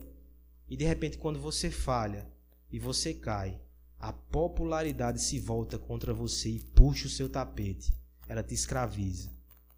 E 0.69 0.75
de 0.75 0.85
repente, 0.85 1.17
quando 1.17 1.39
você 1.39 1.69
falha 1.69 2.27
e 2.71 2.79
você 2.79 3.13
cai, 3.13 3.59
a 3.99 4.13
popularidade 4.13 5.21
se 5.21 5.39
volta 5.39 5.77
contra 5.77 6.13
você 6.13 6.49
e 6.49 6.59
puxa 6.59 7.07
o 7.07 7.09
seu 7.09 7.27
tapete. 7.27 7.93
Ela 8.27 8.43
te 8.43 8.53
escraviza, 8.53 9.31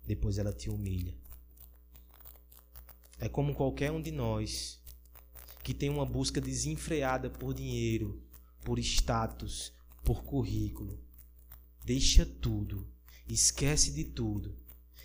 depois 0.06 0.38
ela 0.38 0.52
te 0.52 0.70
humilha. 0.70 1.16
É 3.20 3.30
como 3.30 3.54
qualquer 3.54 3.92
um 3.92 4.02
de 4.02 4.12
nós 4.12 4.82
que 5.64 5.74
tem 5.74 5.90
uma 5.90 6.06
busca 6.06 6.42
desenfreada 6.42 7.30
por 7.30 7.54
dinheiro, 7.54 8.22
por 8.64 8.80
status, 8.80 9.74
por 10.04 10.24
currículo. 10.24 11.00
Deixa 11.84 12.26
tudo, 12.26 12.88
esquece 13.28 13.92
de 13.92 14.04
tudo 14.04 14.56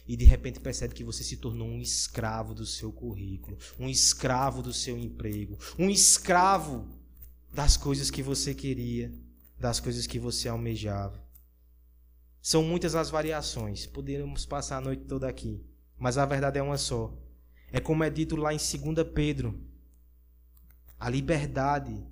e 0.07 0.17
de 0.17 0.25
repente 0.25 0.61
percebe 0.61 0.95
que 0.95 1.05
você 1.05 1.25
se 1.25 1.37
tornou 1.39 1.67
um 1.67 1.81
escravo 1.81 2.55
do 2.55 2.67
seu 2.67 2.93
currículo, 2.93 3.57
um 3.79 3.89
escravo 3.89 4.63
do 4.63 4.73
seu 4.73 4.99
emprego, 4.99 5.59
um 5.79 5.89
escravo 5.89 6.87
das 7.53 7.77
coisas 7.77 8.11
que 8.11 8.23
você 8.23 8.55
queria, 8.55 9.13
das 9.59 9.81
coisas 9.81 10.07
que 10.07 10.19
você 10.19 10.49
almejava. 10.49 11.25
São 12.43 12.63
muitas 12.63 12.95
as 12.95 13.09
variações, 13.09 13.87
poderíamos 13.87 14.45
passar 14.45 14.77
a 14.77 14.81
noite 14.81 15.05
toda 15.05 15.27
aqui, 15.27 15.65
mas 15.97 16.19
a 16.19 16.27
verdade 16.27 16.59
é 16.59 16.63
uma 16.63 16.77
só. 16.77 17.17
É 17.73 17.81
como 17.81 18.05
é 18.05 18.11
dito 18.11 18.37
lá 18.37 18.53
em 18.53 18.59
2 18.59 19.09
Pedro 19.15 19.59
a 20.99 21.09
liberdade 21.09 22.07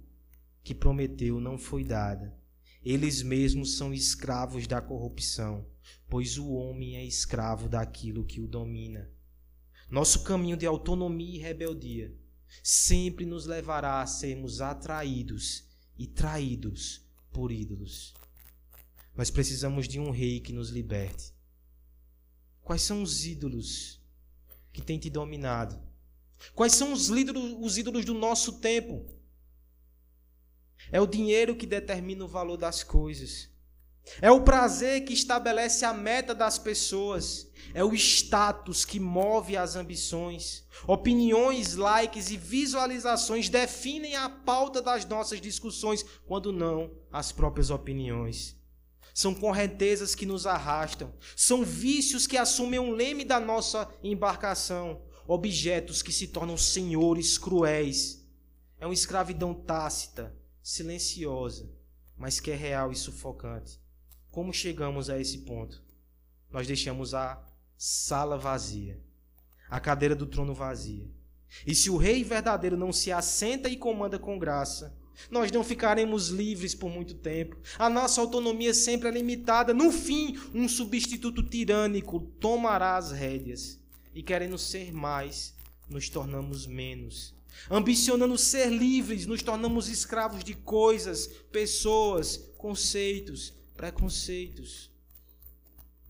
que 0.63 0.75
prometeu 0.75 1.41
não 1.41 1.57
foi 1.59 1.85
dada. 1.85 2.37
Eles 2.85 3.23
mesmos 3.23 3.77
são 3.77 3.95
escravos 3.95 4.67
da 4.67 4.81
corrupção, 4.81 5.67
pois 6.09 6.37
o 6.37 6.51
homem 6.51 6.97
é 6.97 7.05
escravo 7.05 7.69
daquilo 7.69 8.25
que 8.25 8.41
o 8.41 8.49
domina. 8.49 9.11
Nosso 9.89 10.25
caminho 10.25 10.57
de 10.57 10.67
autonomia 10.67 11.37
e 11.37 11.39
rebeldia 11.39 12.15
sempre 12.63 13.25
nos 13.25 13.47
levará 13.47 14.03
a 14.03 14.07
sermos 14.07 14.61
atraídos 14.61 15.65
e 15.97 16.07
traídos 16.07 17.07
por 17.31 17.53
ídolos. 17.53 18.15
Nós 19.15 19.31
precisamos 19.31 19.87
de 19.87 20.01
um 20.01 20.11
rei 20.11 20.41
que 20.41 20.53
nos 20.53 20.71
liberte. 20.71 21.33
Quais 22.63 22.83
são 22.83 23.03
os 23.03 23.25
ídolos 23.25 24.01
que 24.73 24.83
têm 24.83 24.99
te 24.99 25.09
dominado? 25.09 25.81
Quais 26.55 26.75
são 26.75 26.93
os 26.93 27.09
ídolos, 27.11 27.57
os 27.61 27.79
ídolos 27.79 28.05
do 28.05 28.15
nosso 28.15 28.59
tempo? 28.59 29.07
É 30.93 31.01
o 31.01 31.07
dinheiro 31.07 31.57
que 31.57 31.67
determina 31.67 32.25
o 32.25 32.29
valor 32.29 32.57
das 32.57 32.85
coisas. 32.85 33.51
É 34.21 34.31
o 34.31 34.43
prazer 34.43 35.05
que 35.05 35.15
estabelece 35.15 35.85
a 35.85 35.95
meta 35.95 36.35
das 36.35 36.59
pessoas. 36.59 37.51
É 37.73 37.83
o 37.83 37.95
status 37.95 38.85
que 38.85 39.01
move 39.01 39.57
as 39.57 39.75
ambições. 39.75 40.67
Opiniões, 40.87 41.75
likes 41.75 42.31
e 42.31 42.37
visualizações 42.37 43.49
definem 43.49 44.15
a 44.17 44.29
pauta 44.29 44.83
das 44.83 45.07
nossas 45.07 45.41
discussões, 45.41 46.05
quando 46.27 46.53
não 46.53 46.91
as 47.11 47.33
próprias 47.33 47.71
opiniões. 47.71 48.57
São 49.15 49.35
correntezas 49.35 50.15
que 50.15 50.27
nos 50.27 50.47
arrastam. 50.47 51.13
São 51.35 51.65
vícios 51.65 52.27
que 52.27 52.37
assumem 52.37 52.79
um 52.81 52.93
leme 52.93 53.25
da 53.25 53.41
nossa 53.41 53.89
embarcação 54.03 55.03
objetos 55.27 56.03
que 56.03 56.13
se 56.13 56.29
tornam 56.29 56.57
senhores 56.57 57.39
cruéis. 57.39 58.27
É 58.79 58.87
uma 58.87 58.95
escravidão 58.95 59.55
tácita, 59.55 60.35
silenciosa, 60.63 61.69
mas 62.17 62.41
que 62.41 62.51
é 62.51 62.55
real 62.55 62.93
e 62.93 62.97
sufocante. 62.97 63.81
Como 64.31 64.53
chegamos 64.53 65.11
a 65.11 65.21
esse 65.21 65.39
ponto? 65.39 65.83
Nós 66.51 66.67
deixamos 66.67 67.15
a 67.15 67.43
sala 67.77 68.39
vazia, 68.39 69.01
a 69.69 69.81
cadeira 69.81 70.15
do 70.15 70.27
trono 70.27 70.55
vazia. 70.55 71.11
E 71.67 71.75
se 71.75 71.91
o 71.91 71.97
rei 71.97 72.25
verdadeiro 72.25 72.77
não 72.77 72.93
se 72.93 73.13
assenta 73.13 73.69
e 73.69 73.77
comanda 73.77 74.19
com 74.19 74.39
graça, 74.39 74.97
nós 75.31 75.53
não 75.53 75.63
ficaremos 75.63 76.29
livres 76.29 76.75
por 76.75 76.91
muito 76.91 77.15
tempo. 77.15 77.57
A 77.79 77.89
nossa 77.89 78.21
autonomia 78.21 78.73
sempre 78.73 79.09
é 79.09 79.13
limitada. 79.13 79.75
No 79.75 79.93
fim, 79.93 80.39
um 80.55 80.69
substituto 80.69 81.43
tirânico 81.43 82.21
tomará 82.41 82.97
as 82.97 83.13
rédeas 83.13 83.79
e 84.15 84.23
querendo 84.23 84.59
ser 84.59 84.93
mais, 84.93 85.55
nos 85.89 86.09
tornamos 86.09 86.67
menos. 86.67 87.35
Ambicionando 87.71 88.37
ser 88.37 88.71
livres, 88.71 89.27
nos 89.27 89.43
tornamos 89.43 89.89
escravos 89.89 90.43
de 90.43 90.55
coisas, 90.55 91.27
pessoas, 91.51 92.37
conceitos, 92.57 93.53
preconceitos. 93.77 94.91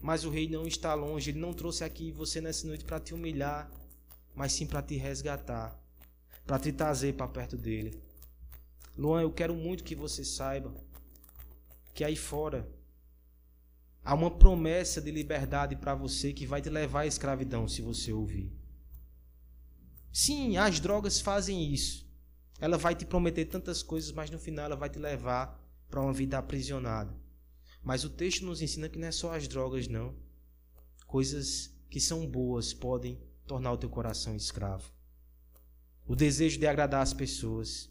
Mas 0.01 0.25
o 0.25 0.31
rei 0.31 0.49
não 0.49 0.67
está 0.67 0.95
longe, 0.95 1.31
ele 1.31 1.39
não 1.39 1.53
trouxe 1.53 1.85
aqui 1.85 2.11
você 2.11 2.41
nessa 2.41 2.67
noite 2.67 2.85
para 2.85 2.99
te 2.99 3.15
humilhar, 3.15 3.71
mas 4.35 4.53
sim 4.53 4.67
para 4.67 4.83
te 4.83 4.97
resgatar, 4.97 5.79
para 6.47 6.59
te 6.59 6.73
trazer 6.73 7.15
para 7.15 7.29
perto 7.29 7.57
dele. 7.57 8.03
Luan, 8.97 9.23
eu 9.23 9.33
quero 9.33 9.55
muito 9.55 9.85
que 9.85 9.95
você 9.95 10.25
saiba 10.25 10.75
que 11.95 12.05
aí 12.05 12.17
fora 12.17 12.69
Há 14.05 14.15
uma 14.15 14.31
promessa 14.31 15.01
de 15.01 15.13
liberdade 15.13 15.77
para 15.77 15.95
você 15.95 16.33
que 16.33 16.45
vai 16.45 16.61
te 16.61 16.69
levar 16.69 17.03
à 17.03 17.07
escravidão 17.07 17.69
se 17.69 17.81
você 17.81 18.13
ouvir. 18.13 18.53
Sim, 20.13 20.59
as 20.59 20.79
drogas 20.79 21.21
fazem 21.21 21.73
isso. 21.73 22.07
Ela 22.61 22.77
vai 22.77 22.95
te 22.95 23.07
prometer 23.07 23.47
tantas 23.47 23.83
coisas, 23.83 24.13
mas 24.13 24.31
no 24.31 24.39
final 24.39 24.67
ela 24.67 24.77
vai 24.77 24.91
te 24.91 24.99
levar 24.99 25.59
para 25.89 26.01
uma 26.01 26.13
vida 26.13 26.39
aprisionada. 26.39 27.13
Mas 27.83 28.05
o 28.05 28.11
texto 28.11 28.45
nos 28.45 28.61
ensina 28.63 28.89
que 28.89 28.99
não 28.99 29.09
é 29.09 29.13
só 29.13 29.35
as 29.35 29.49
drogas, 29.49 29.89
não. 29.89 30.15
Coisas 31.07 31.75
que 31.91 31.99
são 31.99 32.27
boas 32.27 32.73
podem 32.73 33.21
tornar 33.47 33.73
o 33.73 33.77
teu 33.77 33.91
coração 33.91 34.37
escravo. 34.37 34.93
O 36.07 36.15
desejo 36.15 36.59
de 36.59 36.67
agradar 36.67 37.03
as 37.03 37.13
pessoas. 37.13 37.91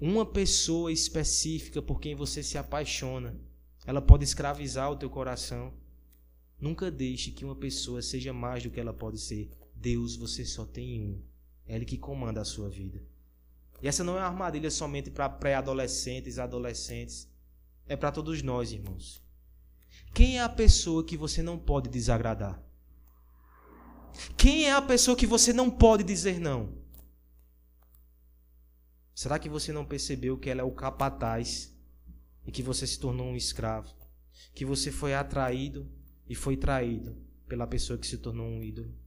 Uma 0.00 0.24
pessoa 0.24 0.90
específica 0.90 1.82
por 1.82 2.00
quem 2.00 2.14
você 2.14 2.42
se 2.42 2.56
apaixona, 2.56 3.38
ela 3.84 4.00
pode 4.00 4.24
escravizar 4.24 4.90
o 4.90 4.96
teu 4.96 5.10
coração. 5.10 5.74
Nunca 6.58 6.90
deixe 6.90 7.32
que 7.32 7.44
uma 7.44 7.56
pessoa 7.56 8.00
seja 8.00 8.32
mais 8.32 8.62
do 8.62 8.70
que 8.70 8.80
ela 8.80 8.94
pode 8.94 9.18
ser. 9.18 9.50
Deus, 9.84 10.16
você 10.16 10.46
só 10.46 10.64
tem 10.64 10.98
um. 10.98 11.22
É 11.66 11.76
Ele 11.76 11.84
que 11.84 11.98
comanda 11.98 12.40
a 12.40 12.44
sua 12.44 12.70
vida. 12.70 13.02
E 13.82 13.86
essa 13.86 14.02
não 14.02 14.16
é 14.16 14.20
uma 14.20 14.28
armadilha 14.28 14.70
somente 14.70 15.10
para 15.10 15.28
pré-adolescentes, 15.28 16.38
adolescentes. 16.38 17.28
É 17.86 17.94
para 17.94 18.10
todos 18.10 18.42
nós, 18.42 18.72
irmãos. 18.72 19.22
Quem 20.14 20.38
é 20.38 20.42
a 20.42 20.48
pessoa 20.48 21.04
que 21.04 21.18
você 21.18 21.42
não 21.42 21.58
pode 21.58 21.90
desagradar? 21.90 22.62
Quem 24.38 24.64
é 24.64 24.72
a 24.72 24.80
pessoa 24.80 25.14
que 25.14 25.26
você 25.26 25.52
não 25.52 25.70
pode 25.70 26.02
dizer 26.02 26.40
não? 26.40 26.72
Será 29.14 29.38
que 29.38 29.50
você 29.50 29.70
não 29.70 29.84
percebeu 29.84 30.38
que 30.38 30.48
ela 30.48 30.62
é 30.62 30.64
o 30.64 30.72
capataz 30.72 31.76
e 32.46 32.50
que 32.50 32.62
você 32.62 32.86
se 32.86 32.98
tornou 32.98 33.26
um 33.26 33.36
escravo? 33.36 33.94
Que 34.54 34.64
você 34.64 34.90
foi 34.90 35.12
atraído 35.12 35.86
e 36.26 36.34
foi 36.34 36.56
traído 36.56 37.14
pela 37.46 37.66
pessoa 37.66 37.98
que 37.98 38.06
se 38.06 38.16
tornou 38.16 38.46
um 38.46 38.62
ídolo? 38.62 39.03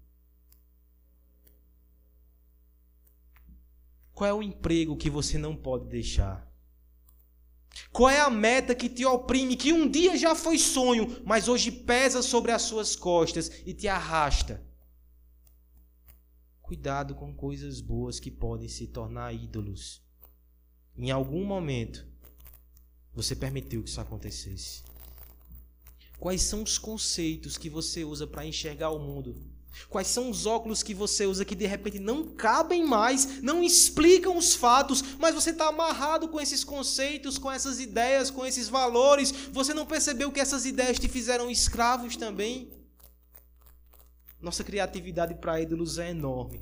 Qual 4.17 4.27
é 4.27 4.33
o 4.33 4.41
emprego 4.41 4.97
que 4.97 5.11
você 5.11 5.37
não 5.37 5.55
pode 5.55 5.87
deixar? 5.89 6.51
Qual 7.91 8.09
é 8.09 8.19
a 8.19 8.31
meta 8.31 8.73
que 8.73 8.89
te 8.89 9.05
oprime, 9.05 9.55
que 9.55 9.71
um 9.71 9.87
dia 9.87 10.17
já 10.17 10.33
foi 10.33 10.57
sonho, 10.57 11.21
mas 11.23 11.47
hoje 11.47 11.71
pesa 11.71 12.23
sobre 12.23 12.51
as 12.51 12.63
suas 12.63 12.95
costas 12.95 13.61
e 13.63 13.75
te 13.75 13.87
arrasta? 13.87 14.65
Cuidado 16.63 17.13
com 17.13 17.31
coisas 17.31 17.79
boas 17.79 18.19
que 18.19 18.31
podem 18.31 18.67
se 18.67 18.87
tornar 18.87 19.35
ídolos. 19.35 20.03
Em 20.95 21.11
algum 21.11 21.45
momento, 21.45 22.03
você 23.13 23.35
permitiu 23.35 23.83
que 23.83 23.89
isso 23.91 24.01
acontecesse. 24.01 24.83
Quais 26.17 26.41
são 26.41 26.63
os 26.63 26.79
conceitos 26.79 27.55
que 27.55 27.69
você 27.69 28.03
usa 28.03 28.25
para 28.25 28.47
enxergar 28.47 28.89
o 28.89 28.97
mundo? 28.97 29.56
Quais 29.89 30.07
são 30.07 30.29
os 30.29 30.45
óculos 30.45 30.83
que 30.83 30.93
você 30.93 31.25
usa 31.25 31.45
que 31.45 31.55
de 31.55 31.65
repente 31.65 31.99
não 31.99 32.27
cabem 32.35 32.83
mais, 32.83 33.41
não 33.41 33.63
explicam 33.63 34.35
os 34.35 34.55
fatos, 34.55 35.01
mas 35.19 35.35
você 35.35 35.51
está 35.51 35.67
amarrado 35.67 36.27
com 36.27 36.41
esses 36.41 36.63
conceitos, 36.63 37.37
com 37.37 37.51
essas 37.51 37.79
ideias, 37.79 38.31
com 38.31 38.45
esses 38.45 38.67
valores? 38.67 39.31
Você 39.51 39.73
não 39.73 39.85
percebeu 39.85 40.31
que 40.31 40.39
essas 40.39 40.65
ideias 40.65 40.99
te 40.99 41.07
fizeram 41.07 41.49
escravos 41.49 42.17
também? 42.17 42.71
Nossa 44.41 44.63
criatividade 44.63 45.35
para 45.35 45.61
ídolos 45.61 45.97
é 45.97 46.09
enorme. 46.09 46.61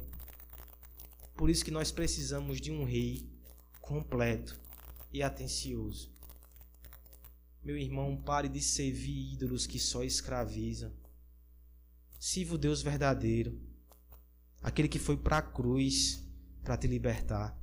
Por 1.36 1.49
isso 1.49 1.66
que 1.66 1.72
nós 1.72 1.91
precisamos 1.91 2.62
de 2.62 2.72
um 2.72 2.86
rei 2.86 3.30
completo 3.82 4.60
e 5.12 5.22
atencioso. 5.22 6.14
Meu 7.64 7.78
irmão, 7.78 8.16
pare 8.16 8.47
de 8.47 8.62
servir 8.62 9.34
ídolos 9.34 9.66
que 9.66 9.80
só 9.80 10.03
escravizam. 10.03 10.93
Sirva 12.28 12.55
o 12.55 12.57
Deus 12.57 12.82
verdadeiro, 12.82 13.55
aquele 14.59 14.88
que 14.88 14.97
foi 14.97 15.15
para 15.15 15.38
a 15.38 15.41
cruz 15.43 16.28
para 16.63 16.76
te 16.76 16.88
libertar. 16.88 17.55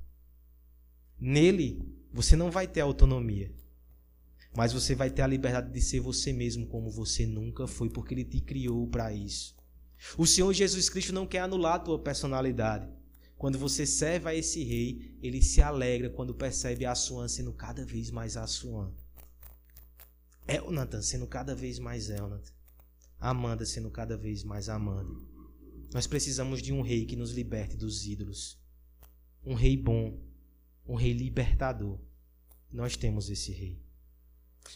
Nele, 1.18 1.92
você 2.12 2.36
não 2.36 2.48
vai 2.48 2.68
ter 2.68 2.80
autonomia, 2.80 3.52
mas 4.56 4.72
você 4.72 4.94
vai 4.94 5.10
ter 5.10 5.22
a 5.22 5.26
liberdade 5.26 5.72
de 5.72 5.80
ser 5.80 5.98
você 5.98 6.32
mesmo 6.32 6.68
como 6.68 6.92
você 6.92 7.26
nunca 7.26 7.66
foi, 7.66 7.90
porque 7.90 8.14
ele 8.14 8.24
te 8.24 8.40
criou 8.40 8.86
para 8.86 9.12
isso. 9.12 9.56
O 10.16 10.28
Senhor 10.28 10.52
Jesus 10.52 10.88
Cristo 10.88 11.12
não 11.12 11.26
quer 11.26 11.40
anular 11.40 11.74
a 11.74 11.80
tua 11.80 11.98
personalidade. 11.98 12.88
Quando 13.36 13.58
você 13.58 13.84
serve 13.84 14.28
a 14.28 14.34
esse 14.36 14.62
rei, 14.62 15.18
ele 15.20 15.42
se 15.42 15.60
alegra 15.60 16.08
quando 16.08 16.36
percebe 16.36 16.86
a 16.86 16.94
Suan 16.94 17.26
sendo 17.26 17.52
cada 17.52 17.84
vez 17.84 18.12
mais 18.12 18.36
a 18.36 18.46
Suan. 18.46 18.92
Elnathan 20.46 21.02
sendo 21.02 21.26
cada 21.26 21.52
vez 21.52 21.80
mais 21.80 22.08
Elnathan. 22.08 22.61
Amanda 23.22 23.64
sendo 23.64 23.88
cada 23.88 24.16
vez 24.16 24.42
mais 24.42 24.68
Amanda. 24.68 25.14
Nós 25.94 26.08
precisamos 26.08 26.60
de 26.60 26.72
um 26.72 26.82
rei 26.82 27.06
que 27.06 27.14
nos 27.14 27.30
liberte 27.30 27.76
dos 27.76 28.04
ídolos. 28.04 28.60
Um 29.46 29.54
rei 29.54 29.76
bom, 29.76 30.20
um 30.84 30.96
rei 30.96 31.12
libertador. 31.12 32.00
Nós 32.72 32.96
temos 32.96 33.30
esse 33.30 33.52
rei. 33.52 33.80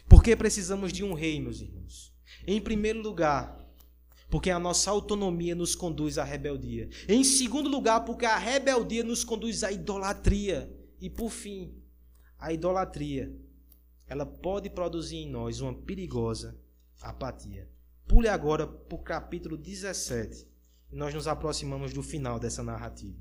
Por 0.09 0.23
que 0.23 0.37
precisamos 0.37 0.93
de 0.93 1.03
um 1.03 1.13
rei, 1.13 1.41
meus 1.41 1.61
irmãos? 1.61 2.15
Em 2.47 2.61
primeiro 2.61 3.03
lugar, 3.03 3.67
porque 4.31 4.51
a 4.51 4.61
nossa 4.61 4.93
autonomia 4.93 5.57
nos 5.57 5.75
conduz 5.75 6.17
à 6.17 6.23
rebeldia. 6.23 6.89
Em 7.09 7.25
segundo 7.25 7.69
lugar, 7.69 8.05
porque 8.05 8.27
a 8.27 8.39
rebeldia 8.39 9.03
nos 9.03 9.25
conduz 9.25 9.65
à 9.65 9.73
idolatria. 9.73 10.73
E 11.01 11.11
por 11.11 11.31
fim, 11.31 11.83
a 12.39 12.53
idolatria, 12.53 13.37
ela 14.07 14.25
pode 14.25 14.71
produzir 14.71 15.17
em 15.17 15.29
nós 15.29 15.61
uma 15.61 15.75
perigosa 15.75 16.57
apatia. 17.01 17.69
Pule 18.07 18.29
agora 18.29 18.67
para 18.67 18.95
o 18.95 19.03
capítulo 19.03 19.57
17. 19.57 20.47
E 20.93 20.97
nós 20.97 21.13
nos 21.13 21.27
aproximamos 21.27 21.93
do 21.93 22.03
final 22.03 22.39
dessa 22.39 22.63
narrativa. 22.63 23.19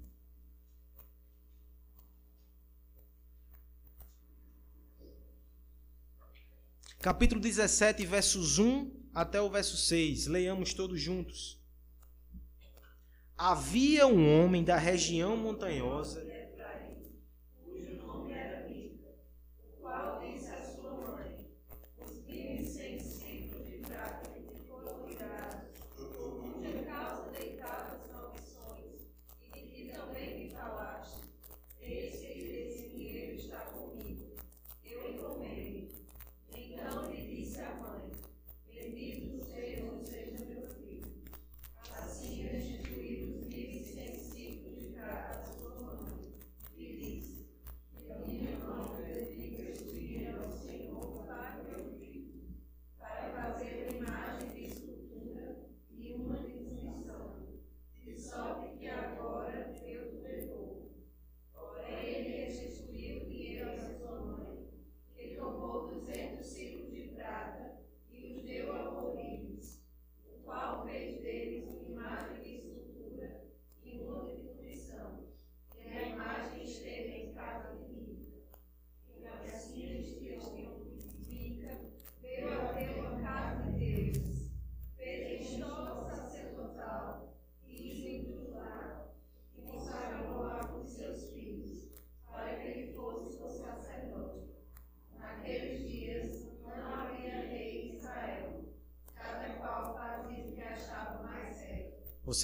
Capítulo 6.99 7.39
17, 7.39 8.05
versos 8.05 8.57
1 8.57 8.91
até 9.13 9.39
o 9.39 9.49
verso 9.49 9.77
6. 9.77 10.27
Leiamos 10.27 10.73
todos 10.73 10.99
juntos. 10.99 11.61
Havia 13.37 14.07
um 14.07 14.43
homem 14.43 14.63
da 14.63 14.77
região 14.77 15.35
montanhosa 15.35 16.23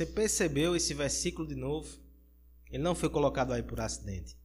Você 0.02 0.06
percebeu 0.08 0.76
esse 0.76 0.96
versículo 0.96 1.48
de 1.48 1.54
novo? 1.54 1.88
Ele 2.72 2.82
não 2.82 2.96
foi 2.96 3.08
colocado 3.08 3.54
aí 3.54 3.62
por 3.62 3.80
acidente. 3.80 4.36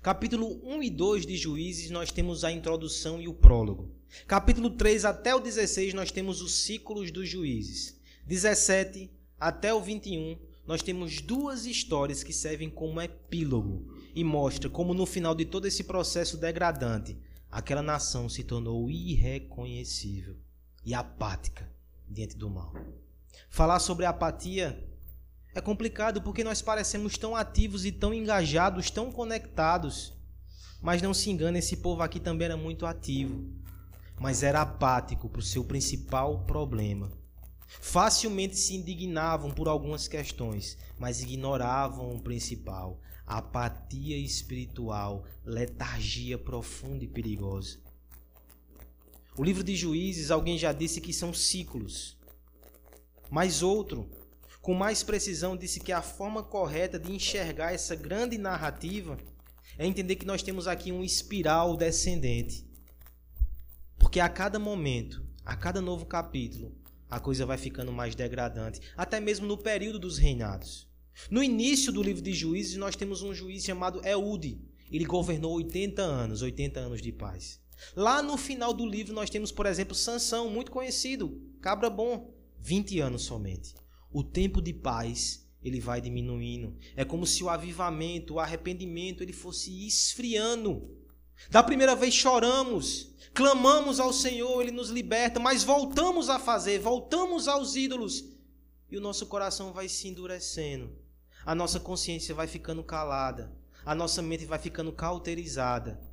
Capítulo 0.00 0.60
1 0.62 0.84
e 0.84 0.88
2 0.88 1.26
de 1.26 1.36
Juízes, 1.36 1.90
nós 1.90 2.12
temos 2.12 2.44
a 2.44 2.52
introdução 2.52 3.20
e 3.20 3.26
o 3.26 3.34
prólogo. 3.34 3.92
Capítulo 4.28 4.70
3 4.70 5.04
até 5.04 5.34
o 5.34 5.40
16, 5.40 5.94
nós 5.94 6.12
temos 6.12 6.40
os 6.40 6.54
ciclos 6.54 7.10
dos 7.10 7.28
juízes. 7.28 8.00
17 8.24 9.10
até 9.40 9.74
o 9.74 9.80
21, 9.80 10.38
nós 10.64 10.80
temos 10.80 11.20
duas 11.20 11.66
histórias 11.66 12.22
que 12.22 12.32
servem 12.32 12.70
como 12.70 13.02
epílogo 13.02 13.92
e 14.14 14.22
mostra 14.22 14.70
como 14.70 14.94
no 14.94 15.06
final 15.06 15.34
de 15.34 15.44
todo 15.44 15.66
esse 15.66 15.82
processo 15.82 16.36
degradante, 16.36 17.18
aquela 17.50 17.82
nação 17.82 18.28
se 18.28 18.44
tornou 18.44 18.88
irreconhecível 18.88 20.36
e 20.84 20.94
apática 20.94 21.68
diante 22.08 22.36
do 22.36 22.48
mal. 22.48 22.72
Falar 23.48 23.80
sobre 23.80 24.06
apatia 24.06 24.88
é 25.54 25.60
complicado 25.60 26.22
porque 26.22 26.44
nós 26.44 26.62
parecemos 26.62 27.18
tão 27.18 27.34
ativos 27.34 27.84
e 27.84 27.90
tão 27.90 28.14
engajados, 28.14 28.90
tão 28.90 29.10
conectados. 29.10 30.12
Mas 30.80 31.02
não 31.02 31.12
se 31.12 31.30
engane, 31.30 31.58
esse 31.58 31.76
povo 31.78 32.02
aqui 32.02 32.20
também 32.20 32.46
era 32.46 32.56
muito 32.56 32.86
ativo, 32.86 33.44
mas 34.18 34.42
era 34.42 34.62
apático 34.62 35.28
para 35.28 35.40
o 35.40 35.42
seu 35.42 35.64
principal 35.64 36.44
problema. 36.44 37.10
Facilmente 37.66 38.56
se 38.56 38.74
indignavam 38.74 39.50
por 39.50 39.68
algumas 39.68 40.08
questões, 40.08 40.78
mas 40.98 41.20
ignoravam 41.20 42.14
o 42.14 42.20
principal: 42.20 43.00
apatia 43.26 44.16
espiritual, 44.18 45.24
letargia 45.44 46.38
profunda 46.38 47.04
e 47.04 47.08
perigosa. 47.08 47.78
O 49.36 49.44
livro 49.44 49.62
de 49.62 49.76
Juízes, 49.76 50.30
alguém 50.30 50.58
já 50.58 50.72
disse 50.72 51.00
que 51.00 51.12
são 51.12 51.32
ciclos. 51.32 52.18
Mas 53.30 53.62
outro, 53.62 54.10
com 54.60 54.74
mais 54.74 55.02
precisão, 55.02 55.56
disse 55.56 55.80
que 55.80 55.90
a 55.90 56.02
forma 56.02 56.42
correta 56.42 56.98
de 56.98 57.12
enxergar 57.12 57.72
essa 57.72 57.96
grande 57.96 58.36
narrativa 58.36 59.16
é 59.78 59.86
entender 59.86 60.16
que 60.16 60.26
nós 60.26 60.42
temos 60.42 60.68
aqui 60.68 60.92
um 60.92 61.02
espiral 61.02 61.76
descendente. 61.76 62.68
Porque 63.98 64.20
a 64.20 64.28
cada 64.28 64.58
momento, 64.58 65.24
a 65.44 65.56
cada 65.56 65.80
novo 65.80 66.04
capítulo, 66.04 66.74
a 67.08 67.18
coisa 67.18 67.46
vai 67.46 67.56
ficando 67.56 67.90
mais 67.90 68.14
degradante, 68.14 68.80
até 68.96 69.18
mesmo 69.18 69.46
no 69.46 69.56
período 69.56 69.98
dos 69.98 70.18
reinados. 70.18 70.86
No 71.30 71.42
início 71.42 71.90
do 71.90 72.02
livro 72.02 72.22
de 72.22 72.32
Juízes, 72.32 72.76
nós 72.76 72.94
temos 72.94 73.22
um 73.22 73.34
juiz 73.34 73.64
chamado 73.64 74.00
Eude. 74.06 74.60
Ele 74.90 75.04
governou 75.04 75.54
80 75.54 76.02
anos, 76.02 76.42
80 76.42 76.80
anos 76.80 77.02
de 77.02 77.12
paz. 77.12 77.60
Lá 77.96 78.22
no 78.22 78.36
final 78.36 78.72
do 78.72 78.86
livro 78.86 79.14
nós 79.14 79.30
temos, 79.30 79.50
por 79.50 79.66
exemplo, 79.66 79.94
Sansão, 79.94 80.50
muito 80.50 80.70
conhecido, 80.70 81.40
cabra 81.60 81.88
bom, 81.88 82.32
20 82.58 83.00
anos 83.00 83.22
somente. 83.22 83.74
O 84.12 84.22
tempo 84.22 84.60
de 84.60 84.72
paz, 84.72 85.48
ele 85.62 85.80
vai 85.80 86.00
diminuindo. 86.00 86.76
É 86.96 87.04
como 87.04 87.26
se 87.26 87.44
o 87.44 87.48
avivamento, 87.48 88.34
o 88.34 88.40
arrependimento, 88.40 89.22
ele 89.22 89.32
fosse 89.32 89.86
esfriando. 89.86 90.96
Da 91.50 91.62
primeira 91.62 91.94
vez 91.94 92.12
choramos, 92.12 93.14
clamamos 93.32 93.98
ao 93.98 94.12
Senhor, 94.12 94.60
ele 94.60 94.70
nos 94.70 94.90
liberta, 94.90 95.40
mas 95.40 95.64
voltamos 95.64 96.28
a 96.28 96.38
fazer, 96.38 96.78
voltamos 96.78 97.48
aos 97.48 97.76
ídolos. 97.76 98.24
E 98.90 98.96
o 98.96 99.00
nosso 99.00 99.26
coração 99.26 99.72
vai 99.72 99.88
se 99.88 100.08
endurecendo. 100.08 100.90
A 101.46 101.54
nossa 101.54 101.80
consciência 101.80 102.34
vai 102.34 102.46
ficando 102.46 102.82
calada. 102.82 103.56
A 103.84 103.94
nossa 103.94 104.20
mente 104.20 104.44
vai 104.44 104.58
ficando 104.58 104.92
cauterizada 104.92 106.10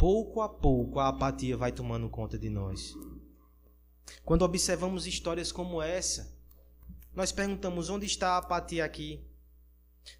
pouco 0.00 0.40
a 0.40 0.48
pouco 0.48 0.98
a 0.98 1.08
apatia 1.08 1.58
vai 1.58 1.70
tomando 1.70 2.08
conta 2.08 2.38
de 2.38 2.48
nós. 2.48 2.96
Quando 4.24 4.42
observamos 4.42 5.06
histórias 5.06 5.50
como 5.50 5.80
essa, 5.80 6.36
nós 7.14 7.32
perguntamos 7.32 7.90
onde 7.90 8.06
está 8.06 8.30
a 8.30 8.38
apatia 8.38 8.84
aqui. 8.84 9.20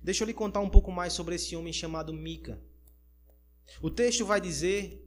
Deixa 0.01 0.25
eu 0.25 0.27
lhe 0.27 0.35
contar 0.35 0.61
um 0.61 0.69
pouco 0.69 0.91
mais 0.91 1.13
sobre 1.13 1.35
esse 1.35 1.55
homem 1.55 1.73
chamado 1.73 2.13
Mica. 2.13 2.61
O 3.81 3.91
texto 3.91 4.25
vai 4.25 4.41
dizer 4.41 5.07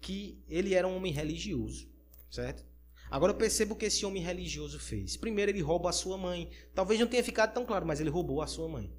que 0.00 0.42
ele 0.48 0.74
era 0.74 0.86
um 0.86 0.96
homem 0.96 1.12
religioso, 1.12 1.88
certo? 2.30 2.64
Agora 3.10 3.32
perceba 3.32 3.72
o 3.72 3.76
que 3.76 3.86
esse 3.86 4.04
homem 4.04 4.22
religioso 4.22 4.78
fez. 4.78 5.16
Primeiro, 5.16 5.50
ele 5.50 5.62
rouba 5.62 5.88
a 5.88 5.92
sua 5.92 6.18
mãe. 6.18 6.50
Talvez 6.74 7.00
não 7.00 7.06
tenha 7.06 7.24
ficado 7.24 7.54
tão 7.54 7.64
claro, 7.64 7.86
mas 7.86 8.00
ele 8.00 8.10
roubou 8.10 8.42
a 8.42 8.46
sua 8.46 8.68
mãe. 8.68 8.92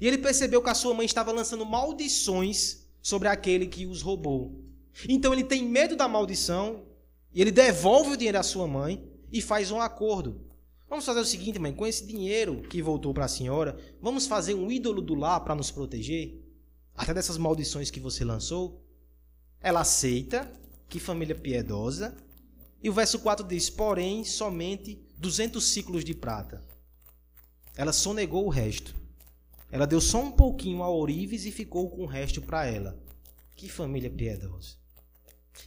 E 0.00 0.06
ele 0.06 0.18
percebeu 0.18 0.62
que 0.62 0.70
a 0.70 0.74
sua 0.74 0.94
mãe 0.94 1.04
estava 1.04 1.32
lançando 1.32 1.66
maldições 1.66 2.86
sobre 3.02 3.28
aquele 3.28 3.66
que 3.66 3.86
os 3.86 4.00
roubou. 4.00 4.64
Então 5.08 5.32
ele 5.32 5.44
tem 5.44 5.64
medo 5.64 5.96
da 5.96 6.08
maldição 6.08 6.86
e 7.32 7.40
ele 7.40 7.50
devolve 7.50 8.12
o 8.12 8.16
dinheiro 8.16 8.38
à 8.38 8.42
sua 8.42 8.66
mãe 8.66 9.08
e 9.30 9.40
faz 9.40 9.70
um 9.70 9.80
acordo. 9.80 10.40
Vamos 10.88 11.04
fazer 11.04 11.20
o 11.20 11.24
seguinte, 11.24 11.58
mãe, 11.58 11.72
com 11.72 11.86
esse 11.86 12.04
dinheiro 12.04 12.62
que 12.62 12.82
voltou 12.82 13.14
para 13.14 13.24
a 13.24 13.28
senhora, 13.28 13.78
vamos 14.00 14.26
fazer 14.26 14.54
um 14.54 14.70
ídolo 14.72 15.00
do 15.00 15.14
lar 15.14 15.40
para 15.40 15.54
nos 15.54 15.70
proteger? 15.70 16.42
Até 16.96 17.14
dessas 17.14 17.38
maldições 17.38 17.90
que 17.90 18.00
você 18.00 18.24
lançou? 18.24 18.84
Ela 19.60 19.80
aceita, 19.80 20.50
que 20.88 20.98
família 20.98 21.34
piedosa. 21.34 22.16
E 22.82 22.90
o 22.90 22.92
verso 22.92 23.20
4 23.20 23.46
diz: 23.46 23.70
Porém, 23.70 24.24
somente 24.24 25.00
200 25.16 25.62
ciclos 25.62 26.04
de 26.04 26.14
prata. 26.14 26.60
Ela 27.76 27.92
sonegou 27.92 28.44
o 28.44 28.50
resto. 28.50 28.94
Ela 29.70 29.86
deu 29.86 30.00
só 30.00 30.20
um 30.20 30.32
pouquinho 30.32 30.82
a 30.82 30.90
Orives 30.90 31.46
e 31.46 31.52
ficou 31.52 31.88
com 31.88 32.02
o 32.02 32.06
resto 32.06 32.42
para 32.42 32.66
ela. 32.66 33.00
Que 33.54 33.68
família 33.68 34.10
piedosa. 34.10 34.74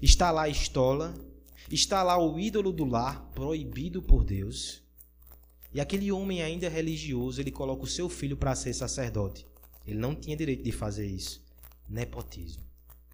Está 0.02 0.32
lá 0.32 0.44
a 0.44 0.50
estola, 0.50 1.14
está 1.70 2.04
lá 2.04 2.18
o 2.18 2.40
ídolo 2.40 2.72
do 2.72 2.86
lar, 2.86 3.30
proibido 3.34 4.02
por 4.02 4.24
Deus. 4.24 4.84
E 5.74 5.82
aquele 5.82 6.12
homem 6.12 6.42
ainda 6.44 6.70
religioso, 6.70 7.42
ele 7.42 7.52
coloca 7.52 7.84
o 7.84 7.88
seu 7.88 8.08
filho 8.08 8.38
para 8.38 8.56
ser 8.56 8.74
sacerdote. 8.74 9.48
Ele 9.86 9.98
não 9.98 10.16
tinha 10.16 10.38
direito 10.38 10.64
de 10.64 10.72
fazer 10.72 11.08
isso. 11.08 11.44
Nepotismo 11.90 12.64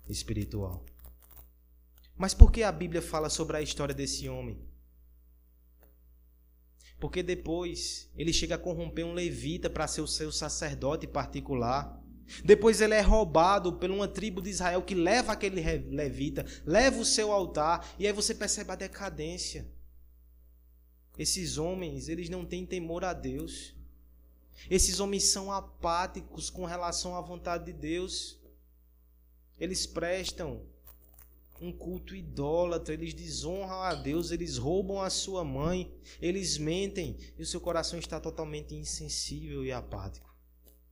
espiritual. 0.08 0.84
Mas 2.18 2.34
por 2.34 2.52
que 2.52 2.64
a 2.64 2.72
Bíblia 2.72 3.02
fala 3.02 3.30
sobre 3.30 3.58
a 3.58 3.62
história 3.62 3.94
desse 3.94 4.28
homem? 4.28 4.60
Porque 7.00 7.24
depois 7.24 8.12
ele 8.18 8.34
chega 8.34 8.56
a 8.56 8.60
corromper 8.60 9.06
um 9.06 9.14
levita 9.14 9.70
para 9.70 9.88
ser 9.88 10.02
o 10.02 10.08
seu 10.08 10.32
sacerdote 10.32 11.08
particular. 11.08 11.99
Depois 12.44 12.82
ele 12.82 12.94
é 12.94 13.02
roubado 13.02 13.74
por 13.74 13.90
uma 13.90 14.08
tribo 14.08 14.42
de 14.42 14.50
Israel 14.50 14.82
que 14.82 14.96
leva 14.96 15.34
aquele 15.34 15.62
levita, 15.90 16.46
leva 16.66 17.00
o 17.00 17.06
seu 17.06 17.32
altar, 17.32 17.96
e 17.98 18.06
aí 18.06 18.14
você 18.14 18.34
percebe 18.36 18.72
a 18.72 18.76
decadência. 18.76 19.68
Esses 21.18 21.58
homens, 21.58 22.08
eles 22.08 22.30
não 22.30 22.46
têm 22.46 22.66
temor 22.66 23.04
a 23.04 23.14
Deus. 23.14 23.76
Esses 24.70 25.00
homens 25.00 25.26
são 25.26 25.52
apáticos 25.52 26.50
com 26.50 26.66
relação 26.66 27.16
à 27.16 27.22
vontade 27.22 27.66
de 27.66 27.74
Deus. 27.74 28.40
Eles 29.60 29.86
prestam 29.86 30.66
um 31.62 31.74
culto 31.74 32.16
idólatra, 32.16 32.94
eles 32.94 33.14
desonram 33.14 33.82
a 33.82 33.94
Deus, 33.94 34.32
eles 34.32 34.58
roubam 34.58 35.02
a 35.02 35.10
sua 35.10 35.44
mãe, 35.44 35.94
eles 36.22 36.58
mentem 36.58 37.18
e 37.38 37.42
o 37.42 37.46
seu 37.46 37.60
coração 37.60 38.00
está 38.00 38.20
totalmente 38.20 38.74
insensível 38.74 39.66
e 39.66 39.72
apático. 39.72 40.29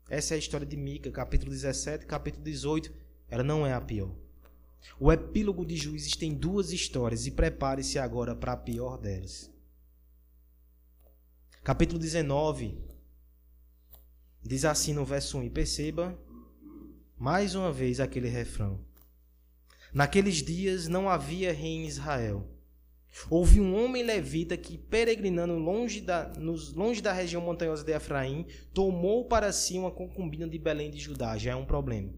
Essa 0.10 0.34
é 0.34 0.36
a 0.36 0.40
história 0.40 0.66
de 0.66 0.78
Mica, 0.78 1.12
capítulo 1.12 1.52
17, 1.52 2.06
capítulo 2.06 2.44
18. 2.44 2.94
Ela 3.30 3.44
não 3.44 3.68
é 3.68 3.74
a 3.74 3.82
pior. 3.82 4.16
O 5.00 5.12
epílogo 5.12 5.66
de 5.66 5.76
Juízes 5.76 6.16
tem 6.16 6.34
duas 6.34 6.72
histórias 6.72 7.28
e 7.28 7.32
prepare-se 7.32 8.00
agora 8.00 8.34
para 8.34 8.54
a 8.54 8.58
pior 8.58 8.98
delas. 8.98 9.52
Capítulo 11.62 12.00
19 12.00 12.78
diz 14.42 14.64
assim 14.64 14.94
no 14.94 15.04
verso 15.04 15.40
1: 15.40 15.44
e 15.44 15.50
perceba 15.50 16.18
mais 17.18 17.54
uma 17.54 17.72
vez 17.72 18.00
aquele 18.00 18.30
refrão. 18.30 18.80
Naqueles 19.94 20.36
dias 20.36 20.88
não 20.88 21.10
havia 21.10 21.52
rei 21.52 21.72
em 21.72 21.86
Israel. 21.86 22.57
Houve 23.30 23.60
um 23.60 23.76
homem 23.76 24.04
levita 24.04 24.56
que, 24.56 24.78
peregrinando 24.78 25.56
longe 25.56 26.02
da, 26.02 26.30
nos, 26.38 26.74
longe 26.74 27.02
da 27.02 27.12
região 27.12 27.42
montanhosa 27.42 27.84
de 27.84 27.92
Efraim, 27.92 28.46
tomou 28.74 29.26
para 29.26 29.52
si 29.52 29.78
uma 29.78 29.92
concubina 29.92 30.48
de 30.48 30.58
Belém 30.58 30.92
de 30.92 31.00
Judá. 31.00 31.38
Já 31.38 31.52
é 31.52 31.56
um 31.56 31.66
problema. 31.66 32.14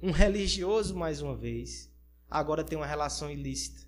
Um 0.00 0.10
religioso, 0.10 0.94
mais 0.94 1.20
uma 1.20 1.36
vez, 1.36 1.92
agora 2.30 2.62
tem 2.62 2.78
uma 2.78 2.86
relação 2.86 3.30
ilícita. 3.30 3.86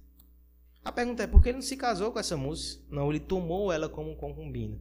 A 0.85 0.91
pergunta 0.91 1.23
é 1.23 1.27
por 1.27 1.43
que 1.43 1.51
ele 1.51 1.59
não 1.59 1.63
se 1.63 1.77
casou 1.77 2.11
com 2.11 2.19
essa 2.19 2.37
moça? 2.37 2.81
Não, 2.91 3.11
ele 3.11 3.21
tomou 3.21 3.73
ela 3.73 3.89
como 3.89 4.17
concubina. 4.17 4.81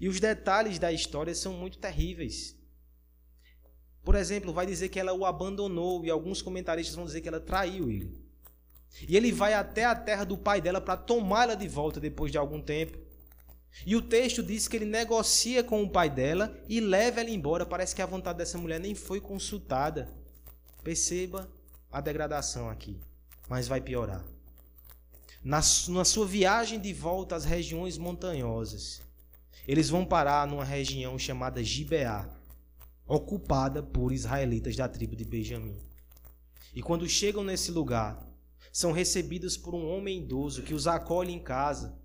E 0.00 0.08
os 0.08 0.18
detalhes 0.18 0.78
da 0.78 0.90
história 0.90 1.34
são 1.34 1.52
muito 1.52 1.78
terríveis. 1.78 2.58
Por 4.02 4.14
exemplo, 4.14 4.52
vai 4.52 4.66
dizer 4.66 4.88
que 4.88 4.98
ela 4.98 5.12
o 5.12 5.24
abandonou 5.24 6.04
e 6.04 6.10
alguns 6.10 6.42
comentaristas 6.42 6.96
vão 6.96 7.04
dizer 7.04 7.20
que 7.20 7.28
ela 7.28 7.40
traiu 7.40 7.90
ele. 7.90 8.23
E 9.08 9.16
ele 9.16 9.32
vai 9.32 9.54
até 9.54 9.84
a 9.84 9.94
terra 9.94 10.24
do 10.24 10.38
pai 10.38 10.60
dela 10.60 10.80
para 10.80 10.96
tomá-la 10.96 11.54
de 11.54 11.66
volta 11.66 11.98
depois 12.00 12.30
de 12.30 12.38
algum 12.38 12.60
tempo. 12.60 12.98
E 13.84 13.96
o 13.96 14.02
texto 14.02 14.42
diz 14.42 14.68
que 14.68 14.76
ele 14.76 14.84
negocia 14.84 15.64
com 15.64 15.82
o 15.82 15.90
pai 15.90 16.08
dela 16.08 16.56
e 16.68 16.80
leva 16.80 17.20
ela 17.20 17.30
embora. 17.30 17.66
Parece 17.66 17.94
que 17.94 18.02
a 18.02 18.06
vontade 18.06 18.38
dessa 18.38 18.56
mulher 18.56 18.78
nem 18.78 18.94
foi 18.94 19.20
consultada. 19.20 20.08
Perceba 20.82 21.50
a 21.90 22.00
degradação 22.00 22.70
aqui, 22.70 23.00
mas 23.48 23.66
vai 23.66 23.80
piorar. 23.80 24.24
Na, 25.42 25.60
na 25.88 26.04
sua 26.04 26.26
viagem 26.26 26.80
de 26.80 26.92
volta 26.92 27.34
às 27.34 27.44
regiões 27.44 27.98
montanhosas, 27.98 29.02
eles 29.66 29.88
vão 29.90 30.04
parar 30.04 30.46
numa 30.46 30.64
região 30.64 31.18
chamada 31.18 31.62
Gibeá 31.62 32.28
ocupada 33.06 33.82
por 33.82 34.12
israelitas 34.12 34.76
da 34.76 34.88
tribo 34.88 35.14
de 35.14 35.24
Benjamim. 35.24 35.76
E 36.74 36.82
quando 36.82 37.08
chegam 37.08 37.44
nesse 37.44 37.70
lugar, 37.70 38.33
são 38.74 38.90
recebidos 38.90 39.56
por 39.56 39.72
um 39.72 39.86
homem 39.86 40.18
idoso 40.18 40.64
que 40.64 40.74
os 40.74 40.88
acolhe 40.88 41.32
em 41.32 41.38
casa. 41.38 41.96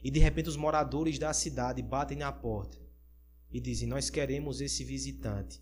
E 0.00 0.08
de 0.08 0.20
repente 0.20 0.48
os 0.48 0.56
moradores 0.56 1.18
da 1.18 1.32
cidade 1.32 1.82
batem 1.82 2.16
na 2.16 2.30
porta 2.30 2.78
e 3.50 3.58
dizem: 3.60 3.88
Nós 3.88 4.08
queremos 4.08 4.60
esse 4.60 4.84
visitante 4.84 5.60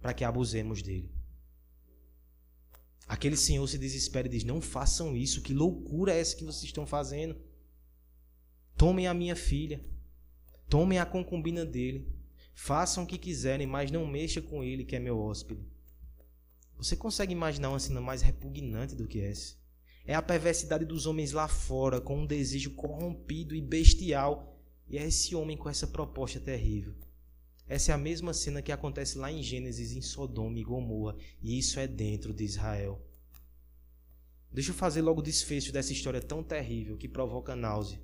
para 0.00 0.14
que 0.14 0.24
abusemos 0.24 0.80
dele. 0.80 1.12
Aquele 3.06 3.36
senhor 3.36 3.66
se 3.66 3.76
desespera 3.76 4.26
e 4.26 4.30
diz: 4.30 4.42
Não 4.42 4.58
façam 4.58 5.14
isso, 5.14 5.42
que 5.42 5.52
loucura 5.52 6.14
é 6.14 6.18
essa 6.18 6.34
que 6.34 6.44
vocês 6.44 6.64
estão 6.64 6.86
fazendo? 6.86 7.36
Tomem 8.74 9.06
a 9.06 9.12
minha 9.12 9.36
filha, 9.36 9.84
tomem 10.66 10.98
a 10.98 11.04
concubina 11.04 11.66
dele, 11.66 12.10
façam 12.54 13.04
o 13.04 13.06
que 13.06 13.18
quiserem, 13.18 13.66
mas 13.66 13.90
não 13.90 14.06
mexa 14.06 14.40
com 14.40 14.64
ele, 14.64 14.82
que 14.82 14.96
é 14.96 14.98
meu 14.98 15.20
hóspede. 15.20 15.73
Você 16.84 16.96
consegue 16.96 17.32
imaginar 17.32 17.70
uma 17.70 17.78
cena 17.78 17.98
mais 17.98 18.20
repugnante 18.20 18.94
do 18.94 19.08
que 19.08 19.18
essa? 19.18 19.56
É 20.04 20.14
a 20.14 20.20
perversidade 20.20 20.84
dos 20.84 21.06
homens 21.06 21.32
lá 21.32 21.48
fora, 21.48 21.98
com 21.98 22.18
um 22.18 22.26
desejo 22.26 22.72
corrompido 22.72 23.54
e 23.54 23.62
bestial, 23.62 24.54
e 24.86 24.98
é 24.98 25.06
esse 25.06 25.34
homem 25.34 25.56
com 25.56 25.70
essa 25.70 25.86
proposta 25.86 26.38
terrível. 26.38 26.94
Essa 27.66 27.92
é 27.92 27.94
a 27.94 27.98
mesma 27.98 28.34
cena 28.34 28.60
que 28.60 28.70
acontece 28.70 29.16
lá 29.16 29.32
em 29.32 29.42
Gênesis, 29.42 29.92
em 29.92 30.02
Sodoma 30.02 30.58
e 30.58 30.62
Gomorra, 30.62 31.16
e 31.40 31.58
isso 31.58 31.80
é 31.80 31.86
dentro 31.86 32.34
de 32.34 32.44
Israel. 32.44 33.00
Deixa 34.52 34.70
eu 34.70 34.74
fazer 34.74 35.00
logo 35.00 35.20
o 35.20 35.24
desfecho 35.24 35.72
dessa 35.72 35.94
história 35.94 36.20
tão 36.20 36.42
terrível 36.42 36.98
que 36.98 37.08
provoca 37.08 37.56
náusea. 37.56 37.98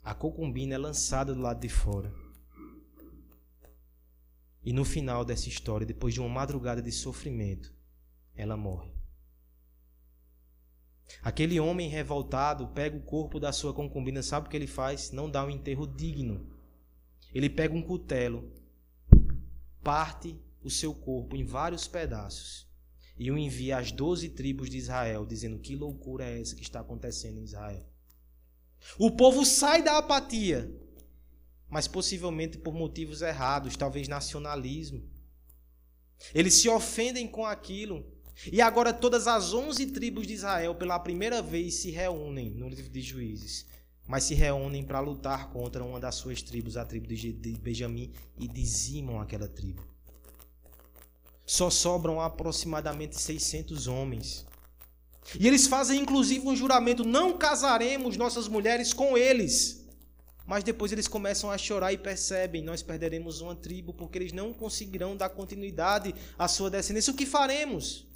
A 0.00 0.14
concubina 0.14 0.76
é 0.76 0.78
lançada 0.78 1.34
do 1.34 1.40
lado 1.40 1.58
de 1.58 1.68
fora. 1.68 2.25
E 4.66 4.72
no 4.72 4.84
final 4.84 5.24
dessa 5.24 5.48
história, 5.48 5.86
depois 5.86 6.12
de 6.12 6.20
uma 6.20 6.28
madrugada 6.28 6.82
de 6.82 6.90
sofrimento, 6.90 7.72
ela 8.34 8.56
morre. 8.56 8.90
Aquele 11.22 11.60
homem 11.60 11.88
revoltado 11.88 12.66
pega 12.74 12.96
o 12.96 13.02
corpo 13.02 13.38
da 13.38 13.52
sua 13.52 13.72
concubina, 13.72 14.24
sabe 14.24 14.48
o 14.48 14.50
que 14.50 14.56
ele 14.56 14.66
faz? 14.66 15.12
Não 15.12 15.30
dá 15.30 15.44
um 15.44 15.50
enterro 15.50 15.86
digno. 15.86 16.50
Ele 17.32 17.48
pega 17.48 17.72
um 17.72 17.80
cutelo, 17.80 18.52
parte 19.84 20.36
o 20.64 20.68
seu 20.68 20.92
corpo 20.92 21.36
em 21.36 21.44
vários 21.44 21.86
pedaços 21.86 22.66
e 23.16 23.30
o 23.30 23.38
envia 23.38 23.78
às 23.78 23.92
doze 23.92 24.30
tribos 24.30 24.68
de 24.68 24.78
Israel, 24.78 25.24
dizendo: 25.24 25.60
Que 25.60 25.76
loucura 25.76 26.24
é 26.24 26.40
essa 26.40 26.56
que 26.56 26.62
está 26.62 26.80
acontecendo 26.80 27.38
em 27.38 27.44
Israel? 27.44 27.86
O 28.98 29.12
povo 29.12 29.44
sai 29.44 29.80
da 29.80 29.96
apatia, 29.96 30.68
mas 31.68 31.88
possivelmente 31.88 32.58
por 32.58 32.74
motivos 32.74 33.22
errados, 33.22 33.76
talvez 33.76 34.08
nacionalismo. 34.08 35.02
Eles 36.34 36.54
se 36.54 36.68
ofendem 36.68 37.26
com 37.26 37.44
aquilo. 37.44 38.04
E 38.52 38.60
agora 38.60 38.92
todas 38.92 39.26
as 39.26 39.54
onze 39.54 39.86
tribos 39.86 40.26
de 40.26 40.34
Israel, 40.34 40.74
pela 40.74 40.98
primeira 40.98 41.40
vez, 41.40 41.76
se 41.76 41.90
reúnem 41.90 42.50
no 42.50 42.68
livro 42.68 42.90
de 42.90 43.00
Juízes. 43.00 43.66
Mas 44.06 44.24
se 44.24 44.34
reúnem 44.34 44.84
para 44.84 45.00
lutar 45.00 45.50
contra 45.50 45.82
uma 45.82 45.98
das 45.98 46.14
suas 46.14 46.40
tribos, 46.42 46.76
a 46.76 46.84
tribo 46.84 47.08
de 47.08 47.32
Benjamim, 47.60 48.12
e 48.38 48.46
dizimam 48.46 49.20
aquela 49.20 49.48
tribo. 49.48 49.82
Só 51.44 51.70
sobram 51.70 52.20
aproximadamente 52.20 53.20
600 53.20 53.88
homens. 53.88 54.46
E 55.38 55.46
eles 55.46 55.66
fazem 55.66 56.00
inclusive 56.00 56.46
um 56.46 56.54
juramento: 56.54 57.04
não 57.04 57.36
casaremos 57.36 58.16
nossas 58.16 58.46
mulheres 58.46 58.92
com 58.92 59.16
eles. 59.16 59.85
Mas 60.46 60.62
depois 60.62 60.92
eles 60.92 61.08
começam 61.08 61.50
a 61.50 61.58
chorar 61.58 61.92
e 61.92 61.98
percebem: 61.98 62.62
nós 62.62 62.82
perderemos 62.82 63.40
uma 63.40 63.56
tribo 63.56 63.92
porque 63.92 64.16
eles 64.16 64.32
não 64.32 64.52
conseguirão 64.52 65.16
dar 65.16 65.28
continuidade 65.30 66.14
à 66.38 66.46
sua 66.46 66.70
descendência. 66.70 67.12
O 67.12 67.16
que 67.16 67.26
faremos? 67.26 68.06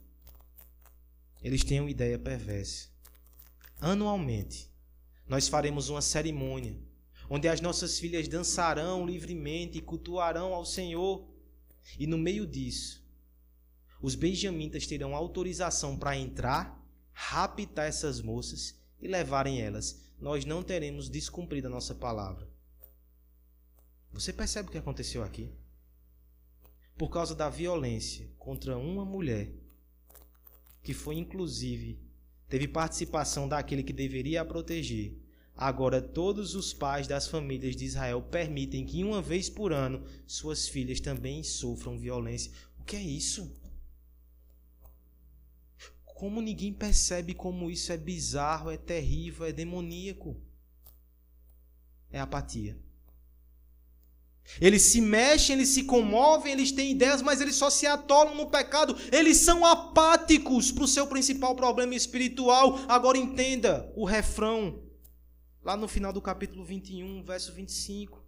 Eles 1.43 1.65
têm 1.65 1.81
uma 1.81 1.91
ideia 1.91 2.19
perversa. 2.19 2.89
Anualmente, 3.81 4.71
nós 5.27 5.49
faremos 5.49 5.89
uma 5.89 6.03
cerimônia 6.03 6.79
onde 7.29 7.47
as 7.47 7.61
nossas 7.61 7.99
filhas 7.99 8.27
dançarão 8.27 9.07
livremente 9.07 9.79
e 9.79 9.83
cultuarão 9.83 10.53
ao 10.53 10.65
Senhor. 10.65 11.29
E 11.99 12.07
no 12.07 12.19
meio 12.19 12.45
disso, 12.45 13.03
os 14.03 14.17
benjamitas 14.17 14.87
terão 14.87 15.15
autorização 15.15 15.97
para 15.97 16.17
entrar, 16.17 16.85
raptar 17.13 17.87
essas 17.87 18.21
moças 18.21 18.75
e 19.01 19.07
levarem 19.07 19.61
elas 19.61 20.10
nós 20.21 20.45
não 20.45 20.63
teremos 20.63 21.09
descumprido 21.09 21.67
a 21.67 21.71
nossa 21.71 21.95
palavra. 21.95 22.49
Você 24.13 24.33
percebe 24.33 24.69
o 24.69 24.73
que 24.73 24.79
aconteceu 24.79 25.23
aqui? 25.23 25.51
Por 26.97 27.09
causa 27.09 27.35
da 27.35 27.49
violência 27.49 28.29
contra 28.39 28.77
uma 28.77 29.05
mulher, 29.05 29.51
que 30.83 30.93
foi 30.93 31.17
inclusive, 31.17 31.99
teve 32.49 32.69
participação 32.69 33.49
daquele 33.49 33.83
que 33.83 33.93
deveria 33.93 34.43
a 34.43 34.45
proteger. 34.45 35.17
Agora, 35.57 36.01
todos 36.01 36.55
os 36.55 36.73
pais 36.73 37.07
das 37.07 37.29
famílias 37.29 37.77
de 37.77 37.85
Israel 37.85 38.23
permitem 38.23 38.85
que, 38.85 39.05
uma 39.05 39.23
vez 39.23 39.49
por 39.49 39.73
ano, 39.73 40.03
suas 40.27 40.69
filhas 40.69 41.01
também 41.01 41.43
sofram 41.43 41.99
violência. 41.99 42.53
O 42.79 42.85
que 42.85 42.97
é 42.97 43.03
isso? 43.03 43.55
Como 46.21 46.43
ninguém 46.43 46.71
percebe 46.71 47.33
como 47.33 47.71
isso 47.71 47.91
é 47.91 47.97
bizarro, 47.97 48.71
é 48.71 48.77
terrível, 48.77 49.47
é 49.47 49.53
demoníaco? 49.53 50.37
É 52.11 52.21
apatia. 52.21 52.79
Eles 54.61 54.83
se 54.83 55.01
mexem, 55.01 55.57
eles 55.57 55.71
se 55.71 55.85
comovem, 55.85 56.53
eles 56.53 56.73
têm 56.73 56.91
ideias, 56.91 57.23
mas 57.23 57.41
eles 57.41 57.55
só 57.55 57.71
se 57.71 57.87
atolam 57.87 58.35
no 58.35 58.51
pecado. 58.51 58.95
Eles 59.11 59.39
são 59.39 59.65
apáticos 59.65 60.71
para 60.71 60.85
o 60.85 60.89
seu 60.89 61.07
principal 61.07 61.57
problema 61.57 61.95
espiritual. 61.95 62.79
Agora 62.87 63.17
entenda 63.17 63.91
o 63.97 64.05
refrão, 64.05 64.83
lá 65.63 65.75
no 65.75 65.89
final 65.89 66.13
do 66.13 66.21
capítulo 66.21 66.67
21, 66.67 67.23
verso 67.23 67.51
25. 67.55 68.23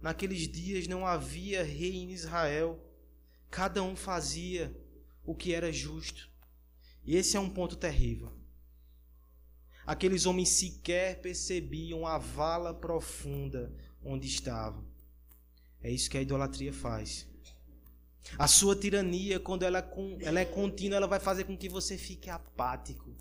Naqueles 0.00 0.48
dias 0.48 0.88
não 0.88 1.06
havia 1.06 1.62
rei 1.62 1.94
em 1.96 2.10
Israel, 2.10 2.82
cada 3.50 3.82
um 3.82 3.94
fazia 3.94 4.74
o 5.26 5.34
que 5.34 5.52
era 5.52 5.70
justo. 5.70 6.37
E 7.08 7.16
esse 7.16 7.38
é 7.38 7.40
um 7.40 7.48
ponto 7.48 7.74
terrível. 7.74 8.30
Aqueles 9.86 10.26
homens 10.26 10.50
sequer 10.50 11.22
percebiam 11.22 12.06
a 12.06 12.18
vala 12.18 12.74
profunda 12.74 13.72
onde 14.04 14.26
estavam. 14.26 14.84
É 15.82 15.90
isso 15.90 16.10
que 16.10 16.18
a 16.18 16.20
idolatria 16.20 16.70
faz. 16.70 17.26
A 18.38 18.46
sua 18.46 18.76
tirania, 18.76 19.40
quando 19.40 19.62
ela, 19.62 19.90
ela 20.20 20.38
é 20.38 20.44
contínua, 20.44 20.98
ela 20.98 21.06
vai 21.06 21.18
fazer 21.18 21.44
com 21.44 21.56
que 21.56 21.66
você 21.66 21.96
fique 21.96 22.28
apático. 22.28 23.16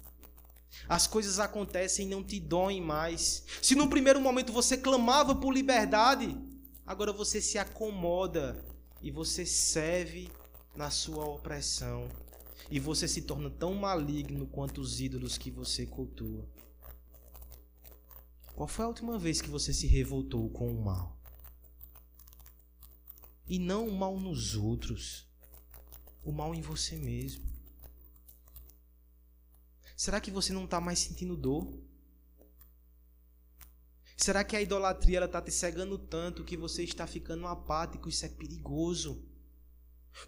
As 0.90 1.08
coisas 1.08 1.40
acontecem 1.40 2.08
e 2.08 2.10
não 2.10 2.22
te 2.22 2.42
doem 2.42 2.82
mais. 2.82 3.46
Se 3.62 3.74
no 3.74 3.90
primeiro 3.90 4.20
momento 4.20 4.52
você 4.52 4.76
clamava 4.76 5.34
por 5.34 5.54
liberdade, 5.54 6.38
agora 6.86 7.14
você 7.14 7.40
se 7.40 7.58
acomoda 7.58 8.62
e 9.02 9.10
você 9.12 9.46
serve 9.46 10.30
na 10.76 10.90
sua 10.90 11.24
opressão 11.24 12.10
e 12.70 12.80
você 12.80 13.08
se 13.08 13.22
torna 13.22 13.50
tão 13.50 13.74
maligno 13.74 14.48
quanto 14.48 14.82
os 14.82 15.00
ídolos 15.00 15.38
que 15.38 15.50
você 15.50 15.86
cultua. 15.86 16.48
Qual 18.56 18.68
foi 18.68 18.86
a 18.86 18.88
última 18.88 19.18
vez 19.18 19.40
que 19.40 19.50
você 19.50 19.74
se 19.74 19.88
revoltou 19.88 20.50
com 20.50 20.72
o 20.72 20.84
mal? 20.84 21.18
E 23.48 23.58
não 23.58 23.88
o 23.88 23.96
mal 23.96 24.20
nos 24.20 24.56
outros, 24.56 25.28
o 26.24 26.32
mal 26.32 26.54
em 26.54 26.62
você 26.62 26.96
mesmo. 26.98 27.46
Será 29.96 30.20
que 30.20 30.30
você 30.30 30.52
não 30.52 30.66
está 30.66 30.82
mais 30.82 31.00
sentindo 31.00 31.38
dor? 31.38 31.72
Será 34.18 34.44
que 34.44 34.56
a 34.56 34.62
idolatria 34.62 35.24
está 35.24 35.42
te 35.42 35.52
cegando 35.52 35.98
tanto 35.98 36.44
que 36.44 36.58
você 36.58 36.84
está 36.84 37.08
ficando 37.08 37.48
apático? 37.48 38.10
Isso 38.10 38.26
é 38.26 38.30
perigoso. 38.30 39.24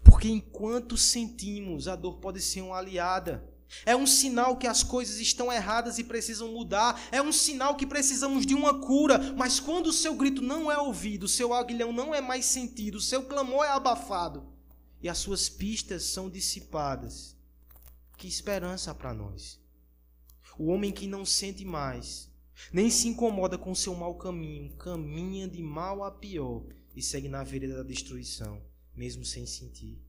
Porque 0.04 0.28
enquanto 0.28 0.96
sentimos, 0.96 1.88
a 1.88 1.96
dor 1.96 2.18
pode 2.18 2.40
ser 2.40 2.62
uma 2.62 2.76
aliada. 2.76 3.44
É 3.86 3.94
um 3.94 4.06
sinal 4.06 4.56
que 4.56 4.66
as 4.66 4.82
coisas 4.82 5.18
estão 5.20 5.52
erradas 5.52 5.98
e 5.98 6.04
precisam 6.04 6.48
mudar. 6.52 7.00
É 7.12 7.22
um 7.22 7.32
sinal 7.32 7.76
que 7.76 7.86
precisamos 7.86 8.44
de 8.44 8.54
uma 8.54 8.80
cura. 8.80 9.18
Mas 9.36 9.60
quando 9.60 9.88
o 9.88 9.92
seu 9.92 10.14
grito 10.14 10.42
não 10.42 10.70
é 10.70 10.78
ouvido, 10.78 11.24
o 11.24 11.28
seu 11.28 11.54
aguilhão 11.54 11.92
não 11.92 12.14
é 12.14 12.20
mais 12.20 12.44
sentido, 12.46 12.96
o 12.96 13.00
seu 13.00 13.24
clamor 13.24 13.64
é 13.64 13.68
abafado 13.68 14.46
e 15.02 15.08
as 15.08 15.18
suas 15.18 15.48
pistas 15.48 16.04
são 16.04 16.28
dissipadas, 16.28 17.36
que 18.18 18.28
esperança 18.28 18.94
para 18.94 19.14
nós. 19.14 19.58
O 20.58 20.66
homem 20.66 20.92
que 20.92 21.06
não 21.06 21.24
sente 21.24 21.64
mais, 21.64 22.30
nem 22.70 22.90
se 22.90 23.08
incomoda 23.08 23.56
com 23.56 23.74
seu 23.74 23.94
mau 23.94 24.16
caminho, 24.16 24.76
caminha 24.76 25.48
de 25.48 25.62
mal 25.62 26.04
a 26.04 26.10
pior 26.10 26.64
e 26.94 27.02
segue 27.02 27.28
na 27.28 27.42
vereda 27.42 27.76
da 27.76 27.82
destruição 27.82 28.60
mesmo 28.94 29.24
sem 29.24 29.46
sentir. 29.46 30.02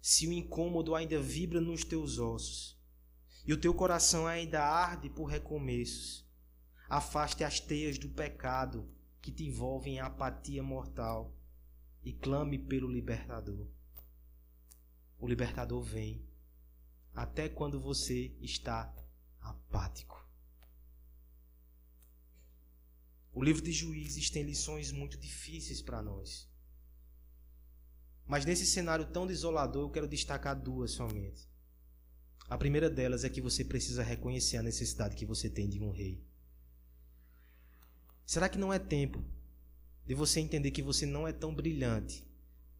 Se 0.00 0.26
o 0.26 0.32
incômodo 0.32 0.94
ainda 0.94 1.20
vibra 1.20 1.60
nos 1.60 1.84
teus 1.84 2.18
ossos 2.18 2.78
e 3.46 3.52
o 3.52 3.60
teu 3.60 3.72
coração 3.72 4.26
ainda 4.26 4.62
arde 4.62 5.08
por 5.08 5.24
recomeços, 5.24 6.24
afaste 6.88 7.42
as 7.42 7.58
teias 7.60 7.98
do 7.98 8.08
pecado 8.08 8.88
que 9.20 9.32
te 9.32 9.44
envolvem 9.44 9.94
em 9.94 10.00
apatia 10.00 10.62
mortal 10.62 11.34
e 12.02 12.12
clame 12.12 12.58
pelo 12.58 12.90
libertador. 12.90 13.66
O 15.18 15.26
libertador 15.26 15.82
vem 15.82 16.28
até 17.14 17.48
quando 17.48 17.80
você 17.80 18.36
está 18.40 18.94
apático. 19.40 20.28
O 23.32 23.42
livro 23.42 23.62
de 23.62 23.72
Juízes 23.72 24.30
tem 24.30 24.42
lições 24.42 24.92
muito 24.92 25.16
difíceis 25.16 25.80
para 25.80 26.02
nós. 26.02 26.48
Mas 28.26 28.44
nesse 28.44 28.66
cenário 28.66 29.04
tão 29.06 29.26
desolador, 29.26 29.82
eu 29.82 29.90
quero 29.90 30.08
destacar 30.08 30.58
duas 30.58 30.92
somente. 30.92 31.48
A 32.48 32.58
primeira 32.58 32.90
delas 32.90 33.24
é 33.24 33.28
que 33.28 33.40
você 33.40 33.64
precisa 33.64 34.02
reconhecer 34.02 34.56
a 34.56 34.62
necessidade 34.62 35.16
que 35.16 35.26
você 35.26 35.48
tem 35.48 35.68
de 35.68 35.80
um 35.80 35.90
rei. 35.90 36.22
Será 38.26 38.48
que 38.48 38.58
não 38.58 38.72
é 38.72 38.78
tempo 38.78 39.22
de 40.06 40.14
você 40.14 40.40
entender 40.40 40.70
que 40.70 40.82
você 40.82 41.06
não 41.06 41.26
é 41.26 41.32
tão 41.32 41.54
brilhante, 41.54 42.26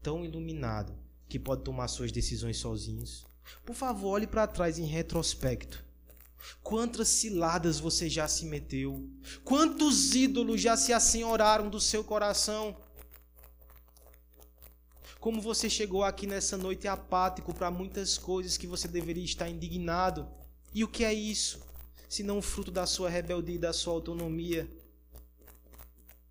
tão 0.01 0.23
iluminado, 0.23 0.95
que 1.27 1.39
pode 1.39 1.63
tomar 1.63 1.87
suas 1.87 2.11
decisões 2.11 2.57
sozinhos? 2.57 3.25
Por 3.65 3.75
favor, 3.75 4.09
olhe 4.09 4.27
para 4.27 4.47
trás 4.47 4.77
em 4.77 4.85
retrospecto. 4.85 5.83
Quantas 6.61 7.07
ciladas 7.07 7.79
você 7.79 8.09
já 8.09 8.27
se 8.27 8.45
meteu? 8.45 9.09
Quantos 9.43 10.13
ídolos 10.13 10.61
já 10.61 10.77
se 10.77 10.93
assenhoraram 10.93 11.69
do 11.69 11.79
seu 11.79 12.03
coração? 12.03 12.77
Como 15.25 15.41
você 15.41 15.67
chegou 15.67 16.03
aqui 16.03 16.27
nessa 16.27 16.55
noite 16.55 16.87
apático 16.87 17.51
para 17.51 17.71
muitas 17.71 18.15
coisas 18.15 18.57
que 18.57 18.67
você 18.67 18.87
deveria 18.87 19.25
estar 19.25 19.49
indignado? 19.49 20.29
E 20.71 20.83
o 20.83 20.87
que 20.87 21.03
é 21.03 21.11
isso? 21.11 21.65
Se 22.07 22.21
não 22.21 22.43
fruto 22.43 22.69
da 22.69 22.85
sua 22.85 23.09
rebeldia 23.09 23.55
e 23.55 23.57
da 23.57 23.73
sua 23.73 23.93
autonomia? 23.93 24.69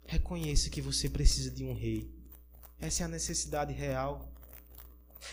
Reconheça 0.06 0.70
que 0.70 0.80
você 0.80 1.10
precisa 1.10 1.50
de 1.50 1.64
um 1.64 1.74
rei. 1.74 2.08
Essa 2.80 3.02
é 3.02 3.06
a 3.06 3.08
necessidade 3.08 3.72
real. 3.72 4.32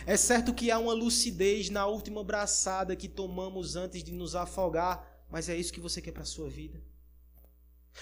É 0.08 0.18
certo 0.18 0.56
que 0.56 0.72
há 0.72 0.80
uma 0.80 0.94
lucidez 0.94 1.70
na 1.70 1.86
última 1.86 2.24
braçada 2.24 2.96
que 2.96 3.08
tomamos 3.08 3.76
antes 3.76 4.04
de 4.04 4.12
nos 4.12 4.34
afogar, 4.34 5.24
mas 5.30 5.50
é 5.50 5.56
isso 5.56 5.72
que 5.72 5.80
você 5.80 6.02
quer 6.02 6.14
para 6.14 6.26
sua 6.26 6.50
vida? 6.50 6.82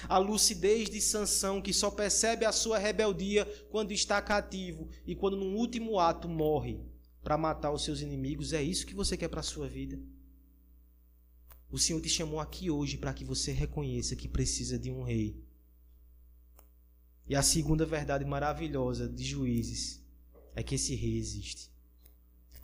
A 0.08 0.18
lucidez 0.18 0.90
de 0.90 1.02
Sansão 1.02 1.62
que 1.62 1.74
só 1.74 1.90
percebe 1.90 2.46
a 2.46 2.52
sua 2.52 2.78
rebeldia 2.78 3.46
quando 3.70 3.92
está 3.92 4.22
cativo 4.22 4.88
e 5.06 5.16
quando 5.16 5.38
no 5.38 5.56
último 5.56 6.00
ato 6.00 6.28
morre 6.30 6.80
para 7.24 7.38
matar 7.38 7.72
os 7.72 7.84
seus 7.84 8.02
inimigos, 8.02 8.54
é 8.54 8.62
isso 8.62 8.86
que 8.86 8.94
você 8.94 9.18
quer 9.18 9.28
para 9.28 9.42
a 9.42 9.44
sua 9.44 9.68
vida? 9.68 10.00
O 11.72 11.78
Senhor 11.78 12.02
te 12.02 12.10
chamou 12.10 12.40
aqui 12.40 12.72
hoje 12.72 12.98
para 12.98 13.14
que 13.14 13.24
você 13.24 13.52
reconheça 13.52 14.16
que 14.16 14.28
precisa 14.28 14.80
de 14.80 14.90
um 14.90 15.04
rei. 15.04 15.38
E 17.28 17.36
a 17.36 17.44
segunda 17.44 17.86
verdade 17.86 18.26
maravilhosa 18.26 19.08
de 19.08 19.24
Juízes 19.24 20.02
é 20.56 20.64
que 20.64 20.76
esse 20.76 20.96
rei 20.96 21.18
existe. 21.18 21.72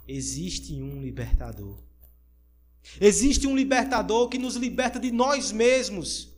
Existe 0.08 0.74
um 0.82 1.02
libertador. 1.02 1.84
Existe 3.00 3.46
um 3.46 3.56
libertador 3.56 4.30
que 4.30 4.38
nos 4.38 4.56
liberta 4.56 5.00
de 5.00 5.12
nós 5.12 5.52
mesmos 5.52 6.35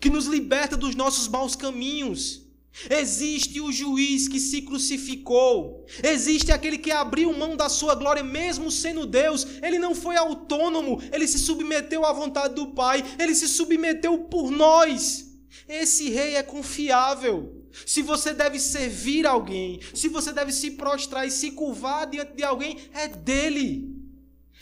que 0.00 0.10
nos 0.10 0.26
liberta 0.26 0.76
dos 0.76 0.94
nossos 0.94 1.28
maus 1.28 1.54
caminhos. 1.54 2.42
Existe 2.88 3.60
o 3.60 3.70
juiz 3.70 4.28
que 4.28 4.40
se 4.40 4.62
crucificou. 4.62 5.84
Existe 6.02 6.50
aquele 6.50 6.78
que 6.78 6.90
abriu 6.90 7.32
mão 7.32 7.54
da 7.54 7.68
sua 7.68 7.94
glória, 7.94 8.24
mesmo 8.24 8.70
sendo 8.70 9.06
Deus. 9.06 9.46
Ele 9.62 9.78
não 9.78 9.94
foi 9.94 10.16
autônomo, 10.16 11.00
ele 11.12 11.26
se 11.26 11.38
submeteu 11.38 12.04
à 12.04 12.12
vontade 12.12 12.54
do 12.54 12.68
Pai, 12.68 13.04
ele 13.18 13.34
se 13.34 13.46
submeteu 13.46 14.18
por 14.18 14.50
nós. 14.50 15.30
Esse 15.68 16.08
rei 16.10 16.36
é 16.36 16.42
confiável. 16.42 17.62
Se 17.86 18.02
você 18.02 18.34
deve 18.34 18.58
servir 18.58 19.26
alguém, 19.26 19.80
se 19.94 20.08
você 20.08 20.32
deve 20.32 20.52
se 20.52 20.72
prostrar 20.72 21.26
e 21.26 21.30
se 21.30 21.52
curvar 21.52 22.06
diante 22.06 22.34
de 22.34 22.42
alguém, 22.42 22.76
é 22.92 23.08
dele. 23.08 23.96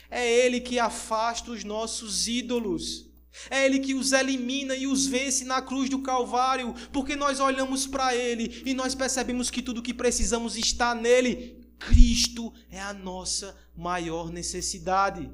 É 0.09 0.45
ele 0.45 0.59
que 0.59 0.79
afasta 0.79 1.51
os 1.51 1.63
nossos 1.63 2.27
ídolos. 2.27 3.10
É 3.49 3.65
Ele 3.65 3.79
que 3.79 3.93
os 3.93 4.11
elimina 4.11 4.75
e 4.75 4.87
os 4.87 5.05
vence 5.05 5.45
na 5.45 5.61
cruz 5.61 5.89
do 5.89 6.01
Calvário, 6.01 6.73
porque 6.91 7.15
nós 7.15 7.39
olhamos 7.39 7.87
para 7.87 8.15
Ele 8.15 8.61
e 8.65 8.73
nós 8.73 8.93
percebemos 8.93 9.49
que 9.49 9.61
tudo 9.61 9.79
o 9.79 9.83
que 9.83 9.93
precisamos 9.93 10.57
está 10.57 10.93
nele. 10.93 11.61
Cristo 11.79 12.53
é 12.69 12.79
a 12.79 12.93
nossa 12.93 13.57
maior 13.75 14.31
necessidade. 14.31 15.31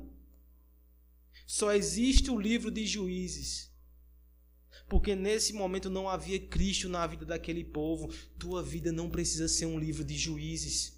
Só 1.45 1.74
existe 1.74 2.30
o 2.30 2.39
livro 2.39 2.70
de 2.70 2.86
Juízes, 2.86 3.72
porque 4.88 5.16
nesse 5.16 5.54
momento 5.54 5.89
não 5.89 6.08
havia 6.08 6.39
Cristo 6.39 6.88
na 6.88 7.06
vida 7.08 7.26
daquele 7.26 7.64
povo. 7.64 8.14
Tua 8.38 8.64
vida 8.64 8.91
não 8.91 9.10
precisa 9.10 9.48
ser 9.48 9.66
um 9.66 9.80
livro 9.80 10.04
de 10.04 10.18
juízes. 10.18 10.97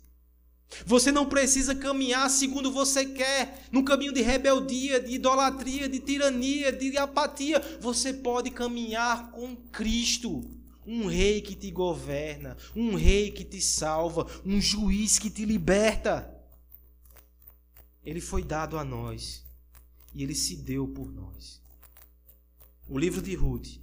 Você 0.85 1.11
não 1.11 1.25
precisa 1.25 1.73
caminhar 1.73 2.29
segundo 2.29 2.71
você 2.71 3.05
quer, 3.05 3.67
no 3.71 3.83
caminho 3.83 4.13
de 4.13 4.21
rebeldia, 4.21 4.99
de 4.99 5.15
idolatria, 5.15 5.89
de 5.89 5.99
tirania, 5.99 6.71
de 6.71 6.97
apatia. 6.97 7.59
Você 7.81 8.13
pode 8.13 8.51
caminhar 8.51 9.31
com 9.31 9.55
Cristo, 9.55 10.43
um 10.85 11.07
rei 11.07 11.41
que 11.41 11.55
te 11.55 11.71
governa, 11.71 12.55
um 12.75 12.95
rei 12.95 13.31
que 13.31 13.43
te 13.43 13.59
salva, 13.59 14.27
um 14.45 14.61
juiz 14.61 15.17
que 15.17 15.29
te 15.29 15.43
liberta. 15.43 16.35
Ele 18.03 18.21
foi 18.21 18.43
dado 18.43 18.77
a 18.77 18.83
nós 18.83 19.45
e 20.13 20.23
ele 20.23 20.35
se 20.35 20.55
deu 20.55 20.87
por 20.87 21.11
nós. 21.11 21.61
O 22.87 22.97
livro 22.97 23.21
de 23.21 23.35
Ruth 23.35 23.79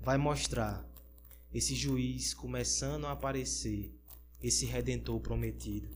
vai 0.00 0.16
mostrar 0.16 0.84
esse 1.52 1.74
juiz 1.74 2.32
começando 2.32 3.06
a 3.06 3.12
aparecer 3.12 3.99
esse 4.42 4.66
redentor 4.66 5.20
prometido. 5.20 5.88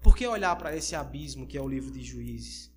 Por 0.00 0.16
que 0.16 0.26
olhar 0.26 0.54
para 0.56 0.76
esse 0.76 0.94
abismo 0.94 1.46
que 1.46 1.56
é 1.56 1.62
o 1.62 1.68
livro 1.68 1.90
de 1.90 2.02
Juízes? 2.02 2.70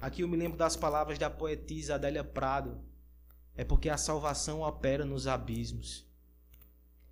Aqui 0.00 0.22
eu 0.22 0.28
me 0.28 0.36
lembro 0.36 0.58
das 0.58 0.76
palavras 0.76 1.18
da 1.18 1.30
poetisa 1.30 1.94
Adélia 1.94 2.24
Prado. 2.24 2.80
É 3.54 3.64
porque 3.64 3.88
a 3.88 3.98
salvação 3.98 4.62
opera 4.62 5.04
nos 5.04 5.26
abismos. 5.26 6.06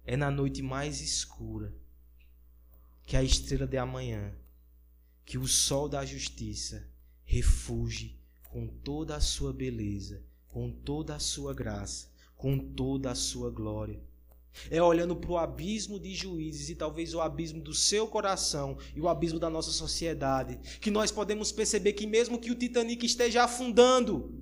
É 0.05 0.17
na 0.17 0.31
noite 0.31 0.63
mais 0.63 1.01
escura 1.01 1.75
que 3.05 3.17
a 3.17 3.23
estrela 3.23 3.67
de 3.67 3.77
amanhã, 3.77 4.35
que 5.25 5.37
o 5.37 5.47
sol 5.47 5.89
da 5.89 6.05
justiça 6.05 6.89
refugie 7.25 8.19
com 8.45 8.67
toda 8.67 9.15
a 9.17 9.21
sua 9.21 9.53
beleza, 9.53 10.25
com 10.49 10.71
toda 10.73 11.15
a 11.15 11.21
sua 11.21 11.55
graça, 11.55 12.11
com 12.37 12.59
toda 12.59 13.11
a 13.11 13.15
sua 13.15 13.51
glória. 13.51 14.03
É 14.71 14.83
olhando 14.83 15.15
para 15.17 15.31
o 15.31 15.39
abismo 15.39 15.99
de 15.99 16.15
juízes 16.15 16.69
e 16.69 16.75
talvez 16.75 17.15
o 17.15 17.21
abismo 17.21 17.61
do 17.63 17.73
seu 17.73 18.07
coração 18.07 18.77
e 18.95 19.01
o 19.01 19.09
abismo 19.09 19.39
da 19.39 19.49
nossa 19.49 19.71
sociedade, 19.71 20.59
que 20.81 20.91
nós 20.91 21.11
podemos 21.11 21.53
perceber 21.53 21.93
que, 21.93 22.07
mesmo 22.07 22.39
que 22.39 22.51
o 22.51 22.55
Titanic 22.55 23.05
esteja 23.07 23.45
afundando, 23.45 24.35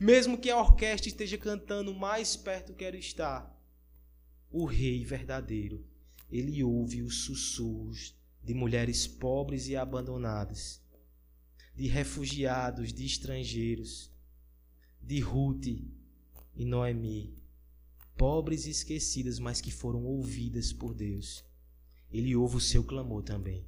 mesmo 0.00 0.38
que 0.38 0.50
a 0.50 0.58
orquestra 0.58 1.08
esteja 1.08 1.38
cantando 1.38 1.94
mais 1.94 2.36
perto 2.36 2.74
quero 2.74 2.96
estar, 2.96 3.56
o 4.50 4.64
Rei 4.64 5.04
verdadeiro, 5.04 5.84
ele 6.30 6.62
ouve 6.62 7.02
os 7.02 7.24
sussurros 7.24 8.14
de 8.42 8.54
mulheres 8.54 9.06
pobres 9.06 9.68
e 9.68 9.76
abandonadas, 9.76 10.82
de 11.74 11.86
refugiados, 11.86 12.92
de 12.92 13.06
estrangeiros, 13.06 14.10
de 15.00 15.20
Ruth 15.20 15.66
e 15.66 16.64
Noemi 16.64 17.39
pobres 18.20 18.66
e 18.66 18.70
esquecidas, 18.70 19.38
mas 19.38 19.62
que 19.62 19.70
foram 19.70 20.04
ouvidas 20.04 20.74
por 20.74 20.92
Deus. 20.92 21.42
Ele 22.12 22.36
ouve 22.36 22.56
o 22.56 22.60
seu 22.60 22.84
clamor 22.84 23.22
também. 23.22 23.66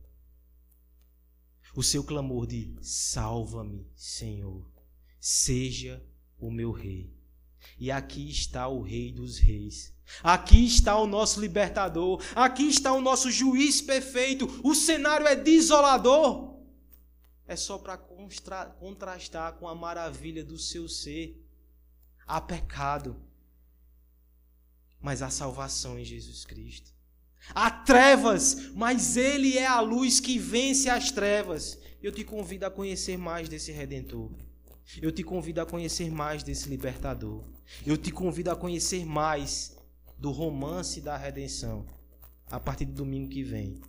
O 1.74 1.82
seu 1.82 2.04
clamor 2.04 2.46
de: 2.46 2.76
Salva-me, 2.82 3.90
Senhor, 3.96 4.70
seja 5.18 6.04
o 6.38 6.50
meu 6.50 6.70
rei. 6.70 7.16
E 7.78 7.90
aqui 7.90 8.28
está 8.28 8.68
o 8.68 8.82
Rei 8.82 9.10
dos 9.10 9.38
Reis. 9.38 9.96
Aqui 10.22 10.66
está 10.66 10.98
o 10.98 11.06
nosso 11.06 11.40
libertador. 11.40 12.22
Aqui 12.34 12.64
está 12.64 12.92
o 12.92 13.00
nosso 13.00 13.30
juiz 13.30 13.80
perfeito. 13.80 14.60
O 14.62 14.74
cenário 14.74 15.26
é 15.26 15.34
desolador. 15.34 16.60
É 17.46 17.56
só 17.56 17.78
para 17.78 17.96
contrastar 17.96 19.54
com 19.54 19.66
a 19.66 19.74
maravilha 19.74 20.44
do 20.44 20.58
seu 20.58 20.90
ser. 20.90 21.42
Há 22.26 22.38
pecado 22.38 23.31
mas 25.02 25.20
há 25.20 25.28
salvação 25.28 25.98
em 25.98 26.04
Jesus 26.04 26.44
Cristo. 26.44 26.92
Há 27.54 27.70
trevas, 27.70 28.70
mas 28.74 29.16
Ele 29.16 29.58
é 29.58 29.66
a 29.66 29.80
luz 29.80 30.20
que 30.20 30.38
vence 30.38 30.88
as 30.88 31.10
trevas. 31.10 31.78
Eu 32.00 32.12
te 32.12 32.22
convido 32.24 32.64
a 32.66 32.70
conhecer 32.70 33.18
mais 33.18 33.48
desse 33.48 33.72
Redentor. 33.72 34.30
Eu 35.00 35.10
te 35.10 35.22
convido 35.22 35.60
a 35.60 35.66
conhecer 35.66 36.10
mais 36.10 36.42
desse 36.42 36.68
Libertador. 36.68 37.42
Eu 37.84 37.96
te 37.96 38.10
convido 38.10 38.50
a 38.50 38.56
conhecer 38.56 39.04
mais 39.04 39.76
do 40.18 40.30
romance 40.30 41.00
da 41.00 41.16
redenção 41.16 41.84
a 42.50 42.60
partir 42.60 42.84
do 42.84 42.92
domingo 42.92 43.28
que 43.28 43.42
vem. 43.42 43.80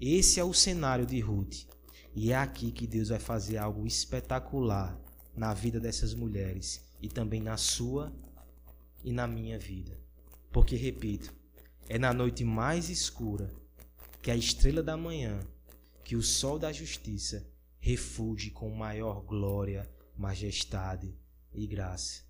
Esse 0.00 0.38
é 0.38 0.44
o 0.44 0.52
cenário 0.52 1.06
de 1.06 1.18
Ruth. 1.20 1.66
E 2.14 2.30
é 2.30 2.36
aqui 2.36 2.70
que 2.70 2.86
Deus 2.86 3.08
vai 3.08 3.18
fazer 3.18 3.56
algo 3.56 3.86
espetacular 3.86 5.00
na 5.34 5.54
vida 5.54 5.80
dessas 5.80 6.14
mulheres 6.14 6.84
e 7.00 7.08
também 7.08 7.40
na 7.40 7.56
sua 7.56 8.12
e 9.02 9.12
na 9.12 9.26
minha 9.26 9.58
vida. 9.58 10.01
Porque, 10.52 10.76
repito, 10.76 11.32
é 11.88 11.98
na 11.98 12.12
noite 12.12 12.44
mais 12.44 12.90
escura 12.90 13.50
que 14.20 14.30
a 14.30 14.36
estrela 14.36 14.82
da 14.82 14.96
manhã, 14.96 15.40
que 16.04 16.14
o 16.14 16.22
sol 16.22 16.58
da 16.58 16.70
justiça 16.70 17.50
refugie 17.80 18.50
com 18.50 18.70
maior 18.70 19.22
glória, 19.22 19.90
majestade 20.16 21.16
e 21.54 21.66
graça. 21.66 22.22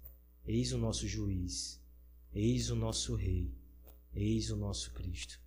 Eis 0.47 0.73
o 0.73 0.79
nosso 0.79 1.07
juiz, 1.09 1.83
eis 2.33 2.71
o 2.71 2.77
nosso 2.77 3.17
rei, 3.17 3.53
eis 4.15 4.51
o 4.51 4.57
nosso 4.57 4.93
Cristo. 4.93 5.42